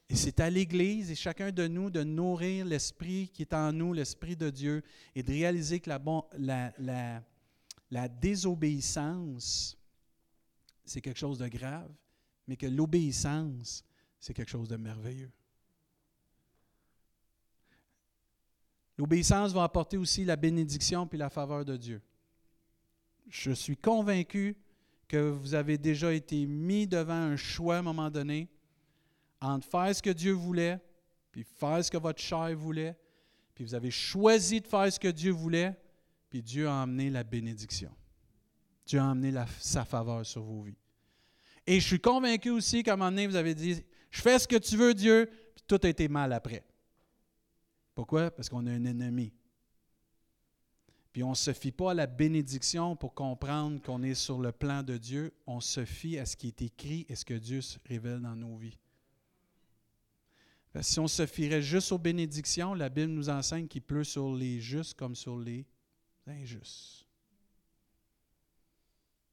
Et 0.10 0.16
c'est 0.16 0.40
à 0.40 0.50
l'Église 0.50 1.12
et 1.12 1.16
chacun 1.16 1.52
de 1.52 1.68
nous 1.68 1.90
de 1.90 2.04
nourrir 2.04 2.66
l'Esprit 2.66 3.30
qui 3.34 3.42
est 3.42 3.54
en 3.54 3.74
nous, 3.74 3.94
l'Esprit 3.94 4.36
de 4.36 4.50
Dieu, 4.50 4.82
et 5.16 5.24
de 5.24 5.32
réaliser 5.32 5.80
que 5.80 5.90
la 7.90 8.08
désobéissance, 8.08 9.77
c'est 10.88 11.02
quelque 11.02 11.20
chose 11.20 11.38
de 11.40 11.48
grave, 11.48 11.92
mais 12.48 12.56
que 12.56 12.66
l'obéissance, 12.66 13.84
c'est 14.20 14.34
quelque 14.34 14.50
chose 14.50 14.70
de 14.70 14.78
merveilleux. 14.78 15.32
L'obéissance 18.98 19.54
va 19.54 19.64
apporter 19.64 19.98
aussi 19.98 20.26
la 20.26 20.36
bénédiction 20.36 21.06
puis 21.06 21.20
la 21.20 21.30
faveur 21.30 21.64
de 21.64 21.78
Dieu. 21.78 22.02
Je 23.28 23.52
suis 23.52 23.78
convaincu 23.78 24.56
que 25.08 25.30
vous 25.30 25.54
avez 25.54 25.78
déjà 25.78 26.14
été 26.14 26.46
mis 26.46 26.88
devant 26.88 27.14
un 27.14 27.36
choix 27.36 27.76
à 27.76 27.80
un 27.80 27.84
moment 27.84 28.10
donné 28.10 28.50
entre 29.40 29.68
faire 29.68 29.96
ce 29.96 30.02
que 30.02 30.10
Dieu 30.10 30.34
voulait, 30.34 30.80
puis 31.32 31.44
faire 31.44 31.84
ce 31.84 31.92
que 31.92 31.98
votre 31.98 32.22
chair 32.22 32.56
voulait, 32.58 32.98
puis 33.54 33.64
vous 33.64 33.76
avez 33.76 33.92
choisi 33.92 34.62
de 34.62 34.68
faire 34.68 34.92
ce 34.92 35.00
que 35.00 35.08
Dieu 35.08 35.32
voulait, 35.32 35.78
puis 36.30 36.42
Dieu 36.42 36.68
a 36.68 36.82
amené 36.82 37.10
la 37.10 37.24
bénédiction. 37.24 37.92
Dieu 38.88 39.00
a 39.00 39.10
amené 39.10 39.34
sa 39.60 39.86
faveur 39.86 40.26
sur 40.26 40.42
vos 40.42 40.64
vies. 40.64 40.78
Et 41.66 41.80
je 41.80 41.86
suis 41.86 42.00
convaincu 42.00 42.50
aussi 42.50 42.82
qu'à 42.82 42.94
un 42.94 42.96
moment 42.96 43.12
donné, 43.12 43.28
vous 43.28 43.36
avez 43.36 43.54
dit, 43.54 43.84
je 44.10 44.22
fais 44.22 44.40
ce 44.40 44.48
que 44.48 44.56
tu 44.56 44.78
veux, 44.78 44.94
Dieu, 44.94 45.30
puis 45.56 45.64
tout 45.68 45.80
a 45.84 45.90
été 45.90 46.08
mal 46.08 46.34
après. 46.34 46.64
Pourquoi? 47.94 48.32
Parce 48.32 48.50
qu'on 48.50 48.66
a 48.68 48.72
un 48.72 48.86
ennemi. 48.86 49.34
Puis 51.12 51.24
on 51.24 51.32
ne 51.32 51.36
se 51.36 51.52
fie 51.52 51.72
pas 51.72 51.92
à 51.92 51.94
la 51.94 52.08
bénédiction 52.08 52.96
pour 52.96 53.14
comprendre 53.14 53.82
qu'on 53.82 54.04
est 54.04 54.14
sur 54.14 54.40
le 54.40 54.52
plan 54.52 54.84
de 54.84 54.98
Dieu. 54.98 55.34
On 55.46 55.60
se 55.60 55.84
fie 55.84 56.18
à 56.18 56.26
ce 56.26 56.38
qui 56.38 56.48
est 56.48 56.62
écrit 56.62 57.06
et 57.10 57.16
ce 57.16 57.26
que 57.26 57.34
Dieu 57.34 57.62
se 57.62 57.78
révèle 57.88 58.22
dans 58.22 58.36
nos 58.36 58.56
vies 58.56 58.78
si 60.82 61.00
on 61.00 61.08
se 61.08 61.26
fierait 61.26 61.62
juste 61.62 61.92
aux 61.92 61.98
bénédictions, 61.98 62.74
la 62.74 62.90
Bible 62.90 63.12
nous 63.12 63.30
enseigne 63.30 63.68
qu'il 63.68 63.82
pleut 63.82 64.04
sur 64.04 64.34
les 64.34 64.60
justes 64.60 64.96
comme 64.96 65.16
sur 65.16 65.38
les 65.38 65.66
injustes. 66.28 67.07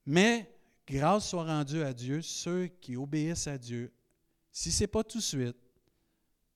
Mais 0.06 0.50
grâce 0.86 1.30
soit 1.30 1.44
rendue 1.44 1.82
à 1.82 1.92
Dieu, 1.92 2.22
ceux 2.22 2.66
qui 2.66 2.96
obéissent 2.96 3.46
à 3.46 3.58
Dieu, 3.58 3.92
si 4.52 4.70
ce 4.70 4.82
n'est 4.82 4.88
pas 4.88 5.02
tout 5.02 5.18
de 5.18 5.22
suite, 5.22 5.56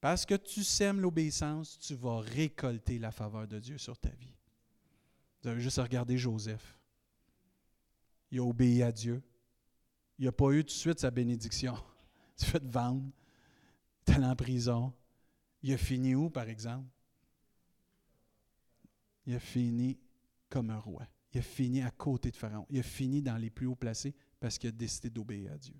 parce 0.00 0.24
que 0.24 0.34
tu 0.34 0.62
sèmes 0.62 1.00
l'obéissance, 1.00 1.78
tu 1.78 1.94
vas 1.94 2.20
récolter 2.20 2.98
la 2.98 3.11
faveur 3.11 3.48
de 3.48 3.58
Dieu 3.58 3.78
sur 3.78 3.98
ta 3.98 4.11
vie. 4.11 4.34
Vous 5.42 5.48
avez 5.48 5.61
juste 5.61 5.78
à 5.78 5.82
regarder 5.82 6.16
Joseph. 6.16 6.78
Il 8.30 8.40
a 8.40 8.44
obéi 8.44 8.82
à 8.82 8.92
Dieu. 8.92 9.22
Il 10.18 10.26
n'a 10.26 10.32
pas 10.32 10.50
eu 10.50 10.62
tout 10.62 10.68
de 10.68 10.70
suite 10.70 11.00
sa 11.00 11.11
bénédiction. 11.11 11.74
Il 12.38 12.44
s'est 12.44 12.50
fait 12.50 12.64
vendre 12.64 13.02
allé 14.06 14.24
en 14.24 14.37
prison. 14.37 14.92
Il 15.62 15.72
a 15.72 15.78
fini 15.78 16.14
où, 16.14 16.30
par 16.30 16.48
exemple? 16.48 16.88
Il 19.26 19.34
a 19.34 19.40
fini 19.40 19.98
comme 20.48 20.70
un 20.70 20.78
roi. 20.78 21.06
Il 21.32 21.38
a 21.38 21.42
fini 21.42 21.82
à 21.82 21.90
côté 21.90 22.30
de 22.30 22.36
Pharaon. 22.36 22.66
Il 22.70 22.78
a 22.78 22.82
fini 22.82 23.22
dans 23.22 23.36
les 23.36 23.50
plus 23.50 23.66
hauts 23.66 23.74
placés 23.74 24.14
parce 24.40 24.58
qu'il 24.58 24.68
a 24.68 24.72
décidé 24.72 25.10
d'obéir 25.10 25.52
à 25.52 25.58
Dieu. 25.58 25.76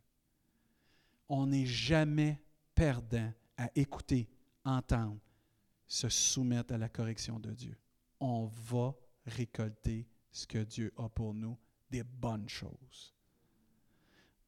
On 1.29 1.47
n'est 1.47 1.67
jamais 1.67 2.41
perdant 2.75 3.33
à 3.57 3.71
écouter, 3.75 4.29
entendre, 4.65 5.19
se 5.87 6.09
soumettre 6.09 6.75
à 6.75 6.79
la 6.79 6.89
correction 6.89 7.39
de 7.39 7.53
Dieu. 7.53 7.77
On 8.21 8.47
va 8.47 8.95
récolter 9.25 10.07
ce 10.31 10.47
que 10.47 10.59
Dieu 10.59 10.93
a 10.97 11.09
pour 11.09 11.35
nous, 11.35 11.59
des 11.91 12.03
bonnes 12.03 12.49
choses. 12.49 13.15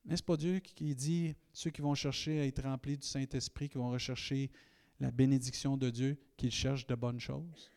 N'est-ce 0.05 0.23
pas 0.23 0.37
Dieu 0.37 0.61
qui 0.61 0.95
dit, 0.95 1.35
ceux 1.53 1.71
qui 1.71 1.83
vont 1.83 1.95
chercher 1.95 2.41
à 2.41 2.47
être 2.47 2.63
remplis 2.63 2.97
du 2.97 3.07
Saint-Esprit, 3.07 3.69
qui 3.69 3.79
vont 3.79 3.91
rechercher 3.91 4.51
la 4.99 5.11
bénédiction 5.11 5.77
de 5.77 5.91
Dieu, 5.91 6.19
qu'ils 6.37 6.51
cherchent 6.51 6.87
de 6.87 6.95
bonnes 6.95 7.21
choses? 7.21 7.71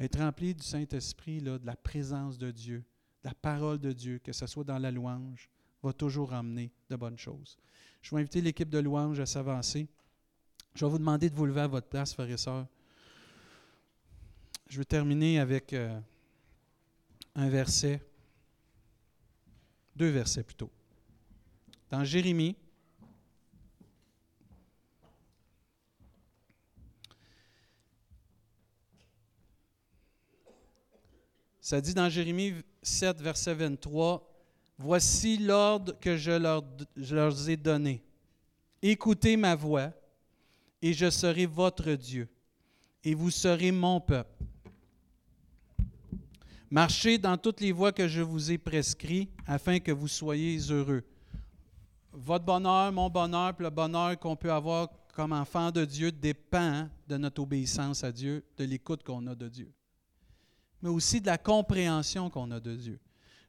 Être 0.00 0.18
rempli 0.18 0.54
du 0.54 0.64
Saint-Esprit, 0.64 1.40
de 1.40 1.60
la 1.62 1.76
présence 1.76 2.38
de 2.38 2.50
Dieu, 2.50 2.78
de 3.22 3.28
la 3.28 3.34
parole 3.34 3.78
de 3.78 3.92
Dieu, 3.92 4.18
que 4.18 4.32
ce 4.32 4.46
soit 4.46 4.64
dans 4.64 4.78
la 4.78 4.90
louange, 4.90 5.48
va 5.82 5.92
toujours 5.92 6.32
amener 6.32 6.72
de 6.88 6.96
bonnes 6.96 7.18
choses. 7.18 7.56
Je 8.02 8.14
vais 8.14 8.20
inviter 8.20 8.40
l'équipe 8.40 8.70
de 8.70 8.78
louange 8.78 9.20
à 9.20 9.26
s'avancer. 9.26 9.86
Je 10.74 10.84
vais 10.84 10.90
vous 10.90 10.98
demander 10.98 11.30
de 11.30 11.34
vous 11.36 11.46
lever 11.46 11.60
à 11.60 11.66
votre 11.68 11.86
place, 11.86 12.14
frères 12.14 12.30
et 12.30 12.36
sœurs. 12.36 12.66
Je 14.68 14.78
vais 14.78 14.84
terminer 14.84 15.38
avec... 15.38 15.72
Euh, 15.72 16.00
un 17.34 17.48
verset, 17.48 18.02
deux 19.94 20.08
versets 20.08 20.42
plutôt. 20.42 20.70
Dans 21.90 22.04
Jérémie, 22.04 22.56
ça 31.70 31.80
dit 31.80 31.94
dans 31.94 32.08
Jérémie 32.08 32.52
7, 32.82 33.22
verset 33.22 33.54
23, 33.54 34.28
Voici 34.76 35.36
l'ordre 35.36 35.96
que 36.00 36.16
je 36.16 36.32
leur, 36.32 37.48
ai 37.48 37.56
donné. 37.56 38.02
Écoutez 38.82 39.36
ma 39.36 39.54
voix, 39.54 39.92
et 40.82 40.92
je 40.92 41.08
serai 41.10 41.46
votre 41.46 41.92
Dieu, 41.92 42.28
et 43.04 43.14
vous 43.14 43.30
serez 43.30 43.70
mon 43.70 44.00
peuple. 44.00 44.42
Marchez 46.68 47.18
dans 47.18 47.38
toutes 47.38 47.60
les 47.60 47.70
voies 47.70 47.92
que 47.92 48.08
je 48.08 48.22
vous 48.22 48.50
ai 48.50 48.58
prescrites, 48.58 49.30
afin 49.46 49.78
que 49.78 49.92
vous 49.92 50.08
soyez 50.08 50.58
heureux. 50.72 51.04
Votre 52.10 52.46
bonheur, 52.46 52.90
mon 52.90 53.08
bonheur, 53.08 53.54
le 53.60 53.70
bonheur 53.70 54.18
qu'on 54.18 54.34
peut 54.34 54.50
avoir 54.50 54.88
comme 55.14 55.32
enfant 55.32 55.70
de 55.70 55.84
Dieu 55.84 56.10
dépend 56.10 56.88
de 57.06 57.16
notre 57.16 57.42
obéissance 57.42 58.02
à 58.02 58.10
Dieu, 58.10 58.42
de 58.56 58.64
l'écoute 58.64 59.04
qu'on 59.04 59.24
a 59.28 59.36
de 59.36 59.48
Dieu, 59.48 59.72
mais 60.82 60.88
aussi 60.88 61.20
de 61.20 61.26
la 61.26 61.38
compréhension 61.38 62.30
qu'on 62.30 62.50
a 62.50 62.60
de 62.60 62.74
Dieu. 62.74 62.98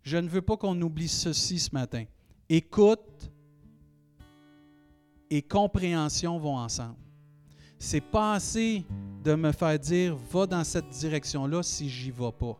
Je 0.03 0.17
ne 0.17 0.27
veux 0.27 0.41
pas 0.41 0.57
qu'on 0.57 0.79
oublie 0.81 1.07
ceci 1.07 1.59
ce 1.59 1.69
matin. 1.73 2.05
Écoute 2.49 3.31
et 5.29 5.41
compréhension 5.41 6.37
vont 6.37 6.57
ensemble. 6.57 6.97
C'est 7.79 8.01
pas 8.01 8.33
assez 8.33 8.85
de 9.23 9.33
me 9.33 9.51
faire 9.51 9.79
dire 9.79 10.15
va 10.15 10.45
dans 10.45 10.63
cette 10.63 10.89
direction-là 10.89 11.63
si 11.63 11.89
j'y 11.89 12.11
vais 12.11 12.31
pas. 12.31 12.59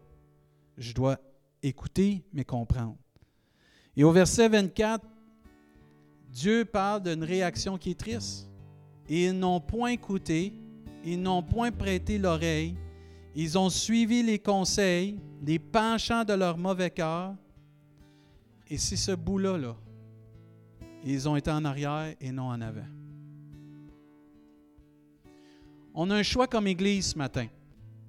Je 0.78 0.94
dois 0.94 1.20
écouter 1.62 2.24
mais 2.34 2.46
comprendre. 2.46 2.98
Et 3.96 4.04
au 4.04 4.12
verset 4.12 4.48
24, 4.48 5.06
Dieu 6.30 6.64
parle 6.64 7.04
d'une 7.04 7.24
réaction 7.24 7.78
qui 7.78 7.92
est 7.92 8.00
triste. 8.00 8.50
Ils 9.10 9.34
n'ont 9.34 9.60
point 9.60 9.90
écouté, 9.90 10.54
ils 11.04 11.22
n'ont 11.22 11.44
point 11.44 11.72
prêté 11.72 12.18
l'oreille, 12.18 12.78
ils 13.36 13.58
ont 13.58 13.70
suivi 13.70 14.24
les 14.24 14.40
conseils, 14.40 15.20
les 15.42 15.60
penchants 15.60 16.24
de 16.24 16.34
leur 16.34 16.58
mauvais 16.58 16.90
cœur. 16.90 17.36
Et 18.70 18.78
c'est 18.78 18.98
ce 18.98 19.12
bout-là, 19.12 19.58
là, 19.58 19.76
ils 21.04 21.28
ont 21.28 21.36
été 21.36 21.52
en 21.52 21.66
arrière 21.66 22.16
et 22.20 22.32
non 22.32 22.48
en 22.50 22.62
avant. 22.62 22.88
On 25.94 26.10
a 26.10 26.16
un 26.16 26.24
choix 26.24 26.48
comme 26.48 26.68
Église 26.68 27.08
ce 27.08 27.18
matin. 27.18 27.48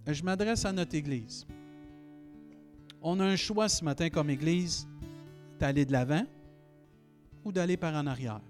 Je 0.06 0.22
m'adresse 0.22 0.64
à 0.64 0.72
notre 0.72 0.94
Église. 0.94 1.46
On 3.00 3.18
a 3.18 3.24
un 3.24 3.36
choix 3.36 3.68
ce 3.68 3.84
matin 3.84 4.08
comme 4.08 4.30
Église 4.30 4.86
d'aller 5.58 5.84
de 5.84 5.92
l'avant 5.92 6.24
ou 7.44 7.50
d'aller 7.50 7.76
par 7.76 7.94
en 7.94 8.06
arrière. 8.06 8.40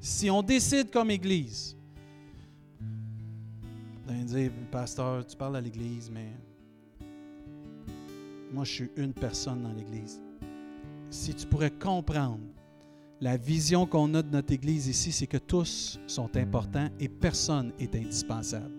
Si 0.00 0.30
on 0.30 0.42
décide 0.42 0.90
comme 0.90 1.10
Église, 1.10 1.75
d'aller 4.06 4.24
dire, 4.24 4.50
pasteur, 4.70 5.26
tu 5.26 5.36
parles 5.36 5.56
à 5.56 5.60
l'Église, 5.60 6.10
mais 6.12 6.32
moi 8.52 8.64
je 8.64 8.72
suis 8.72 8.90
une 8.96 9.12
personne 9.12 9.62
dans 9.62 9.72
l'Église 9.72 10.20
si 11.10 11.34
tu 11.34 11.46
pourrais 11.46 11.70
comprendre 11.70 12.40
la 13.20 13.36
vision 13.36 13.86
qu'on 13.86 14.12
a 14.14 14.22
de 14.22 14.30
notre 14.30 14.52
Église 14.52 14.88
ici, 14.88 15.10
c'est 15.10 15.26
que 15.26 15.38
tous 15.38 15.98
sont 16.06 16.36
importants 16.36 16.88
et 17.00 17.08
personne 17.08 17.72
est 17.78 17.94
indispensable. 17.94 18.74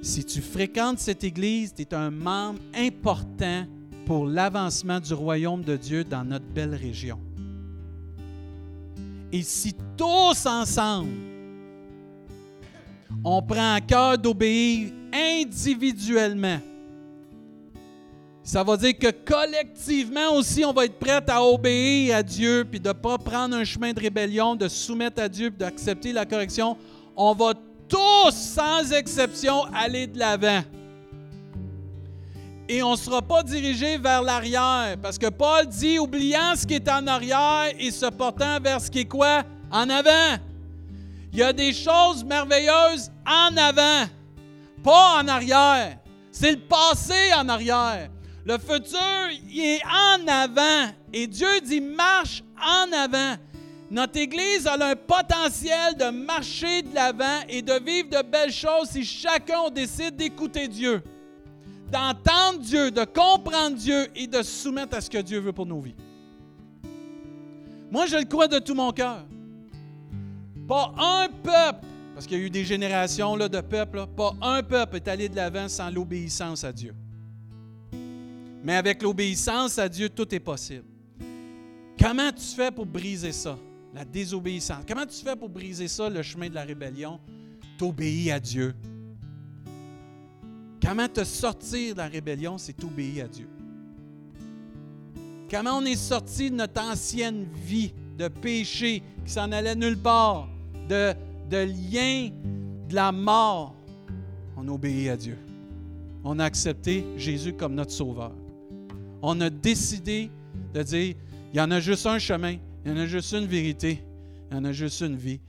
Si 0.00 0.24
tu 0.24 0.40
fréquentes 0.40 0.98
cette 0.98 1.22
Église, 1.22 1.74
tu 1.74 1.82
es 1.82 1.94
un 1.94 2.10
membre 2.10 2.58
important 2.74 3.66
pour 4.06 4.26
l'avancement 4.26 4.98
du 4.98 5.12
royaume 5.12 5.62
de 5.62 5.76
Dieu 5.76 6.04
dans 6.04 6.24
notre 6.24 6.46
belle 6.46 6.74
région. 6.74 7.20
Et 9.30 9.42
si 9.42 9.74
tous 9.96 10.46
ensemble, 10.46 11.10
on 13.24 13.42
prend 13.42 13.74
à 13.74 13.80
cœur 13.80 14.18
d'obéir 14.18 14.90
individuellement 15.12 16.58
ça 18.44 18.64
va 18.64 18.76
dire 18.76 18.98
que 18.98 19.10
collectivement 19.10 20.34
aussi, 20.34 20.64
on 20.64 20.72
va 20.72 20.86
être 20.86 20.98
prêt 20.98 21.22
à 21.28 21.44
obéir 21.44 22.16
à 22.16 22.22
Dieu, 22.22 22.66
puis 22.68 22.80
de 22.80 22.88
ne 22.88 22.92
pas 22.92 23.16
prendre 23.16 23.54
un 23.56 23.64
chemin 23.64 23.92
de 23.92 24.00
rébellion, 24.00 24.56
de 24.56 24.66
soumettre 24.66 25.22
à 25.22 25.28
Dieu, 25.28 25.50
puis 25.50 25.58
d'accepter 25.58 26.12
la 26.12 26.26
correction. 26.26 26.76
On 27.16 27.34
va 27.34 27.54
tous, 27.88 28.32
sans 28.32 28.92
exception, 28.92 29.64
aller 29.72 30.08
de 30.08 30.18
l'avant. 30.18 30.62
Et 32.68 32.82
on 32.82 32.92
ne 32.92 32.96
sera 32.96 33.22
pas 33.22 33.44
dirigé 33.44 33.96
vers 33.96 34.22
l'arrière, 34.22 34.96
parce 35.00 35.18
que 35.18 35.28
Paul 35.28 35.66
dit, 35.66 36.00
oubliant 36.00 36.56
ce 36.56 36.66
qui 36.66 36.74
est 36.74 36.88
en 36.88 37.06
arrière 37.06 37.72
et 37.78 37.90
se 37.92 38.06
portant 38.06 38.58
vers 38.60 38.80
ce 38.80 38.90
qui 38.90 39.00
est 39.00 39.08
quoi? 39.08 39.44
En 39.70 39.88
avant. 39.88 40.38
Il 41.32 41.38
y 41.38 41.42
a 41.42 41.52
des 41.52 41.72
choses 41.72 42.24
merveilleuses 42.24 43.10
en 43.26 43.56
avant, 43.56 44.04
pas 44.82 45.22
en 45.22 45.28
arrière. 45.28 45.98
C'est 46.30 46.52
le 46.52 46.58
passé 46.58 47.32
en 47.34 47.48
arrière. 47.48 48.10
Le 48.44 48.58
futur, 48.58 48.98
il 49.48 49.60
est 49.60 49.82
en 49.84 50.26
avant. 50.28 50.92
Et 51.12 51.26
Dieu 51.26 51.60
dit, 51.62 51.80
marche 51.80 52.42
en 52.60 52.92
avant. 52.92 53.36
Notre 53.90 54.18
Église 54.18 54.66
a 54.66 54.74
un 54.74 54.96
potentiel 54.96 55.96
de 55.96 56.10
marcher 56.10 56.82
de 56.82 56.94
l'avant 56.94 57.40
et 57.48 57.62
de 57.62 57.74
vivre 57.74 58.08
de 58.10 58.22
belles 58.22 58.52
choses 58.52 58.90
si 58.90 59.04
chacun 59.04 59.70
décide 59.70 60.16
d'écouter 60.16 60.66
Dieu, 60.66 61.02
d'entendre 61.90 62.58
Dieu, 62.58 62.90
de 62.90 63.04
comprendre 63.04 63.76
Dieu 63.76 64.08
et 64.16 64.26
de 64.26 64.38
se 64.38 64.62
soumettre 64.62 64.96
à 64.96 65.00
ce 65.00 65.10
que 65.10 65.18
Dieu 65.18 65.40
veut 65.40 65.52
pour 65.52 65.66
nos 65.66 65.80
vies. 65.80 65.94
Moi, 67.90 68.06
je 68.06 68.16
le 68.16 68.24
crois 68.24 68.48
de 68.48 68.58
tout 68.58 68.74
mon 68.74 68.90
cœur. 68.92 69.26
Pas 70.72 70.94
un 70.96 71.28
peuple, 71.28 71.86
parce 72.14 72.26
qu'il 72.26 72.38
y 72.38 72.40
a 72.40 72.46
eu 72.46 72.48
des 72.48 72.64
générations 72.64 73.36
là, 73.36 73.46
de 73.46 73.60
peuples, 73.60 74.06
pas 74.16 74.32
un 74.40 74.62
peuple 74.62 74.96
est 74.96 75.06
allé 75.06 75.28
de 75.28 75.36
l'avant 75.36 75.68
sans 75.68 75.90
l'obéissance 75.90 76.64
à 76.64 76.72
Dieu. 76.72 76.94
Mais 78.64 78.76
avec 78.76 79.02
l'obéissance 79.02 79.78
à 79.78 79.86
Dieu, 79.86 80.08
tout 80.08 80.34
est 80.34 80.40
possible. 80.40 80.86
Comment 82.00 82.32
tu 82.32 82.56
fais 82.56 82.70
pour 82.70 82.86
briser 82.86 83.32
ça? 83.32 83.58
La 83.92 84.06
désobéissance? 84.06 84.82
Comment 84.88 85.04
tu 85.04 85.22
fais 85.22 85.36
pour 85.36 85.50
briser 85.50 85.88
ça, 85.88 86.08
le 86.08 86.22
chemin 86.22 86.48
de 86.48 86.54
la 86.54 86.64
rébellion? 86.64 87.20
T'obéis 87.76 88.30
à 88.30 88.40
Dieu. 88.40 88.74
Comment 90.82 91.06
te 91.06 91.22
sortir 91.22 91.92
de 91.92 91.98
la 91.98 92.08
rébellion, 92.08 92.56
c'est 92.56 92.72
t'obéir 92.72 93.26
à 93.26 93.28
Dieu. 93.28 93.50
Comment 95.50 95.76
on 95.76 95.84
est 95.84 95.96
sorti 95.96 96.50
de 96.50 96.56
notre 96.56 96.80
ancienne 96.80 97.46
vie 97.52 97.92
de 98.16 98.28
péché 98.28 99.02
qui 99.22 99.30
s'en 99.30 99.52
allait 99.52 99.76
nulle 99.76 99.98
part, 99.98 100.48
de, 100.88 101.14
lien 101.50 102.30
de 102.88 102.94
la 102.94 103.12
mort? 103.12 103.74
On 104.56 104.66
obéit 104.68 105.08
à 105.08 105.16
Dieu. 105.16 105.38
On 106.24 106.38
a 106.38 106.44
accepté 106.44 107.04
Jésus 107.16 107.52
comme 107.52 107.74
notre 107.74 107.90
sauveur 107.90 108.32
on 109.22 109.40
a 109.40 109.48
décidé 109.48 110.30
de 110.74 110.82
dire, 110.82 111.14
il 111.52 111.56
y 111.56 111.60
en 111.60 111.70
a 111.70 111.80
juste 111.80 112.06
un 112.06 112.18
chemin, 112.18 112.56
il 112.84 112.90
y 112.90 112.94
en 112.94 112.98
a 112.98 113.06
juste 113.06 113.32
une 113.32 113.46
vérité, 113.46 114.02
il 114.50 114.56
y 114.56 114.58
en 114.58 114.64
a 114.64 114.72
juste 114.72 115.00
une 115.00 115.16
vie, 115.16 115.40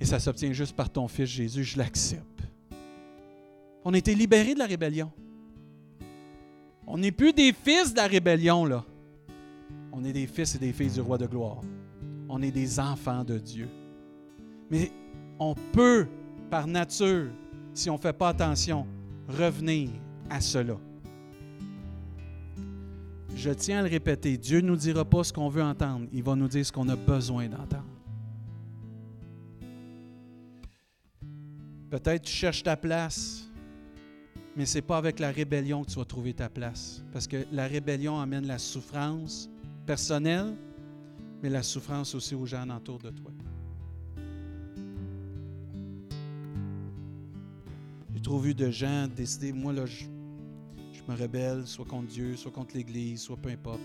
et 0.00 0.04
ça 0.04 0.18
s'obtient 0.18 0.52
juste 0.52 0.74
par 0.74 0.90
ton 0.90 1.06
Fils 1.06 1.30
Jésus, 1.30 1.62
je 1.62 1.78
l'accepte. 1.78 2.26
On 3.84 3.94
a 3.94 3.98
été 3.98 4.14
libérés 4.14 4.54
de 4.54 4.58
la 4.58 4.66
rébellion. 4.66 5.10
On 6.86 6.98
n'est 6.98 7.12
plus 7.12 7.32
des 7.32 7.52
fils 7.52 7.92
de 7.92 7.96
la 7.96 8.06
rébellion, 8.06 8.64
là. 8.64 8.84
On 9.92 10.04
est 10.04 10.12
des 10.12 10.26
fils 10.26 10.56
et 10.56 10.58
des 10.58 10.72
filles 10.72 10.90
du 10.90 11.00
roi 11.00 11.18
de 11.18 11.26
gloire. 11.26 11.60
On 12.28 12.42
est 12.42 12.50
des 12.50 12.80
enfants 12.80 13.24
de 13.24 13.38
Dieu. 13.38 13.68
Mais 14.72 14.90
on 15.38 15.54
peut, 15.54 16.06
par 16.50 16.66
nature, 16.66 17.30
si 17.74 17.90
on 17.90 17.96
ne 17.96 18.00
fait 18.00 18.14
pas 18.14 18.30
attention, 18.30 18.86
revenir 19.28 19.90
à 20.30 20.40
cela. 20.40 20.78
Je 23.36 23.50
tiens 23.50 23.80
à 23.80 23.82
le 23.82 23.88
répéter, 23.88 24.38
Dieu 24.38 24.62
ne 24.62 24.68
nous 24.68 24.76
dira 24.76 25.04
pas 25.04 25.24
ce 25.24 25.32
qu'on 25.32 25.50
veut 25.50 25.62
entendre, 25.62 26.06
il 26.10 26.22
va 26.22 26.34
nous 26.34 26.48
dire 26.48 26.64
ce 26.64 26.72
qu'on 26.72 26.88
a 26.88 26.96
besoin 26.96 27.48
d'entendre. 27.48 27.84
Peut-être 31.90 32.22
tu 32.22 32.32
cherches 32.32 32.62
ta 32.62 32.74
place, 32.74 33.50
mais 34.56 34.64
ce 34.64 34.78
n'est 34.78 34.82
pas 34.82 34.96
avec 34.96 35.18
la 35.18 35.30
rébellion 35.30 35.84
que 35.84 35.90
tu 35.90 35.98
vas 35.98 36.06
trouver 36.06 36.32
ta 36.32 36.48
place. 36.48 37.04
Parce 37.12 37.26
que 37.26 37.44
la 37.52 37.66
rébellion 37.66 38.18
amène 38.18 38.46
la 38.46 38.56
souffrance 38.56 39.50
personnelle, 39.84 40.54
mais 41.42 41.50
la 41.50 41.62
souffrance 41.62 42.14
aussi 42.14 42.34
aux 42.34 42.46
gens 42.46 42.66
autour 42.74 42.98
de 42.98 43.10
toi. 43.10 43.30
Trop 48.22 48.38
vu 48.38 48.54
de 48.54 48.70
gens 48.70 49.08
décider, 49.08 49.52
moi 49.52 49.72
là, 49.72 49.84
je, 49.86 50.04
me 51.08 51.16
rebelle, 51.16 51.66
soit 51.66 51.84
contre 51.84 52.06
Dieu, 52.06 52.36
soit 52.36 52.52
contre 52.52 52.76
l'Église, 52.76 53.22
soit 53.22 53.36
peu 53.36 53.50
importe. 53.50 53.80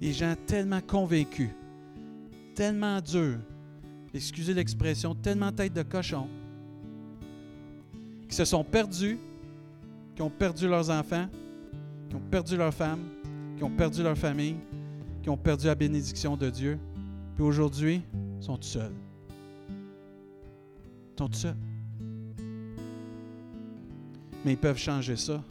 Les 0.00 0.12
gens 0.12 0.34
tellement 0.46 0.80
convaincus, 0.80 1.50
tellement 2.54 3.00
durs, 3.00 3.40
excusez 4.14 4.54
l'expression, 4.54 5.14
tellement 5.14 5.50
tête 5.50 5.72
de 5.72 5.82
cochon, 5.82 6.28
qui 8.28 8.36
se 8.36 8.44
sont 8.44 8.62
perdus, 8.62 9.18
qui 10.14 10.22
ont 10.22 10.30
perdu 10.30 10.68
leurs 10.68 10.90
enfants, 10.90 11.28
qui 12.08 12.16
ont 12.16 12.22
perdu 12.30 12.56
leurs 12.56 12.74
femmes, 12.74 13.04
qui 13.56 13.64
ont 13.64 13.70
perdu 13.70 14.02
leur 14.02 14.16
famille, 14.16 14.56
qui 15.22 15.28
ont 15.28 15.36
perdu 15.36 15.66
la 15.66 15.74
bénédiction 15.74 16.36
de 16.36 16.50
Dieu, 16.50 16.78
puis 17.34 17.44
aujourd'hui, 17.44 18.02
sont 18.40 18.56
tout 18.56 18.68
seuls. 18.68 18.94
Ils 21.14 21.18
sont 21.18 21.28
tout 21.28 21.38
seuls. 21.38 21.56
Mais 24.44 24.52
ils 24.52 24.58
peuvent 24.58 24.78
changer 24.78 25.16
ça. 25.16 25.42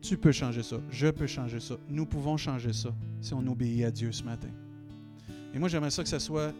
Tu 0.00 0.16
peux 0.16 0.32
changer 0.32 0.62
ça. 0.62 0.76
Je 0.90 1.08
peux 1.08 1.26
changer 1.26 1.60
ça. 1.60 1.76
Nous 1.88 2.06
pouvons 2.06 2.36
changer 2.36 2.72
ça 2.72 2.90
si 3.20 3.32
on 3.34 3.46
obéit 3.46 3.84
à 3.84 3.90
Dieu 3.90 4.12
ce 4.12 4.22
matin. 4.22 4.48
Et 5.54 5.58
moi, 5.58 5.68
j'aimerais 5.68 5.90
ça 5.90 6.02
que 6.02 6.08
ce 6.08 6.18
soit 6.18 6.52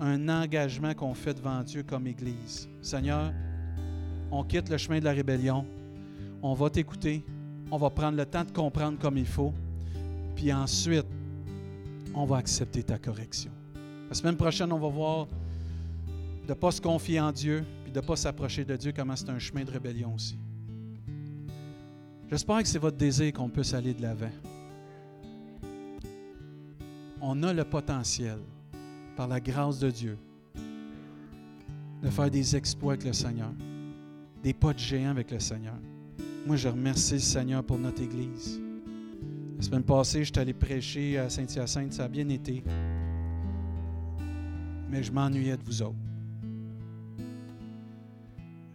un 0.00 0.28
engagement 0.28 0.94
qu'on 0.94 1.14
fait 1.14 1.34
devant 1.34 1.62
Dieu 1.62 1.82
comme 1.82 2.06
Église. 2.06 2.68
Seigneur, 2.80 3.32
on 4.30 4.44
quitte 4.44 4.68
le 4.68 4.76
chemin 4.76 5.00
de 5.00 5.04
la 5.04 5.12
rébellion. 5.12 5.66
On 6.42 6.54
va 6.54 6.70
t'écouter. 6.70 7.24
On 7.70 7.76
va 7.76 7.90
prendre 7.90 8.16
le 8.16 8.24
temps 8.24 8.44
de 8.44 8.52
comprendre 8.52 8.98
comme 8.98 9.18
il 9.18 9.26
faut. 9.26 9.52
Puis 10.36 10.52
ensuite, 10.52 11.06
on 12.14 12.24
va 12.24 12.36
accepter 12.36 12.82
ta 12.82 12.98
correction. 12.98 13.50
La 14.08 14.14
semaine 14.14 14.36
prochaine, 14.36 14.72
on 14.72 14.78
va 14.78 14.88
voir 14.88 15.26
de 15.26 16.48
ne 16.48 16.54
pas 16.54 16.70
se 16.70 16.80
confier 16.80 17.20
en 17.20 17.32
Dieu, 17.32 17.64
puis 17.84 17.92
de 17.92 18.00
ne 18.00 18.04
pas 18.06 18.16
s'approcher 18.16 18.64
de 18.64 18.76
Dieu, 18.76 18.92
comment 18.96 19.14
c'est 19.16 19.28
un 19.28 19.38
chemin 19.38 19.64
de 19.64 19.70
rébellion 19.70 20.14
aussi. 20.14 20.38
J'espère 22.30 22.62
que 22.62 22.68
c'est 22.68 22.78
votre 22.78 22.98
désir 22.98 23.32
qu'on 23.32 23.48
puisse 23.48 23.72
aller 23.72 23.94
de 23.94 24.02
l'avant. 24.02 24.30
On 27.22 27.42
a 27.42 27.52
le 27.54 27.64
potentiel, 27.64 28.38
par 29.16 29.28
la 29.28 29.40
grâce 29.40 29.78
de 29.78 29.90
Dieu, 29.90 30.18
de 32.02 32.10
faire 32.10 32.30
des 32.30 32.54
exploits 32.54 32.92
avec 32.92 33.04
le 33.04 33.12
Seigneur, 33.14 33.50
des 34.42 34.52
pas 34.52 34.74
de 34.74 34.78
géant 34.78 35.10
avec 35.10 35.30
le 35.30 35.40
Seigneur. 35.40 35.74
Moi, 36.46 36.56
je 36.56 36.68
remercie 36.68 37.14
le 37.14 37.20
Seigneur 37.20 37.64
pour 37.64 37.78
notre 37.78 38.02
Église. 38.02 38.60
La 39.56 39.62
semaine 39.62 39.82
passée, 39.82 40.20
je 40.20 40.30
suis 40.32 40.38
allé 40.38 40.52
prêcher 40.52 41.18
à 41.18 41.30
Saint-Hyacinthe, 41.30 41.94
ça 41.94 42.04
a 42.04 42.08
bien 42.08 42.28
été. 42.28 42.62
Mais 44.90 45.02
je 45.02 45.10
m'ennuyais 45.10 45.56
de 45.56 45.64
vous 45.64 45.82
autres. 45.82 46.07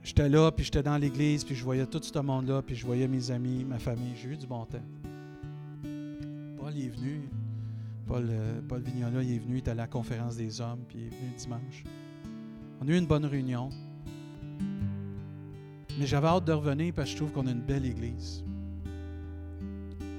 J'étais 0.04 0.28
là, 0.28 0.52
puis 0.52 0.66
j'étais 0.66 0.84
dans 0.84 0.98
l'église, 0.98 1.46
puis 1.46 1.56
je 1.56 1.64
voyais 1.64 1.86
tout 1.86 2.02
ce 2.04 2.20
monde-là, 2.20 2.62
puis 2.62 2.76
je 2.76 2.86
voyais 2.86 3.08
mes 3.08 3.32
amis, 3.32 3.64
ma 3.64 3.80
famille. 3.80 4.14
J'ai 4.22 4.30
eu 4.30 4.38
du 4.38 4.46
bon 4.46 4.66
temps. 4.66 4.84
Paul 6.58 6.78
est 6.78 6.90
venu. 6.90 7.22
Paul, 8.06 8.28
euh, 8.30 8.60
Paul 8.68 8.82
Vignola, 8.82 9.24
il 9.24 9.36
est 9.36 9.40
venu, 9.40 9.56
il 9.56 9.60
était 9.60 9.72
à 9.72 9.76
la 9.76 9.88
conférence 9.88 10.36
des 10.36 10.60
hommes, 10.60 10.82
puis 10.90 11.00
il 11.00 11.06
est 11.06 11.10
venu 11.10 11.32
dimanche. 11.38 11.84
On 12.82 12.88
a 12.88 12.92
eu 12.92 12.98
une 12.98 13.06
bonne 13.06 13.26
réunion. 13.26 13.70
Mais 15.98 16.06
j'avais 16.06 16.28
hâte 16.28 16.46
de 16.46 16.52
revenir 16.52 16.94
parce 16.94 17.10
que 17.10 17.12
je 17.14 17.18
trouve 17.18 17.32
qu'on 17.32 17.48
a 17.48 17.52
une 17.52 17.62
belle 17.62 17.86
église. 17.86 18.44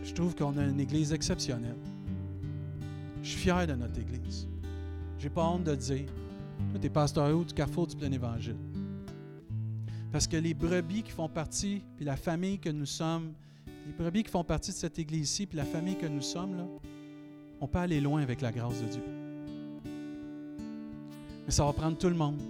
Je 0.03 0.15
trouve 0.15 0.35
qu'on 0.35 0.57
a 0.57 0.65
une 0.65 0.81
église 0.81 1.13
exceptionnelle. 1.13 1.77
Je 3.23 3.29
suis 3.29 3.39
fier 3.39 3.67
de 3.67 3.75
notre 3.75 3.99
église. 3.99 4.49
J'ai 5.19 5.29
pas 5.29 5.45
honte 5.45 5.65
de 5.65 5.75
dire, 5.75 6.07
toi, 6.71 6.81
tu 6.81 6.87
es 6.87 6.91
pasteur 6.91 7.37
haut 7.37 7.45
du 7.45 7.53
carrefour 7.53 7.87
du 7.87 7.97
plein 7.97 8.13
évangile. 8.13 8.57
Parce 10.15 10.29
que 10.29 10.37
les 10.37 10.55
brebis 10.55 11.03
qui 11.03 11.11
font 11.11 11.29
partie, 11.29 11.83
puis 11.97 12.05
la 12.05 12.15
famille 12.15 12.61
que 12.61 12.69
nous 12.69 12.87
sommes, 12.87 13.33
les 13.85 13.93
brebis 13.93 14.23
qui 14.23 14.31
font 14.31 14.45
partie 14.45 14.71
de 14.71 14.77
cette 14.77 14.97
église-ci, 14.97 15.45
puis 15.45 15.57
la 15.57 15.65
famille 15.65 15.97
que 15.97 16.07
nous 16.07 16.23
sommes, 16.23 16.57
là, 16.57 16.65
on 17.61 17.67
peut 17.67 17.81
aller 17.81 18.01
loin 18.01 18.23
avec 18.23 18.41
la 18.41 18.53
grâce 18.53 18.81
de 18.81 18.87
Dieu. 18.87 19.03
Mais 21.45 21.51
ça 21.51 21.65
va 21.65 21.73
prendre 21.73 21.99
tout 21.99 22.07
le 22.07 22.15
monde. 22.15 22.41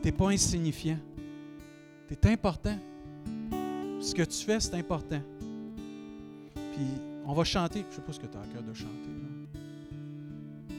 Tu 0.00 0.04
n'es 0.04 0.12
pas 0.12 0.28
insignifiant. 0.28 1.00
Tu 2.06 2.14
es 2.14 2.32
important. 2.32 2.78
Ce 4.00 4.14
que 4.14 4.22
tu 4.22 4.44
fais, 4.44 4.60
c'est 4.60 4.74
important. 4.74 5.20
Puis 6.74 6.86
on 7.26 7.32
va 7.32 7.42
chanter. 7.42 7.80
Je 7.80 7.86
ne 7.88 7.92
sais 7.94 8.02
pas 8.02 8.12
ce 8.12 8.20
que 8.20 8.26
tu 8.26 8.36
as 8.36 8.40
à 8.40 8.46
cœur 8.46 8.62
de 8.62 8.72
chanter. 8.72 9.10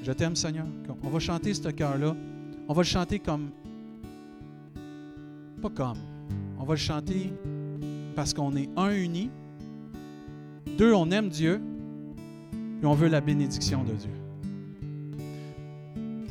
Je 0.01 0.13
t'aime, 0.13 0.37
Seigneur. 0.37 0.67
On 1.03 1.09
va 1.09 1.19
chanter 1.19 1.53
ce 1.53 1.67
cœur-là. 1.67 2.15
On 2.69 2.73
va 2.73 2.83
le 2.83 2.87
chanter 2.87 3.19
comme 3.19 3.49
pas 5.59 5.69
comme. 5.69 5.97
On 6.57 6.63
va 6.63 6.73
le 6.73 6.79
chanter 6.79 7.33
parce 8.15 8.33
qu'on 8.33 8.55
est 8.55 8.69
un 8.75 8.91
uni. 8.91 9.29
Deux, 10.77 10.93
on 10.93 11.09
aime 11.11 11.29
Dieu. 11.29 11.61
Et 12.81 12.85
on 12.85 12.93
veut 12.93 13.09
la 13.09 13.21
bénédiction 13.21 13.83
de 13.83 13.93
Dieu. 13.93 14.09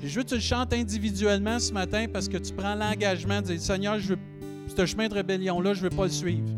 je 0.02 0.16
veux 0.16 0.22
que 0.22 0.28
tu 0.28 0.34
le 0.34 0.40
chantes 0.40 0.72
individuellement 0.72 1.58
ce 1.58 1.72
matin 1.72 2.06
parce 2.10 2.28
que 2.28 2.38
tu 2.38 2.54
prends 2.54 2.74
l'engagement 2.74 3.42
de 3.42 3.46
dire 3.48 3.60
Seigneur, 3.60 3.98
je 3.98 4.14
veux, 4.14 4.18
ce 4.74 4.86
chemin 4.86 5.08
de 5.08 5.14
rébellion-là, 5.14 5.74
je 5.74 5.84
ne 5.84 5.90
veux 5.90 5.96
pas 5.96 6.04
le 6.04 6.10
suivre. 6.10 6.48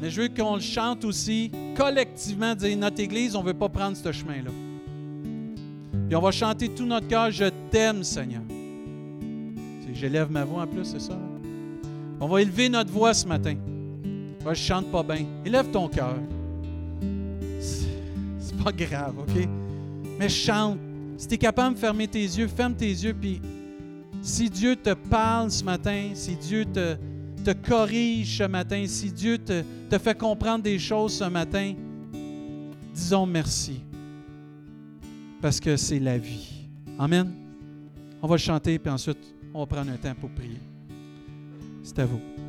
Mais 0.00 0.10
je 0.10 0.22
veux 0.22 0.28
qu'on 0.28 0.56
le 0.56 0.60
chante 0.60 1.04
aussi 1.04 1.50
collectivement, 1.74 2.54
dire 2.54 2.76
notre 2.76 3.00
Église, 3.00 3.34
on 3.34 3.42
ne 3.42 3.46
veut 3.46 3.54
pas 3.54 3.70
prendre 3.70 3.96
ce 3.96 4.12
chemin-là. 4.12 4.50
Puis 6.06 6.14
on 6.14 6.20
va 6.20 6.30
chanter 6.30 6.68
tout 6.68 6.84
notre 6.84 7.08
cœur, 7.08 7.30
je 7.30 7.46
t'aime, 7.70 8.02
Seigneur. 8.04 8.42
J'élève 9.92 10.30
ma 10.30 10.44
voix 10.44 10.64
en 10.64 10.66
plus, 10.66 10.84
c'est 10.84 11.00
ça? 11.00 11.18
On 12.20 12.28
va 12.28 12.40
élever 12.40 12.68
notre 12.68 12.90
voix 12.90 13.12
ce 13.12 13.26
matin. 13.26 13.56
Moi, 14.42 14.54
je 14.54 14.62
chante 14.62 14.90
pas 14.90 15.02
bien. 15.02 15.26
Élève 15.44 15.70
ton 15.70 15.88
cœur. 15.88 16.16
C'est 17.50 18.56
pas 18.62 18.72
grave, 18.72 19.18
OK? 19.18 19.48
Mais 20.18 20.28
chante. 20.28 20.78
Si 21.18 21.26
tu 21.26 21.34
es 21.34 21.38
capable 21.38 21.74
de 21.74 21.80
fermer 21.80 22.06
tes 22.08 22.22
yeux, 22.22 22.46
ferme 22.46 22.74
tes 22.74 22.90
yeux. 22.90 23.14
Puis 23.14 23.40
si 24.22 24.48
Dieu 24.50 24.76
te 24.76 24.94
parle 24.94 25.50
ce 25.50 25.64
matin, 25.64 26.10
si 26.14 26.36
Dieu 26.36 26.64
te, 26.64 26.96
te 27.44 27.52
corrige 27.52 28.38
ce 28.38 28.44
matin, 28.44 28.84
si 28.86 29.10
Dieu 29.10 29.38
te, 29.38 29.62
te 29.88 29.98
fait 29.98 30.16
comprendre 30.16 30.62
des 30.62 30.78
choses 30.78 31.14
ce 31.14 31.24
matin, 31.24 31.74
disons 32.94 33.26
merci. 33.26 33.80
Parce 35.40 35.60
que 35.60 35.76
c'est 35.76 35.98
la 35.98 36.18
vie. 36.18 36.68
Amen. 36.98 37.30
On 38.22 38.26
va 38.26 38.36
chanter, 38.36 38.78
puis 38.78 38.90
ensuite, 38.90 39.18
on 39.52 39.60
va 39.60 39.66
prendre 39.66 39.90
un 39.90 39.96
temps 39.96 40.14
pour 40.18 40.30
prier. 40.30 40.60
C'est 41.86 42.00
à 42.00 42.04
vous. 42.04 42.45